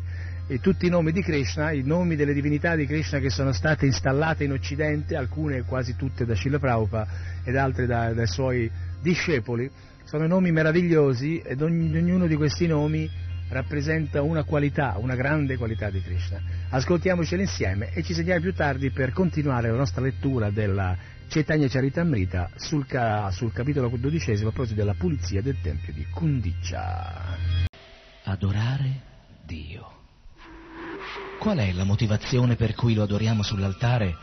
e 0.48 0.60
tutti 0.60 0.86
i 0.86 0.90
nomi 0.90 1.12
di 1.12 1.22
Krishna, 1.22 1.72
i 1.72 1.84
nomi 1.84 2.16
delle 2.16 2.34
divinità 2.34 2.76
di 2.76 2.86
Krishna 2.86 3.20
che 3.20 3.30
sono 3.30 3.52
state 3.52 3.86
installate 3.86 4.46
in 4.46 4.54
Occidente, 4.54 5.18
alcune 5.18 5.64
quasi 5.64 5.96
tutte 5.98 6.26
da 6.26 6.36
Srila 6.36 6.58
Prabhupada 6.58 7.08
ed 7.44 7.58
altre 7.58 7.86
da, 7.86 8.14
dai 8.14 8.28
suoi 8.28 8.72
discepoli, 9.04 9.70
sono 10.06 10.26
nomi 10.26 10.52
meravigliosi 10.52 11.40
ed 11.40 11.62
ognuno 11.62 12.26
di 12.26 12.36
questi 12.36 12.66
nomi 12.66 13.08
rappresenta 13.50 14.22
una 14.24 14.44
qualità, 14.44 14.96
una 14.98 15.16
grande 15.16 15.58
qualità 15.58 15.90
di 15.90 16.02
Krishna. 16.02 16.42
Ascoltiamoceli 16.70 17.44
insieme 17.44 17.92
e 17.94 18.02
ci 18.02 18.14
sentiamo 18.14 18.42
più 18.42 18.54
tardi 18.54 18.90
per 18.90 19.12
continuare 19.12 19.70
la 19.70 19.78
nostra 19.78 20.02
lettura 20.02 20.50
della 20.50 20.98
Chaitanya 21.28 21.68
Charitamrita 21.68 22.50
sul, 22.56 22.86
ca, 22.86 23.30
sul 23.32 23.52
capitolo 23.52 23.90
dodicesimo 23.96 24.50
a 24.50 24.52
proposito 24.52 24.80
della 24.80 24.96
pulizia 24.96 25.42
del 25.42 25.58
tempio 25.62 25.94
di 25.94 26.06
Kundicha. 26.10 27.38
Adorare 28.24 29.02
Dio. 29.46 29.92
Qual 31.40 31.58
è 31.58 31.72
la 31.74 31.84
motivazione 31.84 32.56
per 32.56 32.74
cui 32.74 32.94
lo 32.94 33.04
adoriamo 33.04 33.44
sull'altare 33.44 34.16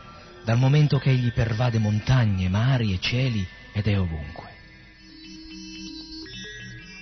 dal 0.43 0.57
momento 0.57 0.97
che 0.97 1.11
egli 1.11 1.31
pervade 1.31 1.77
montagne, 1.77 2.49
mari 2.49 2.93
e 2.93 2.99
cieli 2.99 3.45
ed 3.73 3.87
è 3.87 3.99
ovunque? 3.99 4.50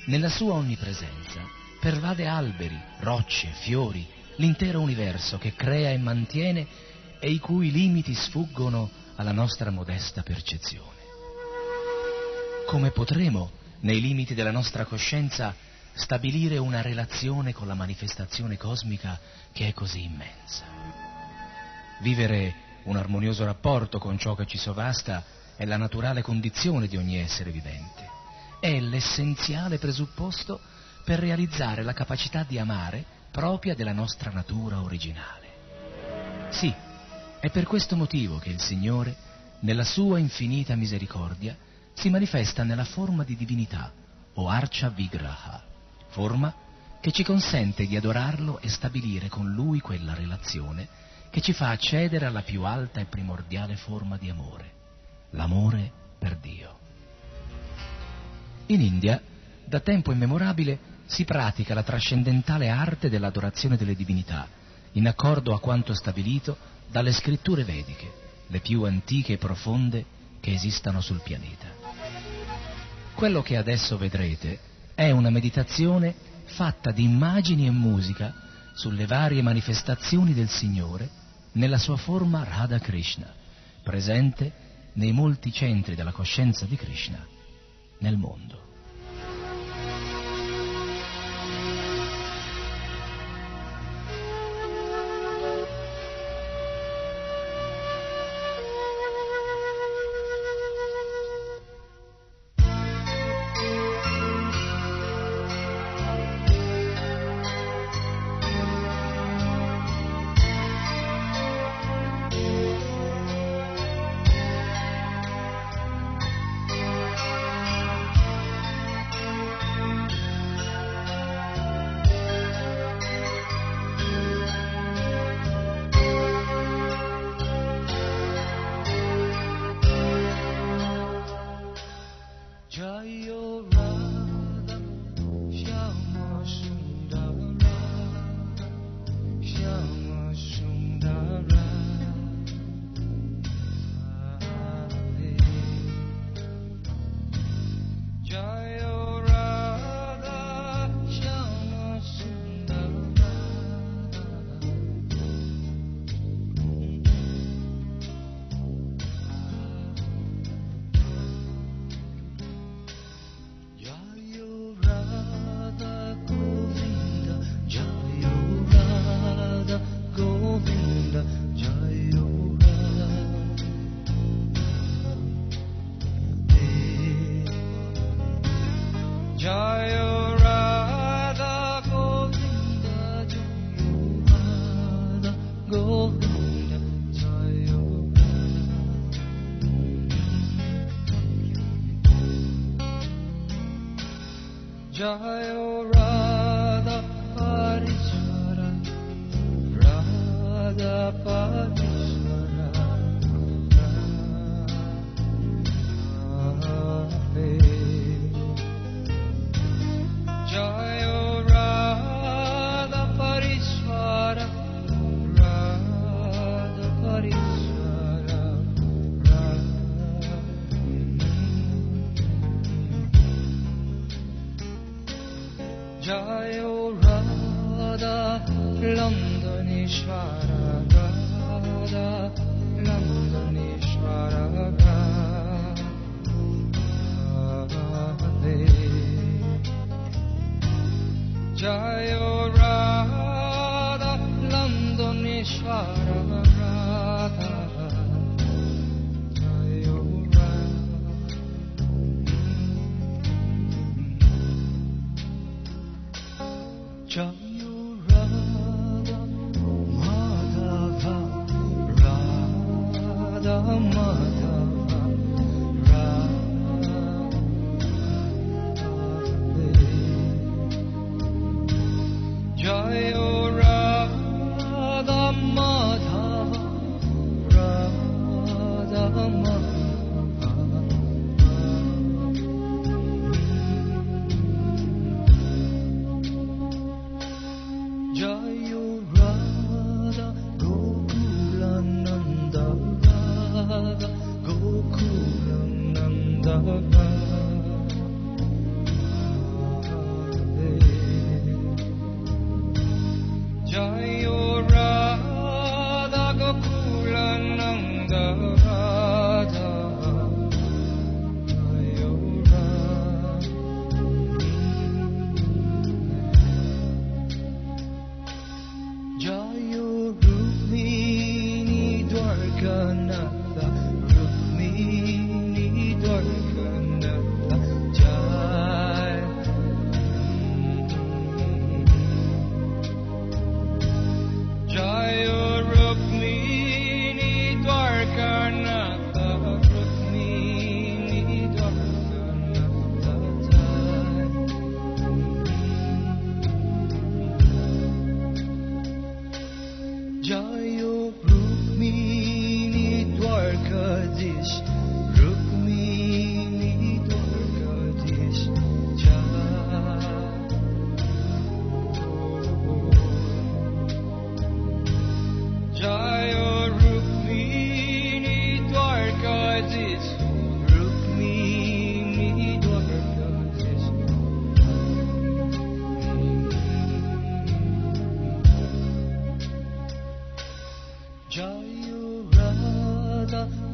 Nella 0.10 0.30
sua 0.30 0.54
onnipresenza 0.54 1.48
pervade 1.80 2.26
alberi, 2.26 2.76
rocce, 3.02 3.50
fiori, 3.62 4.08
l'intero 4.38 4.82
universo 4.82 5.38
che 5.38 5.54
crea 5.54 5.92
e 5.92 6.00
mantiene 6.00 6.66
e 7.20 7.30
i 7.30 7.38
cui 7.38 7.70
limiti 7.70 8.16
sfuggono 8.16 8.90
alla 9.18 9.32
nostra 9.32 9.70
modesta 9.70 10.24
percezione. 10.24 10.98
Come 12.66 12.90
potremo, 12.90 13.52
nei 13.82 14.02
limiti 14.02 14.34
della 14.34 14.50
nostra 14.50 14.84
coscienza, 14.84 15.54
stabilire 15.94 16.58
una 16.58 16.82
relazione 16.82 17.54
con 17.54 17.68
la 17.68 17.76
manifestazione 17.76 18.58
cosmica 18.58 19.20
che 19.52 19.68
è 19.68 19.74
così 19.74 20.06
immensa. 20.06 20.64
Vivere 22.00 22.56
un 22.86 22.96
armonioso 22.96 23.46
rapporto 23.46 24.00
con 24.00 24.18
ciò 24.18 24.34
che 24.34 24.48
ci 24.48 24.58
sovasta 24.58 25.24
è 25.56 25.66
la 25.66 25.78
naturale 25.78 26.24
condizione 26.24 26.88
di 26.88 26.98
ogni 26.98 27.20
essere 27.20 27.52
vivente, 27.52 28.18
è 28.60 28.80
l'essenziale 28.80 29.78
presupposto 29.78 30.60
per 31.04 31.20
realizzare 31.20 31.84
la 31.84 31.94
capacità 31.94 32.44
di 32.44 32.58
amare 32.58 33.04
propria 33.32 33.76
della 33.76 33.94
nostra 33.94 34.32
natura 34.32 34.82
originale. 34.82 35.48
Sì, 36.50 36.74
è 37.40 37.50
per 37.50 37.66
questo 37.66 37.96
motivo 37.96 38.38
che 38.38 38.50
il 38.50 38.60
Signore, 38.60 39.16
nella 39.62 39.84
sua 39.84 40.20
infinita 40.20 40.76
misericordia, 40.76 41.56
si 41.94 42.10
manifesta 42.10 42.64
nella 42.64 42.86
forma 42.86 43.24
di 43.24 43.36
divinità 43.36 43.92
o 44.34 44.48
Archa 44.48 44.90
Vigraha 44.90 45.68
forma 46.10 46.54
che 47.00 47.12
ci 47.12 47.24
consente 47.24 47.86
di 47.86 47.96
adorarlo 47.96 48.60
e 48.60 48.70
stabilire 48.70 49.30
con 49.30 49.52
lui 49.52 49.80
quella 49.80 50.14
relazione 50.14 50.88
che 51.30 51.42
ci 51.42 51.54
fa 51.54 51.70
accedere 51.70 52.26
alla 52.26 52.42
più 52.42 52.64
alta 52.64 53.00
e 53.00 53.06
primordiale 53.06 53.76
forma 53.76 54.18
di 54.18 54.30
amore, 54.30 54.72
l'amore 55.32 55.92
per 56.18 56.36
Dio. 56.36 56.79
In 58.72 58.82
India, 58.82 59.20
da 59.66 59.80
tempo 59.80 60.12
immemorabile, 60.12 60.78
si 61.08 61.26
pratica 61.26 61.74
la 61.74 61.82
trascendentale 61.82 62.70
arte 62.70 63.10
dell'adorazione 63.10 63.78
delle 63.78 63.96
divinità, 63.96 64.48
in 64.92 65.08
accordo 65.08 65.56
a 65.56 65.60
quanto 65.60 65.96
stabilito 65.96 66.56
dalle 66.88 67.12
scritture 67.12 67.64
vediche, 67.64 68.12
le 68.46 68.60
più 68.60 68.84
antiche 68.84 69.34
e 69.34 69.38
profonde 69.38 70.06
che 70.40 70.54
esistano 70.54 71.02
sul 71.02 71.22
pianeta. 71.24 71.66
Quello 73.16 73.42
che 73.42 73.58
adesso 73.58 73.98
vedrete 73.98 74.60
è 74.94 75.10
una 75.10 75.32
meditazione 75.32 76.14
fatta 76.46 76.92
di 76.92 77.04
immagini 77.04 77.66
e 77.66 77.72
musica 77.72 78.36
sulle 78.74 79.08
varie 79.08 79.42
manifestazioni 79.42 80.36
del 80.36 80.50
Signore 80.50 81.10
nella 81.54 81.80
sua 81.80 81.98
forma 81.98 82.44
Radha 82.44 82.78
Krishna, 82.78 83.34
presente 83.82 84.52
nei 84.94 85.12
molti 85.12 85.52
centri 85.52 85.96
della 85.96 86.12
coscienza 86.12 86.66
di 86.66 86.76
Krishna 86.76 87.38
nel 88.00 88.18
mondo. 88.18 88.69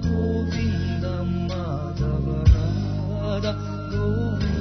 Govinda 0.01 1.23
Madhava 1.47 2.43
Radha 2.51 3.53
Govinda 3.89 4.54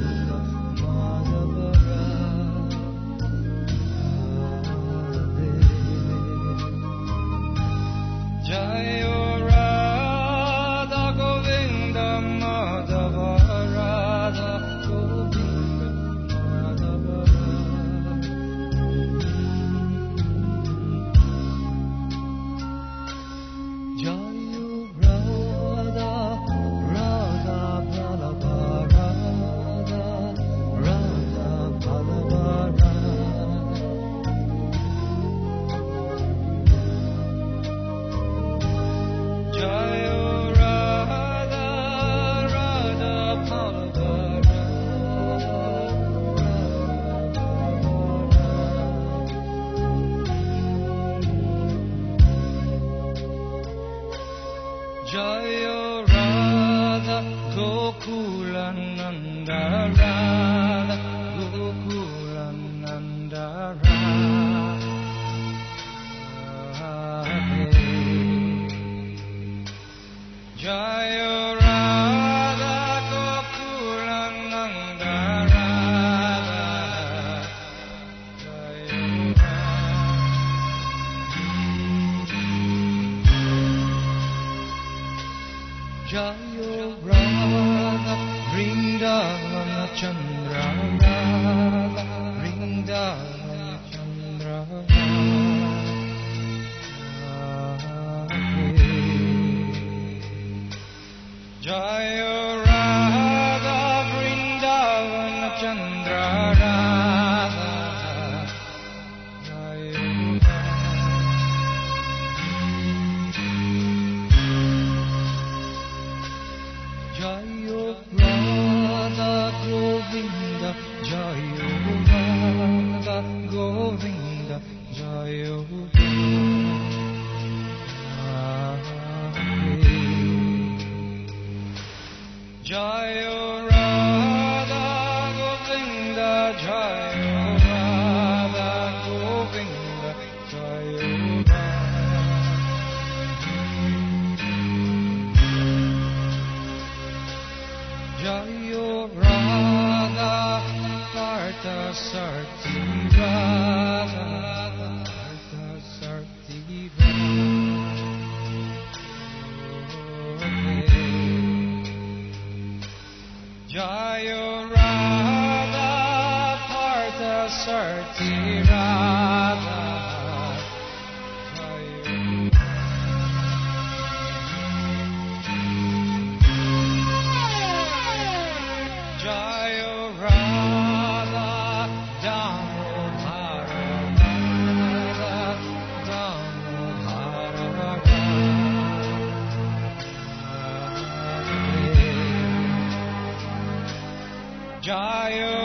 Radha 194.87 195.64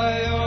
I 0.00 0.39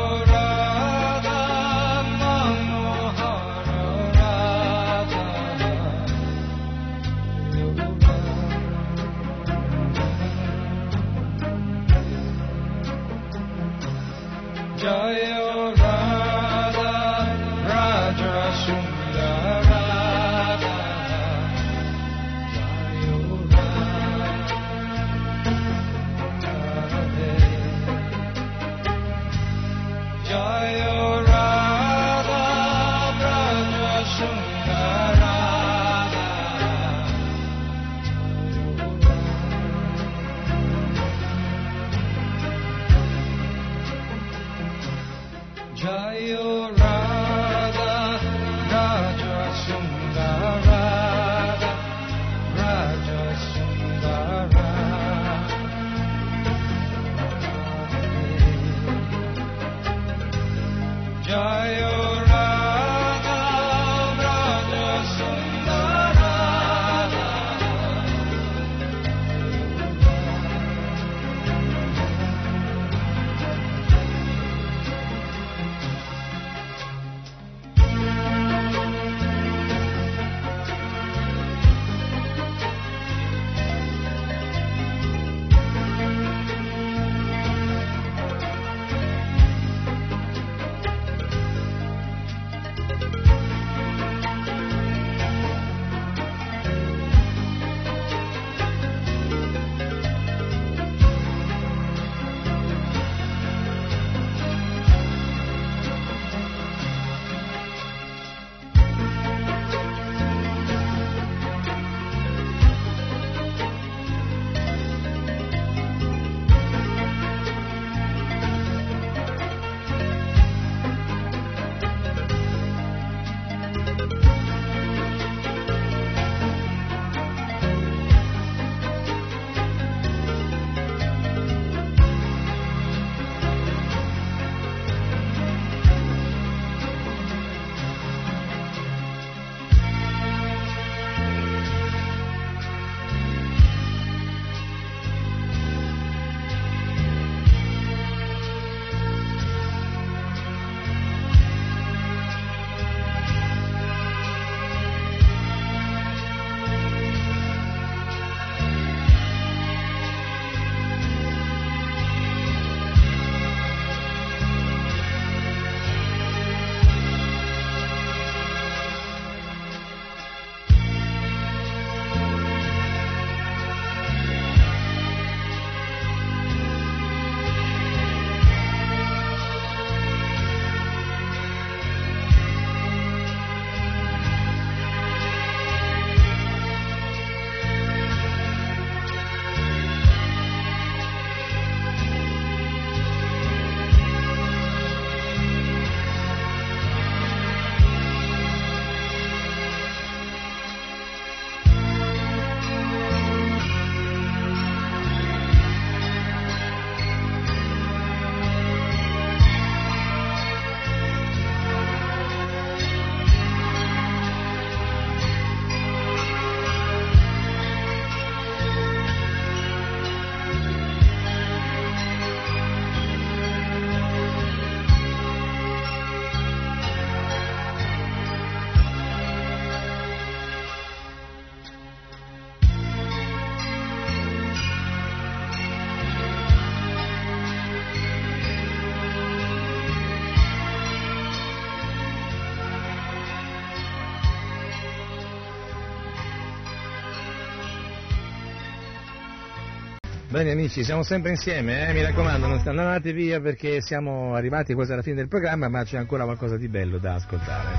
Bene 250.43 250.55
amici, 250.59 250.83
siamo 250.83 251.03
sempre 251.03 251.31
insieme, 251.31 251.87
eh? 251.87 251.93
mi 251.93 252.01
raccomando, 252.01 252.47
non 252.47 252.59
andate 252.65 253.13
via 253.13 253.39
perché 253.39 253.79
siamo 253.79 254.35
arrivati 254.35 254.73
quasi 254.73 254.91
alla 254.91 255.01
fine 255.01 255.15
del 255.15 255.29
programma, 255.29 255.69
ma 255.69 255.85
c'è 255.85 255.95
ancora 255.95 256.25
qualcosa 256.25 256.57
di 256.57 256.67
bello 256.67 256.97
da 256.97 257.13
ascoltare. 257.13 257.69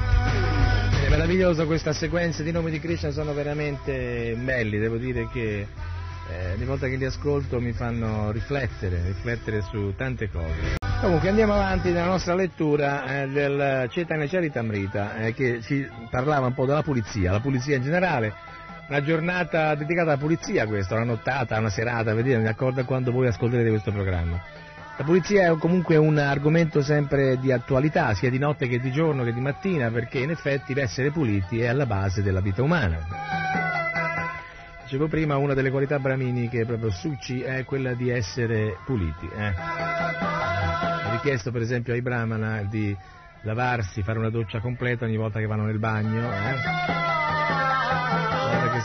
È 1.05 1.11
meraviglioso 1.11 1.67
questa 1.67 1.93
sequenza 1.93 2.43
di 2.43 2.53
nomi 2.53 2.71
di 2.71 2.81
Krishna, 2.81 3.11
sono 3.11 3.35
veramente 3.35 4.35
belli, 4.43 4.79
devo 4.79 4.97
dire 4.97 5.29
che 5.31 5.67
eh, 6.31 6.53
ogni 6.55 6.65
volta 6.65 6.89
che 6.89 6.97
li 6.97 7.05
ascolto 7.05 7.61
mi 7.61 7.73
fanno 7.73 8.31
riflettere, 8.31 9.03
riflettere 9.09 9.61
su 9.61 9.93
tante 9.95 10.31
cose. 10.31 10.77
Comunque 11.03 11.29
andiamo 11.29 11.53
avanti 11.53 11.91
nella 11.91 12.07
nostra 12.07 12.35
lettura 12.35 13.25
eh, 13.25 13.29
del 13.29 13.91
Chaitanya 13.91 14.27
Charitamrita 14.27 15.17
eh, 15.19 15.35
che 15.35 15.61
ci 15.61 15.87
parlava 16.09 16.47
un 16.47 16.55
po' 16.55 16.65
della 16.65 16.83
pulizia, 16.83 17.31
la 17.31 17.41
pulizia 17.41 17.77
in 17.77 17.83
generale, 17.83 18.33
una 18.89 19.03
giornata 19.03 19.75
dedicata 19.75 20.11
alla 20.11 20.19
pulizia 20.19 20.67
questa, 20.67 20.95
una 20.95 21.05
nottata, 21.05 21.59
una 21.59 21.71
serata, 21.71 22.15
vedete, 22.15 22.39
mi 22.39 22.49
accordo 22.49 22.85
quando 22.85 23.13
voi 23.13 23.27
ascolterete 23.27 23.71
questo 23.71 23.91
programma. 23.93 24.41
La 24.97 25.03
pulizia 25.03 25.51
è 25.51 25.57
comunque 25.57 25.97
un 25.97 26.19
argomento 26.19 26.81
sempre 26.81 27.39
di 27.39 27.51
attualità, 27.51 28.15
sia 28.15 28.31
di 28.31 28.39
notte 28.39 28.69
che 28.69 28.79
di 28.79 28.93
giorno 28.93 29.25
che 29.25 29.33
di 29.33 29.41
mattina, 29.41 29.91
perché 29.91 30.19
in 30.19 30.31
effetti 30.31 30.73
l'essere 30.73 31.11
puliti 31.11 31.61
è 31.61 31.67
alla 31.67 31.87
base 31.87 32.23
della 32.23 32.41
vita 32.41 32.63
umana. 32.63 32.99
Dicevo 34.85 35.09
prima, 35.09 35.37
una 35.37 35.55
delle 35.55 35.71
qualità 35.71 35.99
brahminiche, 35.99 36.65
proprio 36.65 36.91
Suci, 36.91 37.41
è 37.41 37.65
quella 37.65 37.95
di 37.95 38.11
essere 38.11 38.77
puliti. 38.85 39.29
Eh. 39.35 39.51
È 39.51 41.11
richiesto 41.11 41.51
per 41.51 41.63
esempio 41.63 41.93
ai 41.93 42.03
brahmana 42.03 42.63
di 42.63 42.97
lavarsi, 43.43 44.03
fare 44.03 44.19
una 44.19 44.31
doccia 44.31 44.61
completa 44.61 45.07
ogni 45.07 45.17
volta 45.17 45.41
che 45.41 45.47
vanno 45.47 45.65
nel 45.65 45.79
bagno, 45.79 46.31
eh. 46.31 46.85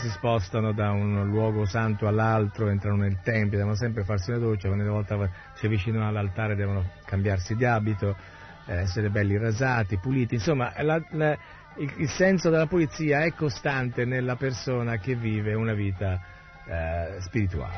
Si 0.00 0.08
spostano 0.08 0.72
da 0.72 0.92
un 0.92 1.28
luogo 1.28 1.66
santo 1.66 2.06
all'altro, 2.06 2.68
entrano 2.70 2.96
nel 2.96 3.20
tempio, 3.22 3.58
devono 3.58 3.76
sempre 3.76 4.02
farsi 4.02 4.30
una 4.30 4.38
doccia, 4.38 4.70
ogni 4.70 4.82
volta 4.88 5.28
si 5.52 5.66
avvicinano 5.66 6.08
all'altare 6.08 6.56
devono 6.56 6.92
cambiarsi 7.04 7.54
di 7.54 7.66
abito, 7.66 8.16
eh, 8.64 8.76
essere 8.76 9.10
belli 9.10 9.36
rasati, 9.36 9.98
puliti, 9.98 10.36
insomma 10.36 10.72
la- 10.80 11.02
la- 11.10 11.36
il, 11.76 11.92
il 11.98 12.08
senso 12.08 12.48
della 12.48 12.66
pulizia 12.66 13.24
è 13.24 13.34
costante 13.34 14.06
nella 14.06 14.36
persona 14.36 14.96
che 14.96 15.14
vive 15.16 15.52
una 15.52 15.74
vita 15.74 16.18
eh, 16.64 17.20
spirituale. 17.20 17.76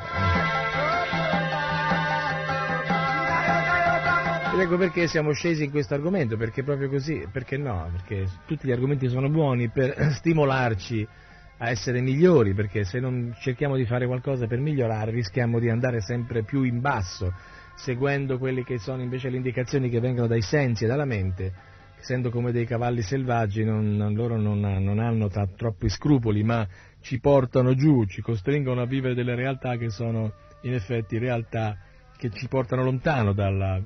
Ed 4.54 4.60
ecco 4.60 4.76
perché 4.76 5.08
siamo 5.08 5.32
scesi 5.32 5.64
in 5.64 5.70
questo 5.70 5.94
argomento, 5.94 6.36
perché 6.36 6.62
proprio 6.62 6.88
così, 6.88 7.26
perché 7.32 7.56
no? 7.56 7.90
Perché 7.90 8.28
tutti 8.46 8.68
gli 8.68 8.72
argomenti 8.72 9.08
sono 9.08 9.28
buoni 9.28 9.70
per 9.70 9.96
stimolarci 10.14 11.08
a 11.58 11.70
essere 11.70 12.00
migliori, 12.00 12.54
perché 12.54 12.84
se 12.84 12.98
non 12.98 13.34
cerchiamo 13.38 13.76
di 13.76 13.84
fare 13.84 14.06
qualcosa 14.06 14.46
per 14.46 14.58
migliorare 14.58 15.10
rischiamo 15.10 15.58
di 15.58 15.68
andare 15.68 16.00
sempre 16.00 16.42
più 16.42 16.62
in 16.62 16.80
basso, 16.80 17.34
seguendo 17.74 18.38
quelle 18.38 18.64
che 18.64 18.78
sono 18.78 19.02
invece 19.02 19.28
le 19.28 19.36
indicazioni 19.36 19.88
che 19.88 20.00
vengono 20.00 20.26
dai 20.26 20.42
sensi 20.42 20.84
e 20.84 20.86
dalla 20.88 21.04
mente, 21.04 21.52
essendo 21.98 22.30
come 22.30 22.50
dei 22.50 22.66
cavalli 22.66 23.02
selvaggi, 23.02 23.64
non- 23.64 24.12
loro 24.14 24.36
non, 24.36 24.58
non 24.58 24.98
hanno 24.98 25.28
ta- 25.28 25.48
troppi 25.56 25.88
scrupoli, 25.88 26.42
ma 26.42 26.66
ci 27.00 27.20
portano 27.20 27.74
giù, 27.74 28.04
ci 28.06 28.22
costringono 28.22 28.80
a 28.80 28.86
vivere 28.86 29.14
delle 29.14 29.34
realtà 29.34 29.76
che 29.76 29.90
sono 29.90 30.32
in 30.62 30.74
effetti 30.74 31.18
realtà 31.18 31.76
che 32.16 32.30
ci 32.30 32.48
portano 32.48 32.82
lontano 32.82 33.32
dalla, 33.32 33.80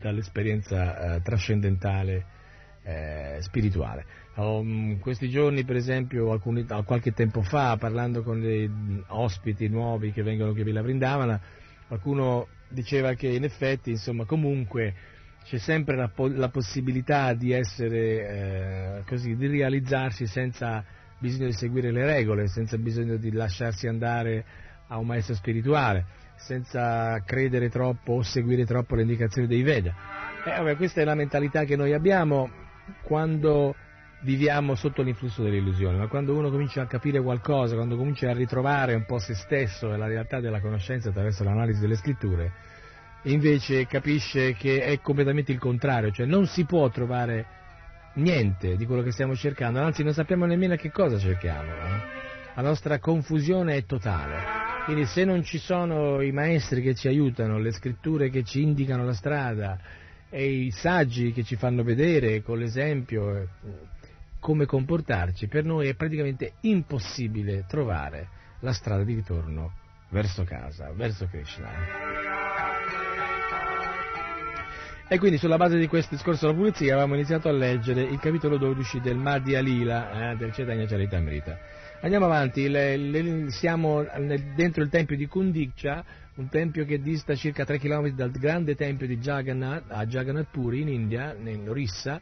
dall'esperienza 0.00 1.16
eh, 1.16 1.20
trascendentale 1.22 2.24
eh, 2.82 3.36
spirituale. 3.40 4.04
Mm, 4.40 4.94
questi 4.96 5.28
giorni, 5.28 5.64
per 5.64 5.76
esempio, 5.76 6.32
alcuni- 6.32 6.66
qualche 6.84 7.12
tempo 7.12 7.42
fa, 7.42 7.76
parlando 7.76 8.22
con 8.22 8.40
dei 8.40 8.68
ospiti 9.08 9.68
nuovi 9.68 10.10
che 10.10 10.22
vengono 10.22 10.50
qui 10.52 10.62
a 10.62 10.64
Villa 10.64 10.82
Vrindavana, 10.82 11.40
qualcuno 11.86 12.48
diceva 12.68 13.14
che 13.14 13.28
in 13.28 13.44
effetti, 13.44 13.90
insomma, 13.90 14.24
comunque 14.24 14.94
c'è 15.44 15.58
sempre 15.58 15.94
la, 15.94 16.10
la 16.16 16.48
possibilità 16.48 17.32
di 17.34 17.52
essere 17.52 17.98
eh, 17.98 19.02
così, 19.06 19.36
di 19.36 19.46
realizzarsi 19.46 20.26
senza 20.26 20.84
bisogno 21.18 21.46
di 21.46 21.52
seguire 21.52 21.92
le 21.92 22.04
regole, 22.04 22.48
senza 22.48 22.76
bisogno 22.76 23.16
di 23.16 23.30
lasciarsi 23.30 23.86
andare 23.86 24.44
a 24.88 24.98
un 24.98 25.06
maestro 25.06 25.34
spirituale, 25.34 26.06
senza 26.36 27.22
credere 27.24 27.68
troppo 27.68 28.14
o 28.14 28.22
seguire 28.22 28.66
troppo 28.66 28.96
le 28.96 29.02
indicazioni 29.02 29.46
dei 29.46 29.62
Veda. 29.62 29.94
Eh, 30.44 30.50
vabbè, 30.50 30.76
questa 30.76 31.00
è 31.00 31.04
la 31.04 31.14
mentalità 31.14 31.64
che 31.64 31.76
noi 31.76 31.92
abbiamo 31.92 32.50
quando 33.02 33.74
viviamo 34.24 34.74
sotto 34.74 35.02
l'influsso 35.02 35.42
dell'illusione, 35.42 35.98
ma 35.98 36.08
quando 36.08 36.34
uno 36.34 36.50
comincia 36.50 36.82
a 36.82 36.86
capire 36.86 37.20
qualcosa, 37.20 37.76
quando 37.76 37.96
comincia 37.96 38.30
a 38.30 38.32
ritrovare 38.32 38.94
un 38.94 39.04
po' 39.04 39.18
se 39.18 39.34
stesso 39.34 39.92
e 39.92 39.96
la 39.96 40.06
realtà 40.06 40.40
della 40.40 40.60
conoscenza 40.60 41.10
attraverso 41.10 41.44
l'analisi 41.44 41.80
delle 41.80 41.94
scritture, 41.94 42.50
invece 43.24 43.86
capisce 43.86 44.54
che 44.54 44.80
è 44.80 45.00
completamente 45.00 45.52
il 45.52 45.58
contrario, 45.58 46.10
cioè 46.10 46.26
non 46.26 46.46
si 46.46 46.64
può 46.64 46.88
trovare 46.88 47.46
niente 48.14 48.76
di 48.76 48.86
quello 48.86 49.02
che 49.02 49.12
stiamo 49.12 49.36
cercando, 49.36 49.80
anzi 49.80 50.02
non 50.02 50.14
sappiamo 50.14 50.46
nemmeno 50.46 50.74
che 50.76 50.90
cosa 50.90 51.18
cerchiamo. 51.18 51.70
eh. 51.70 52.22
La 52.54 52.62
nostra 52.62 52.98
confusione 52.98 53.76
è 53.76 53.84
totale. 53.84 54.62
Quindi 54.84 55.06
se 55.06 55.24
non 55.24 55.42
ci 55.42 55.58
sono 55.58 56.20
i 56.20 56.30
maestri 56.30 56.82
che 56.82 56.94
ci 56.94 57.08
aiutano, 57.08 57.58
le 57.58 57.72
scritture 57.72 58.30
che 58.30 58.42
ci 58.42 58.62
indicano 58.62 59.04
la 59.04 59.14
strada 59.14 59.78
e 60.30 60.46
i 60.46 60.70
saggi 60.70 61.32
che 61.32 61.42
ci 61.42 61.56
fanno 61.56 61.82
vedere 61.82 62.42
con 62.42 62.58
l'esempio 62.58 63.36
eh, 63.36 63.46
come 64.44 64.66
comportarci, 64.66 65.46
per 65.48 65.64
noi 65.64 65.88
è 65.88 65.94
praticamente 65.94 66.56
impossibile 66.60 67.64
trovare 67.66 68.28
la 68.60 68.74
strada 68.74 69.02
di 69.02 69.14
ritorno 69.14 69.72
verso 70.10 70.44
casa, 70.44 70.92
verso 70.92 71.26
Krishna. 71.30 71.70
E 75.08 75.18
quindi 75.18 75.38
sulla 75.38 75.56
base 75.56 75.78
di 75.78 75.86
questo 75.86 76.14
discorso 76.14 76.44
della 76.44 76.58
pulizia 76.58 76.92
avevamo 76.92 77.14
iniziato 77.14 77.48
a 77.48 77.52
leggere 77.52 78.02
il 78.02 78.18
capitolo 78.18 78.58
12 78.58 79.00
del 79.00 79.16
Madhya 79.16 79.60
Lila 79.60 80.32
eh, 80.32 80.36
del 80.36 80.50
Chaitanya 80.52 80.84
Charitamrita. 80.84 81.58
Andiamo 82.02 82.26
avanti, 82.26 82.68
le- 82.68 82.98
le- 82.98 83.50
siamo 83.50 84.02
nel- 84.02 84.52
dentro 84.54 84.82
il 84.82 84.90
tempio 84.90 85.16
di 85.16 85.24
Kundiksha, 85.26 86.04
un 86.34 86.50
tempio 86.50 86.84
che 86.84 87.00
dista 87.00 87.34
circa 87.34 87.64
3 87.64 87.78
km 87.78 88.10
dal 88.10 88.30
grande 88.30 88.74
tempio 88.74 89.06
di 89.06 89.16
Jagannath, 89.16 89.84
a 89.88 90.04
Jagannath 90.04 90.50
Puri 90.50 90.82
in 90.82 90.88
India, 90.88 91.34
in 91.34 91.66
Orissa, 91.66 92.20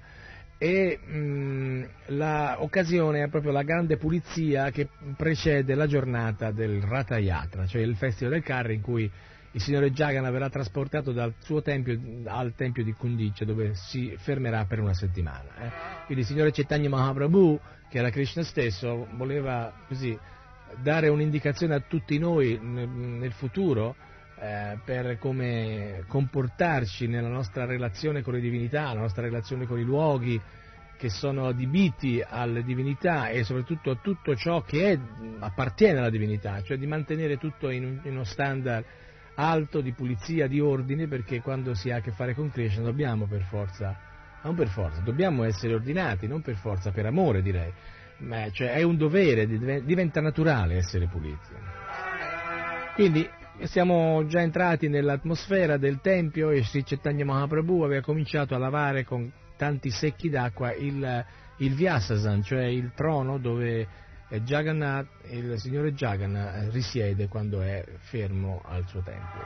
e 0.62 0.96
mh, 0.96 1.88
l'occasione 2.14 3.24
è 3.24 3.28
proprio 3.28 3.50
la 3.50 3.64
grande 3.64 3.96
pulizia 3.96 4.70
che 4.70 4.86
precede 5.16 5.74
la 5.74 5.88
giornata 5.88 6.52
del 6.52 6.80
Ratha 6.82 7.18
Yatra, 7.18 7.66
cioè 7.66 7.82
il 7.82 7.96
festival 7.96 8.34
del 8.34 8.44
carro 8.44 8.70
in 8.70 8.80
cui 8.80 9.10
il 9.54 9.60
signore 9.60 9.90
Jagannath 9.90 10.30
verrà 10.30 10.48
trasportato 10.48 11.10
dal 11.10 11.34
suo 11.40 11.62
tempio 11.62 11.98
al 12.26 12.54
tempio 12.54 12.84
di 12.84 12.92
Kundiksha 12.92 13.44
dove 13.44 13.74
si 13.74 14.14
fermerà 14.18 14.64
per 14.64 14.78
una 14.78 14.94
settimana. 14.94 15.48
eh. 15.58 15.70
Quindi 16.06 16.22
il 16.22 16.28
signore 16.28 16.52
Chaitanya 16.52 16.88
Mahaprabhu, 16.90 17.58
che 17.88 17.98
era 17.98 18.10
Krishna 18.10 18.44
stesso, 18.44 19.08
voleva 19.16 19.72
così 19.88 20.16
dare 20.80 21.08
un'indicazione 21.08 21.74
a 21.74 21.80
tutti 21.80 22.18
noi 22.18 22.56
nel, 22.62 22.88
nel 22.88 23.32
futuro 23.32 23.96
eh, 24.42 24.78
per 24.84 25.18
come 25.18 26.02
comportarci 26.08 27.06
nella 27.06 27.28
nostra 27.28 27.64
relazione 27.64 28.22
con 28.22 28.32
le 28.34 28.40
divinità, 28.40 28.92
la 28.92 28.98
nostra 29.00 29.22
relazione 29.22 29.66
con 29.66 29.78
i 29.78 29.84
luoghi 29.84 30.40
che 30.96 31.08
sono 31.10 31.46
adibiti 31.46 32.20
alle 32.26 32.64
divinità 32.64 33.28
e 33.28 33.44
soprattutto 33.44 33.90
a 33.92 33.98
tutto 34.02 34.34
ciò 34.34 34.62
che 34.62 34.92
è- 34.92 34.98
appartiene 35.38 35.98
alla 35.98 36.10
divinità, 36.10 36.60
cioè 36.62 36.76
di 36.76 36.88
mantenere 36.88 37.38
tutto 37.38 37.70
in, 37.70 38.00
in 38.02 38.12
uno 38.14 38.24
standard 38.24 38.84
alto 39.36 39.80
di 39.80 39.92
pulizia, 39.92 40.48
di 40.48 40.58
ordine, 40.58 41.06
perché 41.06 41.40
quando 41.40 41.74
si 41.74 41.90
ha 41.90 41.96
a 41.96 42.00
che 42.00 42.10
fare 42.10 42.34
con 42.34 42.50
Krishna 42.50 42.82
dobbiamo 42.82 43.26
per 43.26 43.42
forza, 43.42 43.96
non 44.42 44.56
per 44.56 44.66
forza, 44.68 45.00
dobbiamo 45.02 45.44
essere 45.44 45.74
ordinati, 45.74 46.26
non 46.26 46.42
per 46.42 46.56
forza, 46.56 46.90
per 46.90 47.06
amore 47.06 47.42
direi, 47.42 47.72
ma 48.18 48.50
cioè 48.50 48.72
è 48.72 48.82
un 48.82 48.96
dovere, 48.96 49.46
div- 49.46 49.82
diventa 49.84 50.20
naturale 50.20 50.78
essere 50.78 51.06
puliti. 51.06 51.48
Quindi 52.94 53.28
siamo 53.66 54.26
già 54.26 54.40
entrati 54.40 54.88
nell'atmosfera 54.88 55.76
del 55.76 56.00
tempio 56.00 56.50
e 56.50 56.64
Sri 56.64 56.82
Chaitanya 56.82 57.24
Mahaprabhu 57.24 57.82
aveva 57.82 58.02
cominciato 58.02 58.54
a 58.54 58.58
lavare 58.58 59.04
con 59.04 59.30
tanti 59.56 59.90
secchi 59.90 60.28
d'acqua 60.28 60.72
il, 60.74 61.24
il 61.58 61.74
Vyasasan, 61.74 62.42
cioè 62.42 62.64
il 62.64 62.92
trono 62.94 63.38
dove 63.38 63.86
eh, 64.28 64.40
Jagannath, 64.42 65.06
il 65.30 65.58
signore 65.58 65.92
Jagannath 65.92 66.54
eh, 66.54 66.70
risiede 66.70 67.28
quando 67.28 67.60
è 67.60 67.84
fermo 67.98 68.60
al 68.64 68.86
suo 68.88 69.02
tempio. 69.02 69.40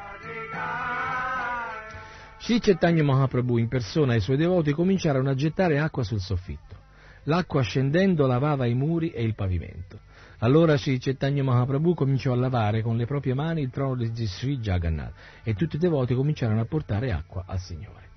Sri 2.38 2.60
Chaitanya 2.60 3.02
Mahaprabhu 3.02 3.58
in 3.58 3.68
persona 3.68 4.14
e 4.14 4.18
i 4.18 4.20
suoi 4.20 4.36
devoti 4.36 4.72
cominciarono 4.72 5.30
a 5.30 5.34
gettare 5.34 5.78
acqua 5.78 6.02
sul 6.02 6.20
soffitto. 6.20 6.76
L'acqua 7.24 7.62
scendendo 7.62 8.26
lavava 8.26 8.66
i 8.66 8.74
muri 8.74 9.10
e 9.10 9.22
il 9.24 9.34
pavimento. 9.34 9.98
Allora 10.40 10.76
Sri 10.76 10.98
Chaitanya 10.98 11.42
Mahaprabhu 11.42 11.94
cominciò 11.94 12.32
a 12.32 12.36
lavare 12.36 12.82
con 12.82 12.98
le 12.98 13.06
proprie 13.06 13.32
mani 13.32 13.62
il 13.62 13.70
trono 13.70 13.94
di 13.94 14.26
Sri 14.26 14.58
Jagannath 14.58 15.14
e 15.42 15.54
tutti 15.54 15.76
i 15.76 15.78
devoti 15.78 16.14
cominciarono 16.14 16.60
a 16.60 16.66
portare 16.66 17.10
acqua 17.10 17.44
al 17.46 17.58
Signore. 17.58 18.10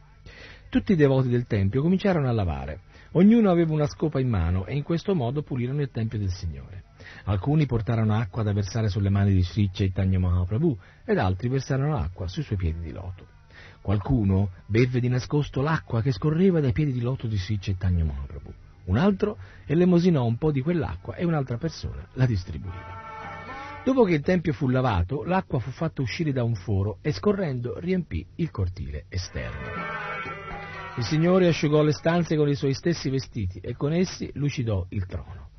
Tutti 0.69 0.91
i 0.91 0.95
devoti 0.97 1.29
del 1.29 1.47
Tempio 1.47 1.81
cominciarono 1.81 2.27
a 2.27 2.33
lavare. 2.33 2.81
Ognuno 3.13 3.49
aveva 3.49 3.71
una 3.71 3.87
scopa 3.87 4.19
in 4.19 4.27
mano 4.27 4.65
e 4.65 4.75
in 4.75 4.83
questo 4.83 5.15
modo 5.15 5.43
pulirono 5.43 5.81
il 5.81 5.91
Tempio 5.91 6.19
del 6.19 6.29
Signore. 6.29 6.83
Alcuni 7.23 7.65
portarono 7.65 8.13
acqua 8.13 8.43
da 8.43 8.51
versare 8.51 8.89
sulle 8.89 9.09
mani 9.09 9.31
di 9.31 9.41
Sri 9.41 9.69
Chaitanya 9.71 10.19
Mahaprabhu 10.19 10.77
ed 11.05 11.17
altri 11.17 11.47
versarono 11.47 11.95
acqua 11.95 12.27
sui 12.27 12.43
suoi 12.43 12.57
piedi 12.57 12.81
di 12.81 12.91
loto. 12.91 13.27
Qualcuno 13.81 14.49
bevve 14.65 14.99
di 14.99 15.07
nascosto 15.07 15.61
l'acqua 15.61 16.01
che 16.01 16.11
scorreva 16.11 16.59
dai 16.59 16.73
piedi 16.73 16.91
di 16.91 16.99
loto 16.99 17.27
di 17.27 17.37
Sri 17.37 17.57
Chaitanya 17.59 18.03
Mahaprabhu. 18.03 18.53
Un 18.89 18.97
altro 18.97 19.37
elemosinò 19.67 20.25
un 20.25 20.37
po' 20.37 20.51
di 20.51 20.61
quell'acqua 20.61 21.13
e 21.13 21.23
un'altra 21.23 21.57
persona 21.57 22.07
la 22.13 22.25
distribuiva. 22.25 23.81
Dopo 23.85 24.03
che 24.03 24.15
il 24.15 24.21
tempio 24.21 24.51
fu 24.51 24.67
lavato, 24.67 25.23
l'acqua 25.23 25.59
fu 25.59 25.69
fatta 25.69 26.01
uscire 26.01 26.31
da 26.31 26.43
un 26.43 26.55
foro 26.55 26.97
e 27.03 27.11
scorrendo 27.11 27.77
riempì 27.77 28.25
il 28.37 28.49
cortile 28.49 29.05
esterno. 29.09 29.67
Il 30.97 31.03
Signore 31.03 31.47
asciugò 31.47 31.83
le 31.83 31.93
stanze 31.93 32.35
con 32.35 32.49
i 32.49 32.55
suoi 32.55 32.73
stessi 32.73 33.11
vestiti 33.11 33.59
e 33.59 33.75
con 33.75 33.93
essi 33.93 34.31
lucidò 34.33 34.83
il 34.89 35.05
trono. 35.05 35.49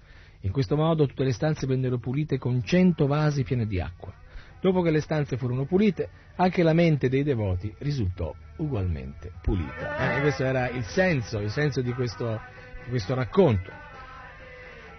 In 0.40 0.50
questo 0.50 0.74
modo 0.74 1.06
tutte 1.06 1.22
le 1.22 1.32
stanze 1.32 1.68
vennero 1.68 1.98
pulite 1.98 2.36
con 2.36 2.64
cento 2.64 3.06
vasi 3.06 3.44
pieni 3.44 3.66
di 3.66 3.80
acqua. 3.80 4.12
Dopo 4.60 4.82
che 4.82 4.90
le 4.90 5.00
stanze 5.00 5.36
furono 5.36 5.64
pulite, 5.66 6.10
anche 6.36 6.64
la 6.64 6.72
mente 6.72 7.08
dei 7.08 7.22
devoti 7.22 7.72
risultò 7.78 8.34
ugualmente 8.56 9.32
pulita. 9.40 10.16
Eh, 10.16 10.20
questo 10.20 10.44
era 10.44 10.68
il 10.68 10.84
senso, 10.84 11.38
il 11.38 11.50
senso 11.50 11.80
di 11.80 11.92
questo, 11.92 12.40
questo 12.90 13.14
racconto. 13.14 13.70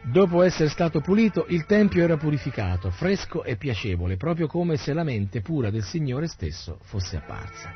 Dopo 0.04 0.42
essere 0.42 0.70
stato 0.70 1.00
pulito, 1.00 1.46
il 1.50 1.66
Tempio 1.68 2.02
era 2.02 2.18
purificato, 2.18 2.90
fresco 2.90 3.44
e 3.44 3.56
piacevole, 3.56 4.18
proprio 4.18 4.48
come 4.48 4.76
se 4.76 4.94
la 4.94 5.04
mente 5.04 5.42
pura 5.42 5.70
del 5.70 5.84
Signore 5.84 6.26
stesso 6.26 6.80
fosse 6.82 7.18
apparsa. 7.18 7.72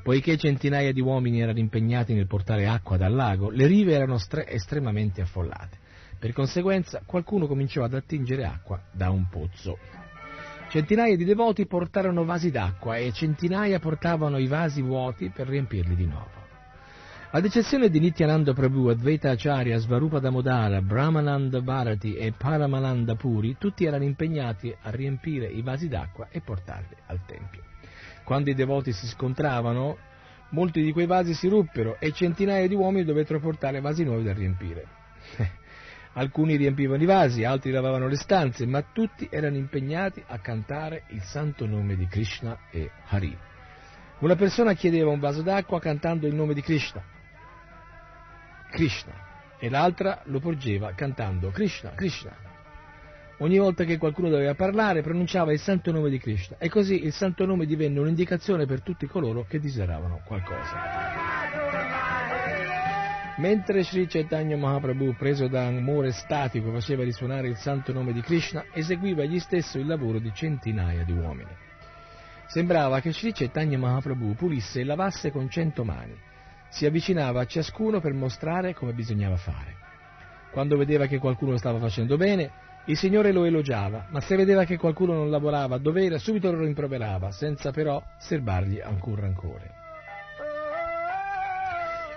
Poiché 0.00 0.36
centinaia 0.36 0.92
di 0.92 1.00
uomini 1.00 1.40
erano 1.40 1.58
impegnati 1.58 2.14
nel 2.14 2.28
portare 2.28 2.68
acqua 2.68 2.96
dal 2.96 3.12
lago, 3.12 3.50
le 3.50 3.66
rive 3.66 3.92
erano 3.92 4.18
stre- 4.18 4.48
estremamente 4.48 5.20
affollate. 5.20 5.78
Per 6.16 6.32
conseguenza, 6.32 7.02
qualcuno 7.04 7.48
cominciò 7.48 7.82
ad 7.82 7.94
attingere 7.94 8.44
acqua 8.44 8.80
da 8.92 9.10
un 9.10 9.26
pozzo. 9.28 9.76
Centinaia 10.68 11.16
di 11.16 11.24
devoti 11.24 11.66
portarono 11.66 12.24
vasi 12.24 12.52
d'acqua 12.52 12.96
e 12.96 13.12
centinaia 13.12 13.80
portavano 13.80 14.38
i 14.38 14.46
vasi 14.46 14.80
vuoti 14.80 15.30
per 15.30 15.48
riempirli 15.48 15.96
di 15.96 16.06
nuovo. 16.06 16.43
Ad 17.34 17.44
eccezione 17.44 17.88
di 17.88 17.98
Nityananda 17.98 18.52
Prabhu, 18.52 18.86
Advaita 18.90 19.30
Acharya, 19.30 19.80
Svarupa 19.80 20.20
Damodara, 20.20 20.80
Brahmananda 20.80 21.60
Bharati 21.60 22.14
e 22.14 22.30
Paramananda 22.30 23.16
Puri, 23.16 23.56
tutti 23.58 23.84
erano 23.84 24.04
impegnati 24.04 24.72
a 24.82 24.90
riempire 24.90 25.46
i 25.46 25.60
vasi 25.60 25.88
d'acqua 25.88 26.28
e 26.30 26.40
portarli 26.42 26.94
al 27.06 27.24
Tempio. 27.26 27.64
Quando 28.22 28.50
i 28.50 28.54
devoti 28.54 28.92
si 28.92 29.08
scontravano, 29.08 29.96
molti 30.50 30.80
di 30.80 30.92
quei 30.92 31.06
vasi 31.06 31.34
si 31.34 31.48
ruppero 31.48 31.96
e 31.98 32.12
centinaia 32.12 32.68
di 32.68 32.76
uomini 32.76 33.04
dovettero 33.04 33.40
portare 33.40 33.80
vasi 33.80 34.04
nuovi 34.04 34.22
da 34.22 34.32
riempire. 34.32 34.86
Alcuni 36.14 36.54
riempivano 36.54 37.02
i 37.02 37.06
vasi, 37.06 37.42
altri 37.42 37.72
lavavano 37.72 38.06
le 38.06 38.14
stanze, 38.14 38.64
ma 38.64 38.80
tutti 38.92 39.26
erano 39.28 39.56
impegnati 39.56 40.22
a 40.24 40.38
cantare 40.38 41.02
il 41.08 41.22
santo 41.22 41.66
nome 41.66 41.96
di 41.96 42.06
Krishna 42.06 42.56
e 42.70 42.92
Hari. 43.08 43.36
Una 44.20 44.36
persona 44.36 44.74
chiedeva 44.74 45.10
un 45.10 45.18
vaso 45.18 45.42
d'acqua 45.42 45.80
cantando 45.80 46.28
il 46.28 46.34
nome 46.36 46.54
di 46.54 46.62
Krishna. 46.62 47.13
Krishna 48.74 49.12
e 49.56 49.70
l'altra 49.70 50.22
lo 50.24 50.40
porgeva 50.40 50.94
cantando 50.94 51.50
Krishna, 51.50 51.90
Krishna. 51.90 52.34
Ogni 53.38 53.58
volta 53.58 53.84
che 53.84 53.98
qualcuno 53.98 54.28
doveva 54.28 54.54
parlare 54.54 55.00
pronunciava 55.00 55.52
il 55.52 55.60
santo 55.60 55.92
nome 55.92 56.10
di 56.10 56.18
Krishna 56.18 56.56
e 56.58 56.68
così 56.68 57.04
il 57.04 57.12
santo 57.12 57.46
nome 57.46 57.66
divenne 57.66 58.00
un'indicazione 58.00 58.66
per 58.66 58.82
tutti 58.82 59.06
coloro 59.06 59.44
che 59.48 59.60
desideravano 59.60 60.22
qualcosa. 60.24 60.72
Mentre 63.36 63.84
Sri 63.84 64.06
Chaitanya 64.08 64.56
Mahaprabhu, 64.56 65.14
preso 65.14 65.46
da 65.46 65.66
amore 65.66 66.10
statico, 66.10 66.72
faceva 66.72 67.04
risuonare 67.04 67.46
il 67.46 67.56
santo 67.56 67.92
nome 67.92 68.12
di 68.12 68.22
Krishna, 68.22 68.64
eseguiva 68.72 69.22
egli 69.22 69.38
stesso 69.38 69.78
il 69.78 69.86
lavoro 69.86 70.18
di 70.18 70.32
centinaia 70.34 71.04
di 71.04 71.12
uomini. 71.12 71.50
Sembrava 72.46 73.00
che 73.00 73.12
Sri 73.12 73.32
Chaitanya 73.32 73.78
Mahaprabhu 73.78 74.34
pulisse 74.34 74.80
e 74.80 74.84
lavasse 74.84 75.30
con 75.30 75.48
cento 75.48 75.84
mani 75.84 76.32
si 76.74 76.86
avvicinava 76.86 77.40
a 77.40 77.46
ciascuno 77.46 78.00
per 78.00 78.14
mostrare 78.14 78.74
come 78.74 78.92
bisognava 78.92 79.36
fare. 79.36 79.76
Quando 80.50 80.76
vedeva 80.76 81.06
che 81.06 81.18
qualcuno 81.18 81.56
stava 81.56 81.78
facendo 81.78 82.16
bene, 82.16 82.50
il 82.86 82.96
Signore 82.96 83.30
lo 83.30 83.44
elogiava, 83.44 84.08
ma 84.10 84.18
se 84.18 84.34
vedeva 84.34 84.64
che 84.64 84.76
qualcuno 84.76 85.12
non 85.12 85.30
lavorava 85.30 85.76
a 85.76 85.78
dovere, 85.78 86.18
subito 86.18 86.50
lo 86.50 86.64
rimproverava, 86.64 87.30
senza 87.30 87.70
però 87.70 88.02
serbargli 88.18 88.80
alcun 88.80 89.14
rancore. 89.14 89.70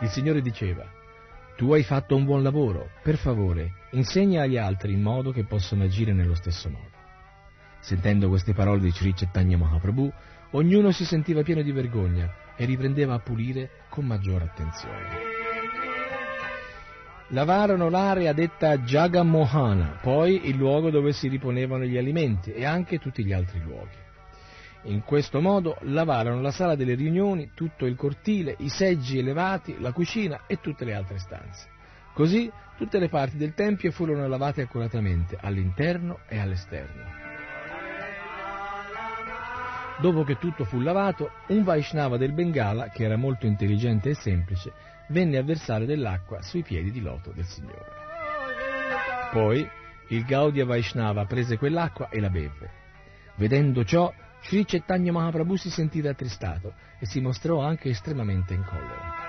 Il 0.01 0.09
Signore 0.09 0.41
diceva, 0.41 0.85
tu 1.55 1.71
hai 1.73 1.83
fatto 1.83 2.15
un 2.15 2.25
buon 2.25 2.41
lavoro, 2.41 2.89
per 3.03 3.17
favore, 3.17 3.73
insegna 3.91 4.41
agli 4.41 4.57
altri 4.57 4.93
in 4.93 5.03
modo 5.03 5.31
che 5.31 5.45
possano 5.45 5.83
agire 5.83 6.13
nello 6.13 6.35
stesso 6.35 6.67
modo. 6.67 6.95
Sentendo 7.79 8.27
queste 8.27 8.53
parole 8.53 8.79
di 8.79 8.89
Sri 8.89 9.13
Chaitanya 9.13 9.57
Mahaprabhu, 9.57 10.11
ognuno 10.51 10.89
si 10.89 11.05
sentiva 11.05 11.43
pieno 11.43 11.61
di 11.61 11.71
vergogna 11.71 12.45
e 12.57 12.65
riprendeva 12.65 13.13
a 13.13 13.19
pulire 13.19 13.69
con 13.89 14.05
maggiore 14.05 14.43
attenzione. 14.43 15.35
Lavarono 17.29 17.89
l'area 17.89 18.33
detta 18.33 18.77
Jagamohana, 18.77 19.99
poi 20.01 20.47
il 20.47 20.55
luogo 20.55 20.89
dove 20.89 21.11
si 21.11 21.27
riponevano 21.27 21.83
gli 21.83 21.97
alimenti 21.97 22.53
e 22.53 22.65
anche 22.65 22.99
tutti 22.99 23.23
gli 23.23 23.33
altri 23.33 23.61
luoghi. 23.61 24.05
In 24.83 25.03
questo 25.03 25.41
modo 25.41 25.77
lavarono 25.81 26.39
la 26.41 26.51
sala 26.51 26.75
delle 26.75 26.95
riunioni, 26.95 27.51
tutto 27.53 27.85
il 27.85 27.95
cortile, 27.95 28.55
i 28.59 28.69
seggi 28.69 29.17
elevati, 29.17 29.75
la 29.79 29.91
cucina 29.91 30.43
e 30.47 30.61
tutte 30.61 30.85
le 30.85 30.93
altre 30.93 31.19
stanze. 31.19 31.67
Così 32.13 32.49
tutte 32.77 32.97
le 32.97 33.09
parti 33.09 33.35
del 33.35 33.53
tempio 33.53 33.91
furono 33.91 34.25
lavate 34.27 34.61
accuratamente, 34.61 35.37
all'interno 35.39 36.19
e 36.29 36.39
all'esterno. 36.39 37.16
Dopo 39.99 40.23
che 40.23 40.37
tutto 40.37 40.63
fu 40.63 40.79
lavato, 40.79 41.31
un 41.47 41.63
Vaishnava 41.63 42.17
del 42.17 42.31
Bengala, 42.31 42.89
che 42.89 43.03
era 43.03 43.15
molto 43.15 43.47
intelligente 43.47 44.11
e 44.11 44.13
semplice, 44.13 44.71
venne 45.09 45.37
a 45.37 45.43
versare 45.43 45.85
dell'acqua 45.85 46.41
sui 46.43 46.61
piedi 46.61 46.91
di 46.91 47.01
loto 47.01 47.31
del 47.31 47.45
Signore. 47.45 47.85
Poi 49.31 49.67
il 50.09 50.23
Gaudiya 50.23 50.65
Vaishnava 50.65 51.25
prese 51.25 51.57
quell'acqua 51.57 52.09
e 52.09 52.19
la 52.19 52.29
beve. 52.29 52.69
Vedendo 53.35 53.83
ciò, 53.83 54.13
Sri 54.43 54.65
Chaitanya 54.65 55.11
Mahaprabhu 55.11 55.55
si 55.55 55.71
sentì 55.71 55.99
rattristato 55.99 56.73
e 56.99 57.07
si 57.07 57.19
mostrò 57.19 57.61
anche 57.61 57.89
estremamente 57.89 58.53
in 58.53 58.63
collera. 58.63 59.25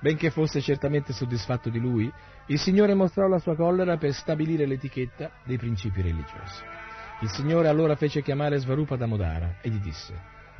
Benché 0.00 0.30
fosse 0.30 0.60
certamente 0.60 1.12
soddisfatto 1.12 1.70
di 1.70 1.78
lui, 1.78 2.12
il 2.46 2.58
Signore 2.58 2.94
mostrò 2.94 3.28
la 3.28 3.38
sua 3.38 3.54
collera 3.54 3.96
per 3.96 4.12
stabilire 4.12 4.66
l'etichetta 4.66 5.30
dei 5.44 5.56
principi 5.56 6.02
religiosi. 6.02 6.83
Il 7.20 7.30
Signore 7.30 7.68
allora 7.68 7.96
fece 7.96 8.22
chiamare 8.22 8.58
Svarupa 8.58 8.96
Damodara 8.96 9.56
e 9.60 9.70
gli 9.70 9.78
disse, 9.78 10.14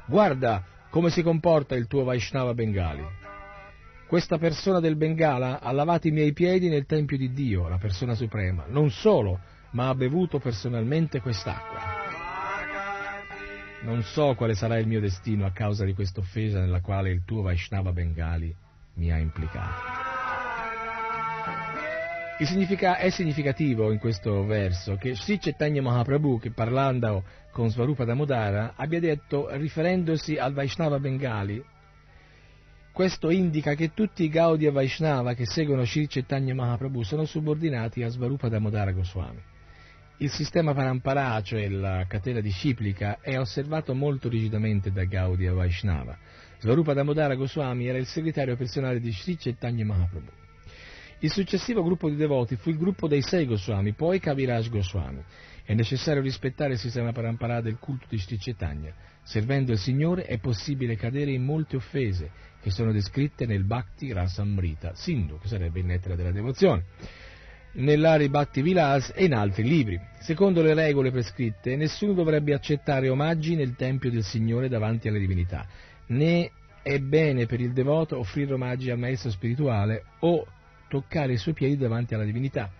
guarda 0.06 0.62
come 0.88 1.10
si 1.10 1.22
comporta 1.22 1.74
il 1.74 1.86
tuo 1.86 2.04
Vaishnava 2.04 2.54
Bengali. 2.54 3.04
Questa 4.06 4.38
persona 4.38 4.80
del 4.80 4.96
Bengala 4.96 5.60
ha 5.60 5.72
lavato 5.72 6.06
i 6.06 6.12
miei 6.12 6.32
piedi 6.32 6.68
nel 6.68 6.86
Tempio 6.86 7.16
di 7.16 7.32
Dio, 7.32 7.68
la 7.68 7.78
persona 7.78 8.14
suprema, 8.14 8.64
non 8.68 8.90
solo, 8.90 9.40
ma 9.70 9.88
ha 9.88 9.94
bevuto 9.94 10.38
personalmente 10.38 11.20
quest'acqua. 11.20 11.80
Non 13.82 14.02
so 14.02 14.34
quale 14.34 14.54
sarà 14.54 14.78
il 14.78 14.86
mio 14.86 15.00
destino 15.00 15.44
a 15.44 15.50
causa 15.50 15.84
di 15.84 15.94
questa 15.94 16.20
offesa 16.20 16.60
nella 16.60 16.80
quale 16.80 17.10
il 17.10 17.24
tuo 17.24 17.42
Vaishnava 17.42 17.92
Bengali 17.92 18.54
mi 18.94 19.10
ha 19.10 19.18
implicato. 19.18 20.13
Significa, 22.40 22.96
è 22.98 23.10
significativo 23.10 23.90
in 23.92 23.98
questo 23.98 24.44
verso 24.44 24.96
che 24.96 25.14
Sri 25.14 25.38
Chaitanya 25.38 25.80
Mahaprabhu, 25.80 26.38
che 26.40 26.50
parlando 26.50 27.24
con 27.52 27.70
Svarupa 27.70 28.04
Damodara, 28.04 28.74
abbia 28.76 29.00
detto, 29.00 29.48
riferendosi 29.56 30.36
al 30.36 30.52
Vaishnava 30.52 30.98
Bengali, 30.98 31.64
questo 32.92 33.30
indica 33.30 33.74
che 33.74 33.94
tutti 33.94 34.24
i 34.24 34.28
Gaudiya 34.28 34.72
Vaishnava 34.72 35.34
che 35.34 35.46
seguono 35.46 35.84
Sri 35.84 36.06
Chaitanya 36.06 36.54
Mahaprabhu 36.54 37.02
sono 37.02 37.24
subordinati 37.24 38.02
a 38.02 38.08
Svarupa 38.08 38.48
Damodara 38.48 38.92
Goswami. 38.92 39.40
Il 40.18 40.30
sistema 40.30 40.74
Parampara, 40.74 41.40
cioè 41.40 41.68
la 41.68 42.04
catena 42.06 42.40
disciplica, 42.40 43.18
è 43.20 43.38
osservato 43.38 43.94
molto 43.94 44.28
rigidamente 44.28 44.92
da 44.92 45.04
Gaudiya 45.04 45.52
Vaishnava. 45.54 46.16
Svarupa 46.58 46.92
Damodara 46.92 47.36
Goswami 47.36 47.86
era 47.86 47.98
il 47.98 48.06
segretario 48.06 48.54
personale 48.56 49.00
di 49.00 49.12
Sri 49.12 49.36
Chaitanya 49.36 49.84
Mahaprabhu. 49.84 50.42
Il 51.20 51.30
successivo 51.30 51.82
gruppo 51.82 52.08
di 52.08 52.16
devoti 52.16 52.56
fu 52.56 52.70
il 52.70 52.76
gruppo 52.76 53.08
dei 53.08 53.22
sei 53.22 53.46
Goswami, 53.46 53.92
poi 53.92 54.20
Kaviraj 54.20 54.68
Goswami. 54.68 55.22
È 55.64 55.72
necessario 55.72 56.20
rispettare 56.20 56.74
il 56.74 56.78
sistema 56.78 57.12
parampara 57.12 57.60
del 57.60 57.78
culto 57.78 58.06
di 58.08 58.18
Sri 58.18 58.36
Chaitanya. 58.38 58.92
Servendo 59.22 59.72
il 59.72 59.78
Signore 59.78 60.24
è 60.24 60.38
possibile 60.38 60.96
cadere 60.96 61.30
in 61.30 61.42
molte 61.42 61.76
offese 61.76 62.30
che 62.60 62.70
sono 62.70 62.92
descritte 62.92 63.46
nel 63.46 63.64
Bhakti 63.64 64.12
Rasamrita, 64.12 64.94
Sindhu, 64.94 65.38
che 65.38 65.48
sarebbe 65.48 65.80
il 65.80 65.86
nettare 65.86 66.16
della 66.16 66.32
devozione, 66.32 66.84
nell'Ari 67.74 68.28
Bhakti 68.28 68.60
Vilas 68.60 69.12
e 69.14 69.24
in 69.24 69.34
altri 69.34 69.64
libri. 69.64 69.98
Secondo 70.20 70.60
le 70.62 70.74
regole 70.74 71.10
prescritte, 71.10 71.76
nessuno 71.76 72.12
dovrebbe 72.12 72.52
accettare 72.52 73.08
omaggi 73.08 73.54
nel 73.54 73.76
Tempio 73.76 74.10
del 74.10 74.24
Signore 74.24 74.68
davanti 74.68 75.08
alle 75.08 75.18
divinità, 75.18 75.66
né 76.08 76.50
è 76.82 76.98
bene 76.98 77.46
per 77.46 77.60
il 77.60 77.72
devoto 77.72 78.18
offrire 78.18 78.52
omaggi 78.52 78.90
al 78.90 78.98
maestro 78.98 79.30
spirituale 79.30 80.04
o 80.20 80.46
toccare 80.94 81.32
i 81.32 81.38
suoi 81.38 81.54
piedi 81.54 81.76
davanti 81.76 82.14
alla 82.14 82.24
divinità. 82.24 82.70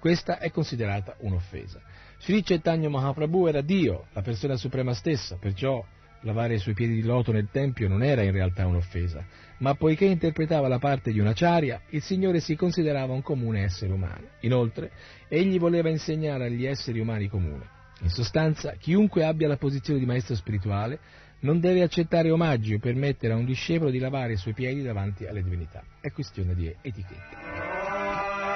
Questa 0.00 0.38
è 0.38 0.50
considerata 0.50 1.16
un'offesa. 1.18 1.80
Sri 2.18 2.42
Chaitanya 2.42 2.88
Mahaprabhu 2.88 3.46
era 3.46 3.60
Dio, 3.60 4.06
la 4.14 4.22
persona 4.22 4.56
suprema 4.56 4.94
stessa, 4.94 5.36
perciò 5.36 5.84
lavare 6.22 6.54
i 6.54 6.58
suoi 6.58 6.72
piedi 6.72 6.94
di 6.94 7.02
loto 7.02 7.30
nel 7.30 7.48
Tempio 7.52 7.86
non 7.86 8.02
era 8.02 8.22
in 8.22 8.32
realtà 8.32 8.66
un'offesa, 8.66 9.22
ma 9.58 9.74
poiché 9.74 10.06
interpretava 10.06 10.66
la 10.66 10.78
parte 10.78 11.12
di 11.12 11.20
un 11.20 11.26
acharya, 11.26 11.82
il 11.90 12.00
Signore 12.00 12.40
si 12.40 12.56
considerava 12.56 13.12
un 13.12 13.22
comune 13.22 13.64
essere 13.64 13.92
umano. 13.92 14.28
Inoltre, 14.40 14.90
egli 15.28 15.58
voleva 15.58 15.90
insegnare 15.90 16.46
agli 16.46 16.64
esseri 16.64 17.00
umani 17.00 17.28
comuni. 17.28 17.64
In 18.00 18.08
sostanza, 18.08 18.76
chiunque 18.78 19.24
abbia 19.24 19.46
la 19.46 19.58
posizione 19.58 19.98
di 19.98 20.06
maestro 20.06 20.34
spirituale 20.34 20.98
non 21.40 21.60
deve 21.60 21.82
accettare 21.82 22.30
omaggi 22.30 22.74
o 22.74 22.78
permettere 22.78 23.32
a 23.32 23.36
un 23.36 23.44
discepolo 23.44 23.90
di 23.90 23.98
lavare 23.98 24.32
i 24.32 24.36
suoi 24.36 24.54
piedi 24.54 24.82
davanti 24.82 25.26
alle 25.26 25.42
divinità. 25.42 25.82
È 26.00 26.10
questione 26.10 26.54
di 26.54 26.74
etichetta. 26.80 28.46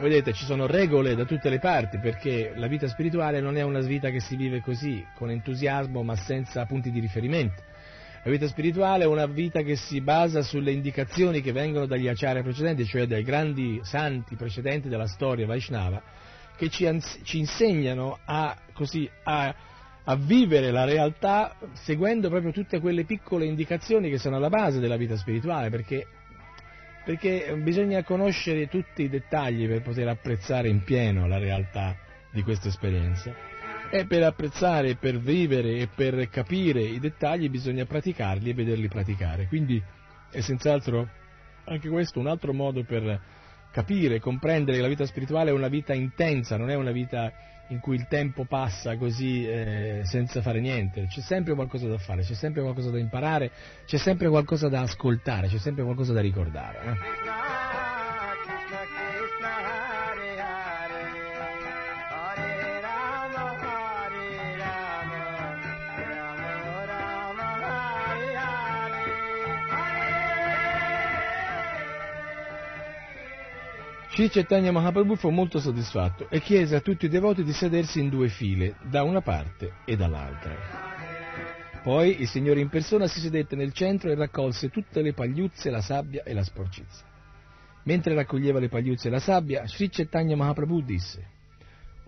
Vedete, 0.00 0.32
ci 0.32 0.44
sono 0.44 0.66
regole 0.66 1.16
da 1.16 1.24
tutte 1.24 1.48
le 1.48 1.58
parti 1.58 1.98
perché 1.98 2.52
la 2.54 2.68
vita 2.68 2.86
spirituale 2.86 3.40
non 3.40 3.56
è 3.56 3.62
una 3.62 3.80
vita 3.80 4.10
che 4.10 4.20
si 4.20 4.36
vive 4.36 4.60
così, 4.60 5.04
con 5.16 5.28
entusiasmo 5.30 6.04
ma 6.04 6.14
senza 6.14 6.64
punti 6.66 6.92
di 6.92 7.00
riferimento. 7.00 7.62
La 8.22 8.30
vita 8.30 8.46
spirituale 8.46 9.04
è 9.04 9.06
una 9.06 9.26
vita 9.26 9.62
che 9.62 9.74
si 9.74 10.00
basa 10.00 10.42
sulle 10.42 10.70
indicazioni 10.70 11.40
che 11.40 11.50
vengono 11.50 11.86
dagli 11.86 12.08
acharya 12.08 12.42
precedenti, 12.42 12.84
cioè 12.84 13.06
dai 13.06 13.22
grandi 13.22 13.80
santi 13.82 14.36
precedenti 14.36 14.88
della 14.88 15.06
storia 15.06 15.46
Vaishnava, 15.46 16.02
che 16.56 16.68
ci, 16.68 16.86
ci 17.22 17.38
insegnano 17.38 18.18
a, 18.24 18.56
così, 18.72 19.08
a, 19.24 19.54
a 20.10 20.16
vivere 20.16 20.70
la 20.70 20.84
realtà 20.84 21.54
seguendo 21.74 22.30
proprio 22.30 22.50
tutte 22.50 22.80
quelle 22.80 23.04
piccole 23.04 23.44
indicazioni 23.44 24.08
che 24.08 24.18
sono 24.18 24.36
alla 24.36 24.48
base 24.48 24.80
della 24.80 24.96
vita 24.96 25.16
spirituale, 25.16 25.68
perché 25.68 26.06
perché 27.04 27.58
bisogna 27.62 28.02
conoscere 28.02 28.68
tutti 28.68 29.02
i 29.02 29.08
dettagli 29.08 29.66
per 29.66 29.80
poter 29.80 30.08
apprezzare 30.08 30.68
in 30.68 30.82
pieno 30.82 31.26
la 31.26 31.38
realtà 31.38 31.96
di 32.30 32.42
questa 32.42 32.68
esperienza. 32.68 33.34
E 33.90 34.04
per 34.06 34.22
apprezzare, 34.24 34.96
per 34.96 35.18
vivere 35.18 35.76
e 35.76 35.88
per 35.94 36.28
capire 36.28 36.82
i 36.82 36.98
dettagli 36.98 37.48
bisogna 37.48 37.86
praticarli 37.86 38.50
e 38.50 38.54
vederli 38.54 38.88
praticare. 38.88 39.46
Quindi 39.46 39.82
è 40.30 40.40
senz'altro 40.40 41.08
anche 41.64 41.88
questo 41.88 42.18
un 42.18 42.26
altro 42.26 42.52
modo 42.52 42.84
per 42.84 43.20
capire, 43.72 44.20
comprendere 44.20 44.76
che 44.76 44.82
la 44.82 44.88
vita 44.88 45.06
spirituale 45.06 45.48
è 45.48 45.54
una 45.54 45.68
vita 45.68 45.94
intensa, 45.94 46.58
non 46.58 46.68
è 46.68 46.74
una 46.74 46.92
vita 46.92 47.32
in 47.68 47.80
cui 47.80 47.96
il 47.96 48.06
tempo 48.08 48.44
passa 48.44 48.96
così 48.96 49.46
eh, 49.46 50.02
senza 50.04 50.42
fare 50.42 50.60
niente, 50.60 51.06
c'è 51.06 51.20
sempre 51.20 51.54
qualcosa 51.54 51.86
da 51.86 51.98
fare, 51.98 52.22
c'è 52.22 52.34
sempre 52.34 52.62
qualcosa 52.62 52.90
da 52.90 52.98
imparare, 52.98 53.50
c'è 53.86 53.98
sempre 53.98 54.28
qualcosa 54.28 54.68
da 54.68 54.82
ascoltare, 54.82 55.48
c'è 55.48 55.58
sempre 55.58 55.84
qualcosa 55.84 56.12
da 56.12 56.20
ricordare. 56.20 56.78
Eh? 56.78 57.87
Sri 74.18 74.30
Chaitanya 74.30 74.72
Mahaprabhu 74.72 75.14
fu 75.14 75.30
molto 75.30 75.60
soddisfatto 75.60 76.28
e 76.28 76.40
chiese 76.40 76.74
a 76.74 76.80
tutti 76.80 77.04
i 77.04 77.08
devoti 77.08 77.44
di 77.44 77.52
sedersi 77.52 78.00
in 78.00 78.08
due 78.08 78.26
file, 78.26 78.74
da 78.90 79.04
una 79.04 79.20
parte 79.20 79.74
e 79.84 79.94
dall'altra. 79.94 80.56
Poi 81.84 82.20
il 82.20 82.26
Signore 82.26 82.58
in 82.58 82.68
persona 82.68 83.06
si 83.06 83.20
sedette 83.20 83.54
nel 83.54 83.72
centro 83.72 84.10
e 84.10 84.16
raccolse 84.16 84.70
tutte 84.70 85.02
le 85.02 85.12
pagliuzze, 85.12 85.70
la 85.70 85.80
sabbia 85.80 86.24
e 86.24 86.34
la 86.34 86.42
sporcizia. 86.42 87.06
Mentre 87.84 88.14
raccoglieva 88.14 88.58
le 88.58 88.68
pagliuzze 88.68 89.06
e 89.06 89.12
la 89.12 89.20
sabbia, 89.20 89.68
Sri 89.68 89.88
Chaitanya 89.88 90.34
Mahaprabhu 90.34 90.82
disse 90.82 91.37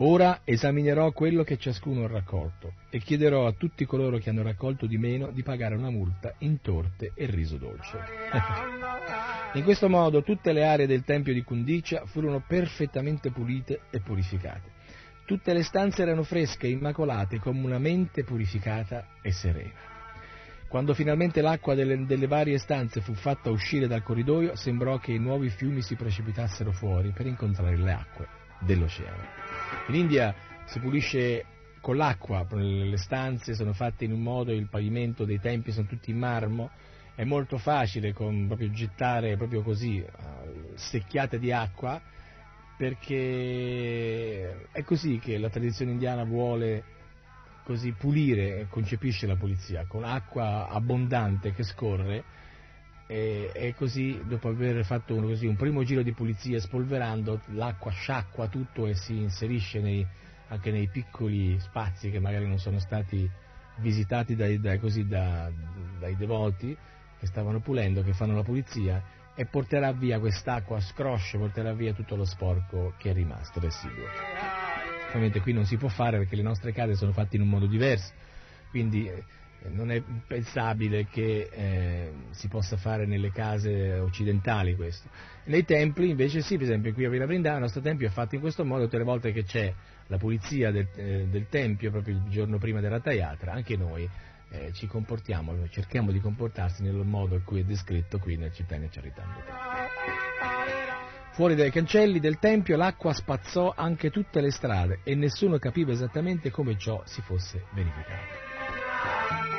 Ora 0.03 0.41
esaminerò 0.45 1.13
quello 1.13 1.43
che 1.43 1.59
ciascuno 1.59 2.05
ha 2.05 2.09
raccolto 2.09 2.73
e 2.89 3.01
chiederò 3.01 3.47
a 3.47 3.53
tutti 3.53 3.85
coloro 3.85 4.17
che 4.17 4.31
hanno 4.31 4.43
raccolto 4.43 4.87
di 4.87 4.97
meno 4.97 5.31
di 5.31 5.43
pagare 5.43 5.75
una 5.75 5.91
multa 5.91 6.33
in 6.39 6.63
torte 6.63 7.13
e 7.15 7.27
riso 7.27 7.59
dolce. 7.59 7.99
in 9.53 9.63
questo 9.63 9.91
modo 9.91 10.23
tutte 10.23 10.55
le 10.55 10.65
aree 10.65 10.87
del 10.87 11.05
tempio 11.05 11.35
di 11.35 11.43
Kundicia 11.43 12.07
furono 12.07 12.43
perfettamente 12.47 13.31
pulite 13.31 13.81
e 13.91 14.01
purificate. 14.01 14.71
Tutte 15.27 15.53
le 15.53 15.63
stanze 15.63 16.01
erano 16.01 16.23
fresche 16.23 16.67
immacolate 16.67 17.39
come 17.39 17.63
una 17.63 17.79
mente 17.79 18.25
purificata 18.25 19.07
e 19.21 19.33
serena. 19.33 19.89
Quando 20.67 20.95
finalmente 20.95 21.43
l'acqua 21.43 21.75
delle, 21.75 22.07
delle, 22.07 22.27
varie 22.27 22.57
stanze 22.57 23.03
fu 23.03 23.13
fatta 23.13 23.51
uscire 23.51 23.87
dal 23.87 24.03
corridoio, 24.03 24.57
sembrò 24.57 24.97
che 24.97 25.13
i 25.13 25.19
nuovi 25.19 25.51
fiumi 25.51 25.83
si 25.83 25.95
precipitassero 25.95 26.73
fuori 26.73 27.11
per 27.11 27.27
incontrare 27.27 27.77
le 27.77 27.93
acque 27.93 28.29
dell'oceano. 28.61 29.50
In 29.89 29.95
India 29.95 30.35
si 30.67 30.79
pulisce 30.79 31.45
con 31.81 31.97
l'acqua, 31.97 32.47
le 32.51 32.97
stanze 32.97 33.55
sono 33.55 33.73
fatte 33.73 34.05
in 34.05 34.13
un 34.13 34.23
modo, 34.23 34.53
il 34.53 34.69
pavimento 34.69 35.25
dei 35.25 35.41
templi 35.41 35.73
sono 35.73 35.87
tutti 35.87 36.11
in 36.11 36.19
marmo, 36.19 36.71
è 37.15 37.25
molto 37.25 37.59
facile 37.59 38.13
con, 38.13 38.47
proprio 38.47 38.71
gettare 38.71 39.37
proprio 39.37 39.63
così 39.63 39.99
uh, 39.99 40.73
secchiate 40.75 41.39
di 41.39 41.53
acqua 41.53 42.01
perché 42.77 44.69
è 44.73 44.83
così 44.85 45.19
che 45.19 45.37
la 45.37 45.51
tradizione 45.51 45.91
indiana 45.91 46.25
vuole 46.25 46.83
così 47.63 47.93
pulire, 47.93 48.69
concepisce 48.71 49.27
la 49.27 49.37
pulizia, 49.37 49.85
con 49.87 50.03
acqua 50.03 50.67
abbondante 50.69 51.53
che 51.53 51.63
scorre 51.63 52.25
e, 53.11 53.51
e 53.53 53.75
così 53.75 54.23
dopo 54.25 54.51
aver 54.51 54.85
fatto 54.85 55.17
un, 55.17 55.25
così, 55.25 55.45
un, 55.45 55.57
primo 55.57 55.83
giro 55.83 56.01
di 56.03 56.13
pulizia 56.13 56.61
spolverando 56.61 57.41
l'acqua 57.55 57.91
sciacqua 57.91 58.47
tutto 58.47 58.87
e 58.87 58.95
si 58.95 59.17
inserisce 59.17 59.81
nei, 59.81 60.07
anche 60.47 60.71
nei 60.71 60.87
piccoli 60.87 61.59
spazi 61.59 62.09
che 62.09 62.21
magari 62.21 62.47
non 62.47 62.61
sono 62.61 62.79
stati 62.79 63.29
visitati 63.79 64.37
dai, 64.37 64.61
dai, 64.61 64.79
così, 64.79 65.09
da, 65.09 65.51
dai 65.99 66.15
devoti 66.15 66.77
che 67.19 67.27
stavano 67.27 67.59
pulendo, 67.59 68.05
che 68.05 68.13
fanno 68.13 68.37
la 68.37 68.45
pulizia 68.45 69.03
e 69.35 69.45
porterà 69.45 69.91
via 69.91 70.21
quest'acqua 70.21 70.77
a 70.77 70.81
scroscio, 70.81 71.39
porterà 71.39 71.73
via 71.73 71.93
tutto 71.93 72.15
lo 72.15 72.25
sporco 72.25 72.95
che 72.97 73.11
è 73.11 73.13
rimasto 73.13 73.59
residuo. 73.59 74.05
Ovviamente 75.09 75.41
qui 75.41 75.53
non 75.53 75.65
si 75.67 75.77
può 75.77 75.89
fare 75.89 76.17
perché 76.19 76.37
le 76.37 76.43
nostre 76.43 76.71
case 76.71 76.95
sono 76.95 77.11
fatte 77.11 77.35
in 77.35 77.43
un 77.43 77.49
modo 77.49 77.67
diverso, 77.67 78.13
quindi 78.71 79.11
non 79.69 79.91
è 79.91 80.03
pensabile 80.27 81.07
che 81.07 81.49
eh, 81.51 82.13
si 82.31 82.49
possa 82.49 82.77
fare 82.77 83.07
nelle 83.07 83.31
case 83.31 83.99
occidentali 83.99 84.75
questo. 84.75 85.09
Nei 85.45 85.65
templi 85.65 86.11
invece 86.11 86.41
sì, 86.41 86.57
per 86.57 86.67
esempio 86.67 86.93
qui 86.93 87.05
a 87.05 87.11
Villa 87.11 87.27
Brindana 87.27 87.57
il 87.57 87.63
nostro 87.63 87.81
tempio 87.81 88.07
è 88.07 88.11
fatto 88.11 88.35
in 88.35 88.41
questo 88.41 88.65
modo, 88.65 88.85
tutte 88.85 88.99
le 88.99 89.05
volte 89.05 89.33
che 89.33 89.45
c'è 89.45 89.73
la 90.07 90.17
pulizia 90.17 90.71
del, 90.71 90.89
eh, 90.97 91.27
del 91.29 91.47
tempio, 91.49 91.91
proprio 91.91 92.15
il 92.15 92.23
giorno 92.29 92.59
prima 92.59 92.81
della 92.81 93.01
Tayatra, 93.01 93.53
anche 93.53 93.77
noi 93.77 94.09
eh, 94.51 94.73
ci 94.73 94.87
comportiamo, 94.87 95.69
cerchiamo 95.69 96.11
di 96.11 96.21
comportarsi 96.21 96.83
nel 96.83 96.95
modo 96.95 97.37
in 97.37 97.45
cui 97.45 97.61
è 97.61 97.65
descritto 97.65 98.19
qui 98.19 98.37
nel 98.37 98.53
Cittadino 98.53 98.89
Charitando. 98.91 99.41
Fuori 101.33 101.55
dai 101.55 101.71
cancelli 101.71 102.19
del 102.19 102.39
tempio 102.39 102.77
l'acqua 102.77 103.13
spazzò 103.13 103.73
anche 103.77 104.11
tutte 104.11 104.41
le 104.41 104.51
strade 104.51 105.01
e 105.05 105.15
nessuno 105.15 105.59
capiva 105.59 105.93
esattamente 105.93 106.51
come 106.51 106.77
ciò 106.77 107.03
si 107.07 107.23
fosse 107.23 107.65
verificato. 107.73 109.50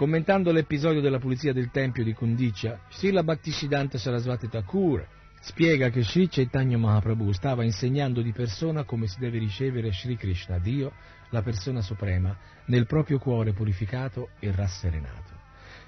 Commentando 0.00 0.50
l'episodio 0.50 1.02
della 1.02 1.18
pulizia 1.18 1.52
del 1.52 1.70
tempio 1.70 2.02
di 2.02 2.14
Kundicia, 2.14 2.80
Srila 2.88 3.22
Bhaktisiddhanta 3.22 3.98
Sarasvati 3.98 4.48
Thakur 4.48 5.06
spiega 5.42 5.90
che 5.90 6.02
Sri 6.02 6.26
Chaitanya 6.26 6.78
Mahaprabhu 6.78 7.32
stava 7.32 7.64
insegnando 7.64 8.22
di 8.22 8.32
persona 8.32 8.84
come 8.84 9.06
si 9.08 9.18
deve 9.18 9.36
ricevere 9.36 9.92
Sri 9.92 10.16
Krishna, 10.16 10.58
Dio, 10.58 10.94
la 11.28 11.42
persona 11.42 11.82
suprema, 11.82 12.34
nel 12.68 12.86
proprio 12.86 13.18
cuore 13.18 13.52
purificato 13.52 14.30
e 14.38 14.50
rasserenato. 14.50 15.34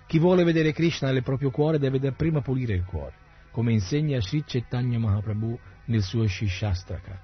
Chi 0.06 0.18
vuole 0.18 0.44
vedere 0.44 0.74
Krishna 0.74 1.10
nel 1.10 1.22
proprio 1.22 1.50
cuore 1.50 1.78
deve 1.78 1.98
dapprima 1.98 2.42
pulire 2.42 2.74
il 2.74 2.84
cuore, 2.84 3.14
come 3.50 3.72
insegna 3.72 4.20
Sri 4.20 4.44
Chaitanya 4.44 4.98
Mahaprabhu 4.98 5.58
nel 5.86 6.02
suo 6.02 6.26
Shishastraka, 6.26 7.18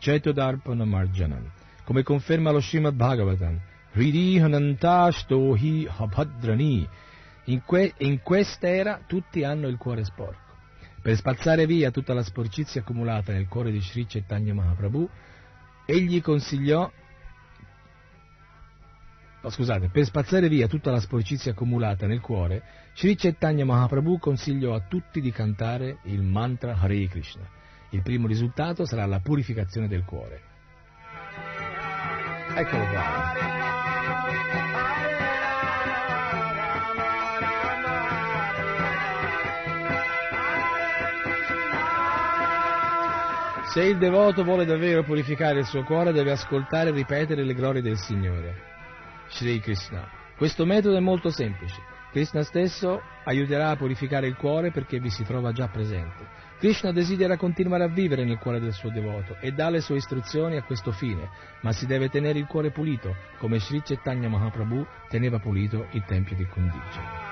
Chaitodarpana 0.00 0.84
Marjanam, 0.84 1.48
come 1.84 2.02
conferma 2.02 2.50
lo 2.50 2.58
Srimad 2.58 2.94
Bhagavatam, 2.94 3.60
Hridihanantastohi 3.92 5.88
habhadrani. 5.88 6.88
In, 7.46 7.62
que- 7.64 7.94
in 7.98 8.20
quest'era 8.22 9.00
tutti 9.06 9.42
hanno 9.44 9.68
il 9.68 9.76
cuore 9.76 10.04
sporco. 10.04 10.40
Per 11.02 11.16
spazzare 11.16 11.66
via 11.66 11.90
tutta 11.90 12.14
la 12.14 12.22
sporcizia 12.22 12.80
accumulata 12.80 13.32
nel 13.32 13.48
cuore 13.48 13.72
di 13.72 13.80
Sri 13.80 14.06
Chaitanya 14.06 14.54
Mahaprabhu, 14.54 15.08
egli 15.84 16.20
consigliò 16.20 16.90
Oh, 19.44 19.50
scusate, 19.50 19.88
per 19.88 20.04
spazzare 20.04 20.48
via 20.48 20.68
tutta 20.68 20.92
la 20.92 21.00
sporcizia 21.00 21.50
accumulata 21.50 22.06
nel 22.06 22.20
cuore, 22.20 22.62
Sri 22.94 23.16
Chaitanya 23.16 23.64
Mahaprabhu 23.64 24.20
consigliò 24.20 24.72
a 24.72 24.84
tutti 24.86 25.20
di 25.20 25.32
cantare 25.32 25.98
il 26.04 26.22
mantra 26.22 26.76
Hare 26.78 27.08
Krishna. 27.08 27.48
Il 27.90 28.02
primo 28.02 28.28
risultato 28.28 28.86
sarà 28.86 29.04
la 29.04 29.18
purificazione 29.18 29.88
del 29.88 30.04
cuore. 30.04 30.42
Eccolo 32.54 32.84
qua. 32.86 33.61
Se 43.72 43.82
il 43.82 43.96
devoto 43.96 44.44
vuole 44.44 44.66
davvero 44.66 45.02
purificare 45.02 45.60
il 45.60 45.64
suo 45.64 45.82
cuore 45.82 46.12
deve 46.12 46.32
ascoltare 46.32 46.90
e 46.90 46.92
ripetere 46.92 47.42
le 47.42 47.54
glorie 47.54 47.80
del 47.80 47.96
Signore. 47.96 48.54
Sri 49.30 49.60
Krishna. 49.60 50.06
Questo 50.36 50.66
metodo 50.66 50.94
è 50.94 51.00
molto 51.00 51.30
semplice. 51.30 51.80
Krishna 52.10 52.42
stesso 52.42 53.00
aiuterà 53.24 53.70
a 53.70 53.76
purificare 53.76 54.26
il 54.26 54.36
cuore 54.36 54.72
perché 54.72 55.00
vi 55.00 55.08
si 55.08 55.24
trova 55.24 55.52
già 55.52 55.68
presente. 55.68 56.41
Krishna 56.62 56.92
desidera 56.92 57.36
continuare 57.36 57.82
a 57.82 57.88
vivere 57.88 58.22
nel 58.22 58.38
cuore 58.38 58.60
del 58.60 58.72
suo 58.72 58.88
devoto 58.88 59.36
e 59.40 59.50
dà 59.50 59.68
le 59.68 59.80
sue 59.80 59.96
istruzioni 59.96 60.56
a 60.56 60.62
questo 60.62 60.92
fine, 60.92 61.28
ma 61.62 61.72
si 61.72 61.86
deve 61.86 62.08
tenere 62.08 62.38
il 62.38 62.46
cuore 62.46 62.70
pulito, 62.70 63.16
come 63.38 63.58
Sri 63.58 63.82
Chaitanya 63.82 64.28
Mahaprabhu 64.28 64.86
teneva 65.08 65.40
pulito 65.40 65.88
il 65.90 66.04
tempio 66.04 66.36
di 66.36 66.44
Kundicha. 66.44 67.31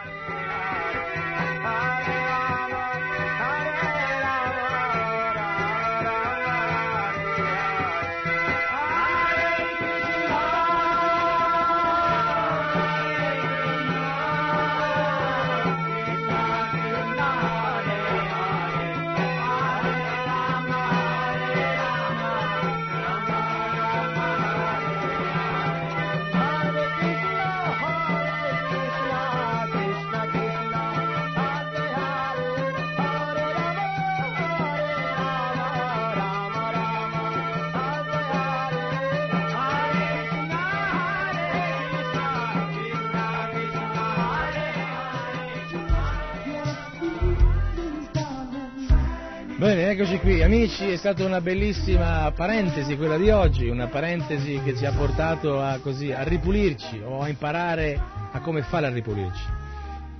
Eccoci 50.03 50.19
qui, 50.21 50.43
amici, 50.43 50.89
è 50.89 50.97
stata 50.97 51.27
una 51.27 51.43
bellissima 51.43 52.33
parentesi 52.35 52.97
quella 52.97 53.19
di 53.19 53.29
oggi, 53.29 53.69
una 53.69 53.87
parentesi 53.89 54.59
che 54.65 54.75
ci 54.75 54.87
ha 54.87 54.93
portato 54.93 55.61
a, 55.61 55.79
così, 55.79 56.11
a 56.11 56.23
ripulirci 56.23 57.03
o 57.05 57.21
a 57.21 57.29
imparare 57.29 58.01
a 58.33 58.41
come 58.41 58.63
fare 58.63 58.87
a 58.87 58.89
ripulirci. 58.89 59.45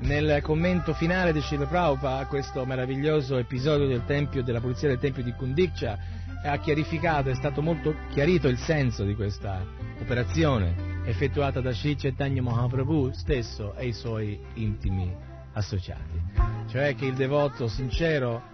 Nel 0.01 0.43
commento 0.43 0.93
finale 0.93 1.33
di 1.33 1.41
Srila 1.41 1.65
Prabhupada 1.65 2.19
a 2.19 2.27
questo 2.27 2.67
meraviglioso 2.67 3.39
episodio 3.39 3.87
del 3.87 4.05
tempio, 4.05 4.43
della 4.43 4.61
pulizia 4.61 4.87
del 4.87 4.99
tempio 4.99 5.23
di 5.23 5.33
Kundiksha 5.33 5.99
ha 6.45 6.59
chiarificato, 6.59 7.31
è 7.31 7.35
stato 7.35 7.63
molto 7.63 7.95
chiarito 8.11 8.49
il 8.49 8.59
senso 8.59 9.05
di 9.05 9.15
questa 9.15 9.65
operazione 9.99 11.01
effettuata 11.07 11.63
da 11.63 11.73
Sri 11.73 11.97
Chaitanya 11.97 12.43
Mahaprabhu 12.43 13.13
stesso 13.15 13.75
e 13.77 13.87
i 13.87 13.93
suoi 13.95 14.39
intimi 14.57 15.11
associati. 15.55 16.21
Cioè 16.69 16.95
che 16.95 17.07
il 17.07 17.15
devoto 17.15 17.67
sincero 17.67 18.50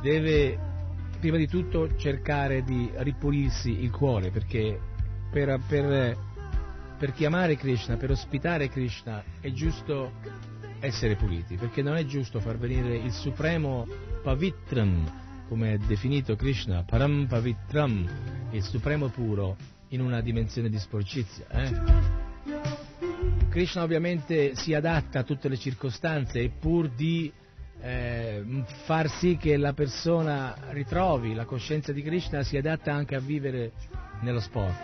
deve 0.00 0.58
prima 1.18 1.36
di 1.36 1.48
tutto 1.48 1.96
cercare 1.96 2.62
di 2.62 2.90
ripulirsi 2.94 3.82
il 3.82 3.90
cuore 3.90 4.30
perché 4.30 4.78
per, 5.30 5.60
per, 5.66 6.16
per, 6.98 7.12
chiamare 7.12 7.56
Krishna, 7.56 7.96
per 7.96 8.10
ospitare 8.10 8.68
Krishna 8.68 9.22
è 9.40 9.50
giusto 9.52 10.12
essere 10.80 11.16
puliti 11.16 11.56
perché 11.56 11.82
non 11.82 11.96
è 11.96 12.04
giusto 12.04 12.40
far 12.40 12.58
venire 12.58 12.96
il 12.96 13.12
supremo 13.12 13.86
pavitram 14.22 15.24
come 15.48 15.74
è 15.74 15.78
definito 15.78 16.34
Krishna, 16.36 16.82
param 16.82 17.26
pavitram, 17.26 18.08
il 18.50 18.62
supremo 18.62 19.08
puro 19.08 19.56
in 19.88 20.00
una 20.00 20.20
dimensione 20.20 20.68
di 20.68 20.78
sporcizia. 20.78 21.46
Eh? 21.50 22.24
Krishna 23.48 23.82
ovviamente 23.82 24.54
si 24.56 24.74
adatta 24.74 25.20
a 25.20 25.22
tutte 25.22 25.48
le 25.48 25.56
circostanze 25.56 26.40
e 26.40 26.50
pur 26.50 26.90
di 26.90 27.32
eh, 27.80 28.42
far 28.84 29.08
sì 29.08 29.36
che 29.36 29.56
la 29.56 29.72
persona 29.72 30.54
ritrovi 30.70 31.34
la 31.34 31.44
coscienza 31.44 31.92
di 31.92 32.02
Krishna 32.02 32.42
si 32.42 32.56
adatta 32.56 32.92
anche 32.92 33.14
a 33.14 33.20
vivere 33.20 33.72
nello 34.20 34.40
sport. 34.40 34.74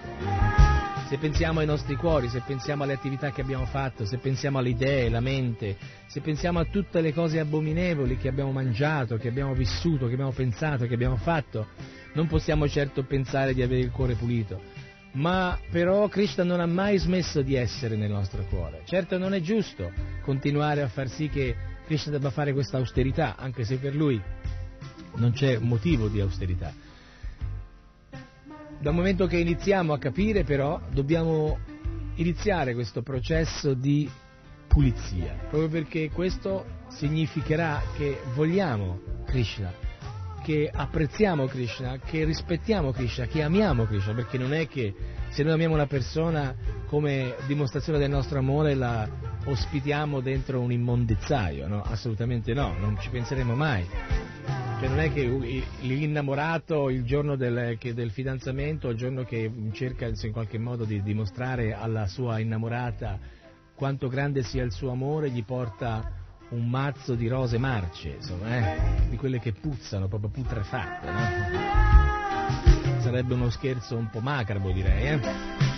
Se 1.09 1.19
pensiamo 1.19 1.61
ai 1.61 1.67
nostri 1.67 1.95
cuori, 1.97 2.29
se 2.29 2.43
pensiamo 2.47 2.85
alle 2.85 2.95
attività 2.95 3.33
che 3.33 3.43
abbiamo 3.43 3.67
fatto, 3.67 4.07
se 4.07 4.17
pensiamo 4.17 4.59
alle 4.59 4.71
idee, 4.71 5.11
la 5.11 5.21
mente, 5.21 5.77
se 6.07 6.21
pensiamo 6.21 6.59
a 6.59 6.65
tutte 6.65 7.01
le 7.03 7.13
cose 7.13 7.39
abominevoli 7.39 8.17
che 8.17 8.29
abbiamo 8.29 8.53
mangiato, 8.53 9.19
che 9.19 9.29
abbiamo 9.29 9.53
vissuto, 9.53 10.07
che 10.07 10.15
abbiamo 10.15 10.33
pensato, 10.33 10.87
che 10.87 10.95
abbiamo 10.95 11.17
fatto, 11.17 11.69
non 12.15 12.29
possiamo 12.29 12.67
certo 12.67 13.05
pensare 13.05 13.53
di 13.53 13.63
avere 13.63 13.83
il 13.83 13.91
cuore 13.91 14.15
pulito. 14.15 14.61
Ma 15.13 15.59
però 15.71 16.09
Krishna 16.09 16.45
non 16.45 16.61
ha 16.61 16.67
mai 16.67 16.97
smesso 16.97 17.43
di 17.43 17.55
essere 17.55 17.97
nel 17.97 18.11
nostro 18.11 18.45
cuore. 18.49 18.81
Certo 18.87 19.19
non 19.19 19.35
è 19.35 19.41
giusto 19.41 19.93
continuare 20.23 20.81
a 20.81 20.89
far 20.89 21.09
sì 21.09 21.29
che 21.29 21.55
Krishna 21.93 22.13
debba 22.13 22.31
fare 22.31 22.55
questa 22.55 22.79
austerità, 22.79 23.37
anche 23.37 23.65
se 23.65 23.77
per 23.77 23.95
lui 23.95 24.19
non 25.17 25.33
c'è 25.33 25.59
motivo 25.59 26.09
di 26.09 26.21
austerità. 26.21 26.73
Dal 28.81 28.95
momento 28.95 29.27
che 29.27 29.37
iniziamo 29.37 29.93
a 29.93 29.99
capire 29.99 30.43
però 30.43 30.81
dobbiamo 30.91 31.59
iniziare 32.15 32.73
questo 32.73 33.03
processo 33.03 33.75
di 33.75 34.11
pulizia, 34.67 35.35
proprio 35.51 35.69
perché 35.69 36.11
questo 36.11 36.65
significherà 36.89 37.83
che 37.95 38.23
vogliamo 38.33 39.01
Krishna, 39.27 39.71
che 40.43 40.71
apprezziamo 40.73 41.45
Krishna, 41.45 41.99
che 41.99 42.25
rispettiamo 42.25 42.91
Krishna, 42.93 43.27
che 43.27 43.43
amiamo 43.43 43.85
Krishna, 43.85 44.15
perché 44.15 44.39
non 44.39 44.55
è 44.55 44.67
che 44.67 44.95
se 45.29 45.43
noi 45.43 45.53
amiamo 45.53 45.75
una 45.75 45.87
persona 45.87 46.57
come 46.93 47.35
dimostrazione 47.47 47.99
del 47.99 48.11
nostro 48.11 48.39
amore 48.39 48.75
la 48.75 49.09
ospitiamo 49.47 50.21
dentro 50.21 50.61
un 50.61 50.71
immondizzaio, 50.71 51.67
no? 51.67 51.81
Assolutamente 51.83 52.53
no, 52.53 52.77
non 52.79 52.99
ci 53.01 53.09
penseremo 53.09 53.55
mai. 53.55 53.89
Cioè 54.79 54.89
non 54.91 55.01
è 55.01 55.11
che 55.11 55.23
l'innamorato 55.81 56.91
il 56.91 57.03
giorno 57.05 57.35
del, 57.37 57.79
del 57.81 58.11
fidanzamento, 58.11 58.91
il 58.91 58.99
giorno 58.99 59.25
che 59.25 59.51
cerca 59.73 60.07
in 60.07 60.33
qualche 60.33 60.59
modo 60.59 60.85
di 60.85 61.03
dimostrare 61.03 61.73
alla 61.73 62.07
sua 62.09 62.41
innamorata 62.41 63.19
quanto 63.75 64.09
grande 64.09 64.43
sia 64.43 64.63
il 64.63 64.73
suo 64.73 64.91
amore, 64.91 65.31
gli 65.31 65.45
porta 65.45 66.13
un 66.51 66.69
mazzo 66.69 67.15
di 67.15 67.27
rose 67.27 67.57
marce, 67.57 68.17
insomma, 68.17 68.59
eh? 68.59 69.09
di 69.09 69.17
quelle 69.17 69.41
che 69.41 69.55
puzzano, 69.55 70.09
proprio 70.09 70.29
putrefatte. 70.29 71.11
No? 71.11 71.21
Sarebbe 73.01 73.33
uno 73.33 73.49
scherzo 73.49 73.97
un 73.97 74.11
po' 74.11 74.21
macabro, 74.21 74.73
direi. 74.73 75.07
Eh? 75.07 75.72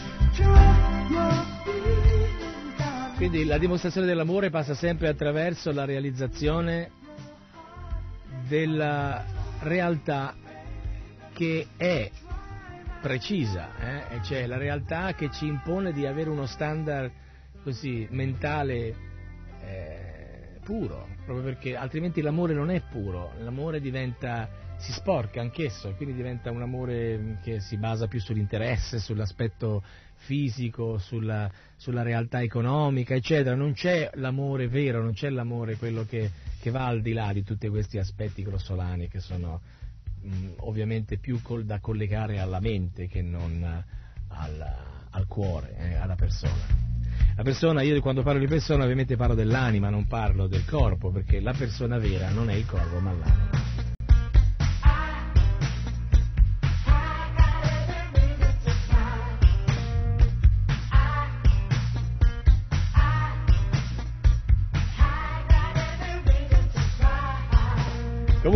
Quindi 3.16 3.44
la 3.44 3.59
dimostrazione 3.59 4.06
dell'amore 4.06 4.51
passa 4.51 4.74
sempre 4.74 5.09
attraverso 5.09 5.73
la 5.73 5.85
realizzazione 5.85 6.90
della 8.47 9.24
realtà 9.61 10.35
che 11.32 11.66
è 11.77 12.11
precisa, 13.01 13.69
eh? 13.78 14.23
cioè 14.23 14.47
la 14.47 14.56
realtà 14.56 15.12
che 15.15 15.31
ci 15.31 15.47
impone 15.47 15.93
di 15.93 16.06
avere 16.06 16.31
uno 16.31 16.47
standard 16.47 17.11
così 17.62 18.06
mentale 18.11 18.94
eh, 19.61 20.59
puro, 20.65 21.09
proprio 21.24 21.44
perché 21.44 21.77
altrimenti 21.77 22.20
l'amore 22.23 22.55
non 22.55 22.70
è 22.70 22.81
puro, 22.81 23.32
l'amore 23.39 23.81
diventa, 23.81 24.48
si 24.77 24.93
sporca 24.93 25.41
anch'esso, 25.41 25.95
quindi 25.95 26.15
diventa 26.15 26.51
un 26.51 26.63
amore 26.63 27.39
che 27.43 27.61
si 27.61 27.77
basa 27.77 28.07
più 28.07 28.21
sull'interesse, 28.21 28.99
sull'aspetto 28.99 29.83
fisico, 30.17 30.99
sulla, 30.99 31.51
sulla, 31.77 32.03
realtà 32.03 32.43
economica, 32.43 33.15
eccetera. 33.15 33.55
Non 33.55 33.73
c'è 33.73 34.11
l'amore 34.15 34.69
vero, 34.69 35.03
non 35.03 35.13
c'è 35.13 35.31
l'amore 35.31 35.77
quello 35.77 36.05
che, 36.05 36.31
che 36.61 36.71
va 36.71 36.87
al 36.87 37.03
di 37.03 37.13
là 37.13 37.33
di 37.33 37.43
tutti 37.43 37.69
questi 37.69 37.99
aspetti 37.99 38.43
grossolani 38.43 39.09
che 39.09 39.21
sono 39.21 39.61
mh, 40.23 40.53
ovviamente 40.59 41.19
più 41.19 41.41
col, 41.43 41.65
da 41.65 41.81
collegare 41.81 42.39
alla 42.39 42.61
mente 42.61 43.07
che 43.07 43.23
non 43.23 43.63
al, 44.29 44.75
al 45.11 45.27
cuore, 45.27 45.77
eh, 45.79 45.95
alla 45.95 46.17
persona. 46.17 46.83
La 47.37 47.43
persona, 47.43 47.83
io 47.83 48.01
quando 48.01 48.23
parlo 48.23 48.41
di 48.41 48.47
persona 48.47 48.85
ovviamente 48.85 49.17
parlo 49.17 49.35
dell'anima, 49.35 49.89
non 49.89 50.07
parlo 50.07 50.47
del 50.47 50.65
corpo, 50.65 51.11
perché 51.11 51.41
la 51.41 51.53
persona 51.53 51.99
vera 51.99 52.31
non 52.31 52.49
è 52.49 52.55
il 52.55 52.67
corpo 52.67 52.99
ma 53.01 53.13
l'anima. 53.13 53.84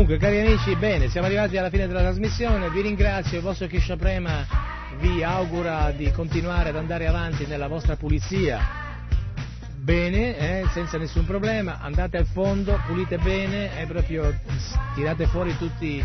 Comunque, 0.09 0.27
cari 0.27 0.41
amici, 0.41 0.75
bene, 0.75 1.11
siamo 1.11 1.27
arrivati 1.27 1.59
alla 1.59 1.69
fine 1.69 1.87
della 1.87 2.01
trasmissione, 2.01 2.71
vi 2.71 2.81
ringrazio, 2.81 3.37
il 3.37 3.43
vostro 3.45 3.67
Kisha 3.67 3.95
Prema 3.97 4.47
vi 5.01 5.23
augura 5.23 5.91
di 5.91 6.11
continuare 6.13 6.71
ad 6.71 6.77
andare 6.77 7.07
avanti 7.07 7.45
nella 7.45 7.69
vostra 7.69 7.95
pulizia. 7.97 8.59
Bene, 9.77 10.39
eh, 10.39 10.67
senza 10.73 10.97
nessun 10.97 11.27
problema, 11.27 11.81
andate 11.81 12.17
al 12.17 12.25
fondo, 12.25 12.81
pulite 12.87 13.19
bene, 13.19 13.69
proprio 13.87 14.35
tirate 14.95 15.27
fuori 15.27 15.55
tutti, 15.59 16.03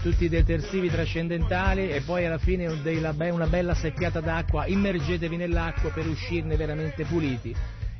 tutti 0.00 0.24
i 0.24 0.30
detersivi 0.30 0.88
trascendentali 0.88 1.90
e 1.90 2.00
poi 2.00 2.24
alla 2.24 2.38
fine 2.38 2.66
una 2.66 3.46
bella 3.46 3.74
secchiata 3.74 4.20
d'acqua, 4.20 4.64
immergetevi 4.64 5.36
nell'acqua 5.36 5.90
per 5.90 6.06
uscirne 6.06 6.56
veramente 6.56 7.04
puliti, 7.04 7.54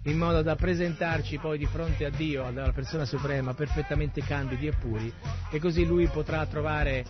in 0.05 0.19
modo 0.19 0.43
da 0.43 0.55
presentarci 0.55 1.39
poi 1.39 1.59
di 1.59 1.67
fronte 1.67 2.05
a 2.05 2.11
Dio, 2.11 2.45
alla 2.45 2.73
persona 2.73 3.05
suprema, 3.05 3.55
perfettamente 3.55 4.23
candidi 4.23 4.67
e 4.67 4.73
puri, 4.73 5.13
e 5.51 5.59
così 5.59 5.87
Lui 5.87 6.07
potrà 6.09 6.45
trovare 6.47 7.05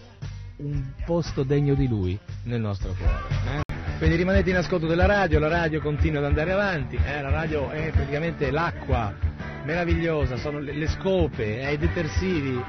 un 0.57 0.93
posto 1.05 1.43
degno 1.43 1.75
di 1.75 1.89
Lui 1.89 2.19
nel 2.45 2.61
nostro 2.61 2.93
cuore. 2.93 3.59
eh. 3.59 3.63
Quindi 3.99 4.17
rimanete 4.17 4.51
in 4.51 4.57
ascolto 4.57 4.87
della 4.87 5.07
radio, 5.07 5.39
la 5.39 5.49
radio 5.49 5.81
continua 5.81 6.19
ad 6.19 6.27
andare 6.27 6.53
avanti, 6.53 6.97
eh, 6.97 7.23
la 7.23 7.31
radio 7.31 7.71
è 7.71 7.91
praticamente 7.91 8.51
l'acqua 8.51 9.15
meravigliosa, 9.65 10.37
sono 10.37 10.59
le, 10.59 10.89
scope, 10.89 11.61
eh, 11.63 11.73
i 11.73 11.79
detersivi 11.79 12.63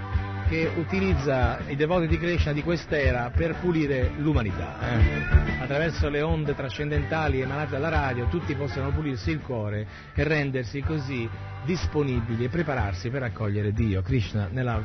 che 0.47 0.71
utilizza 0.75 1.59
i 1.67 1.75
devoti 1.75 2.07
di 2.07 2.17
Krishna 2.17 2.53
di 2.53 2.61
quest'era 2.61 3.31
per 3.35 3.55
pulire 3.55 4.11
l'umanità. 4.17 4.77
eh. 4.79 5.61
Attraverso 5.61 6.09
le 6.09 6.21
onde 6.21 6.53
trascendentali 6.53 7.41
emanate 7.41 7.71
dalla 7.71 7.89
radio 7.89 8.27
tutti 8.27 8.53
possono 8.53 8.91
pulirsi 8.91 9.31
il 9.31 9.41
cuore 9.41 9.87
e 10.13 10.23
rendersi 10.23 10.81
così 10.81 11.27
disponibili 11.63 12.43
e 12.45 12.49
prepararsi 12.49 13.09
per 13.09 13.23
accogliere 13.23 13.73
Dio, 13.73 14.01
Krishna, 14.03 14.47
nella, 14.51 14.81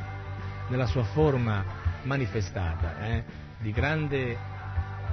nella 0.69 0.87
sua 0.87 1.03
forma 1.03 1.63
manifestata, 2.03 2.99
eh, 3.05 3.23
di 3.59 3.71
grande 3.71 4.37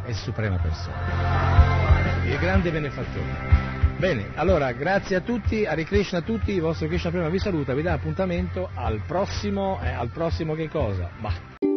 e 0.09 0.15
suprema 0.15 0.57
persona, 0.57 2.25
il 2.25 2.39
grande 2.39 2.71
benefattore. 2.71 3.67
Bene, 3.99 4.31
allora 4.37 4.73
grazie 4.73 5.17
a 5.17 5.21
tutti, 5.21 5.67
Hare 5.67 5.85
Krishna 5.85 6.19
a 6.19 6.23
tutti, 6.23 6.53
il 6.53 6.61
vostro 6.63 6.87
Krishna 6.87 7.11
Prema 7.11 7.29
vi 7.29 7.39
saluta, 7.39 7.75
vi 7.75 7.83
dà 7.83 7.93
appuntamento 7.93 8.71
al 8.75 9.03
prossimo, 9.07 9.79
eh, 9.83 9.91
al 9.91 10.09
prossimo 10.09 10.55
che 10.55 10.69
cosa? 10.69 11.11
Bah. 11.21 11.68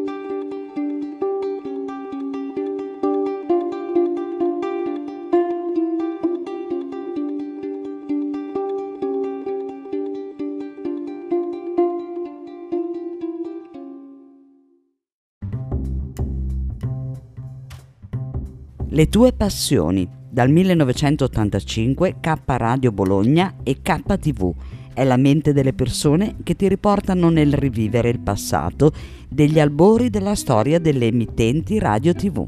Le 19.02 19.10
tue 19.10 19.34
passioni 19.34 20.08
dal 20.30 20.52
1985 20.52 22.18
K 22.20 22.36
Radio 22.46 22.92
Bologna 22.92 23.56
e 23.64 23.82
KTV 23.82 24.54
è 24.94 25.04
la 25.04 25.18
mente 25.18 25.54
delle 25.54 25.74
persone 25.74 26.36
che 26.44 26.56
ti 26.56 26.68
riportano 26.68 27.32
nel 27.32 27.52
rivivere 27.52 28.10
il 28.10 28.20
passato 28.20 28.92
degli 29.28 29.60
albori 29.60 30.12
della 30.12 30.36
storia 30.36 30.78
delle 30.78 31.08
emittenti 31.08 31.80
radio 31.80 32.14
TV. 32.14 32.48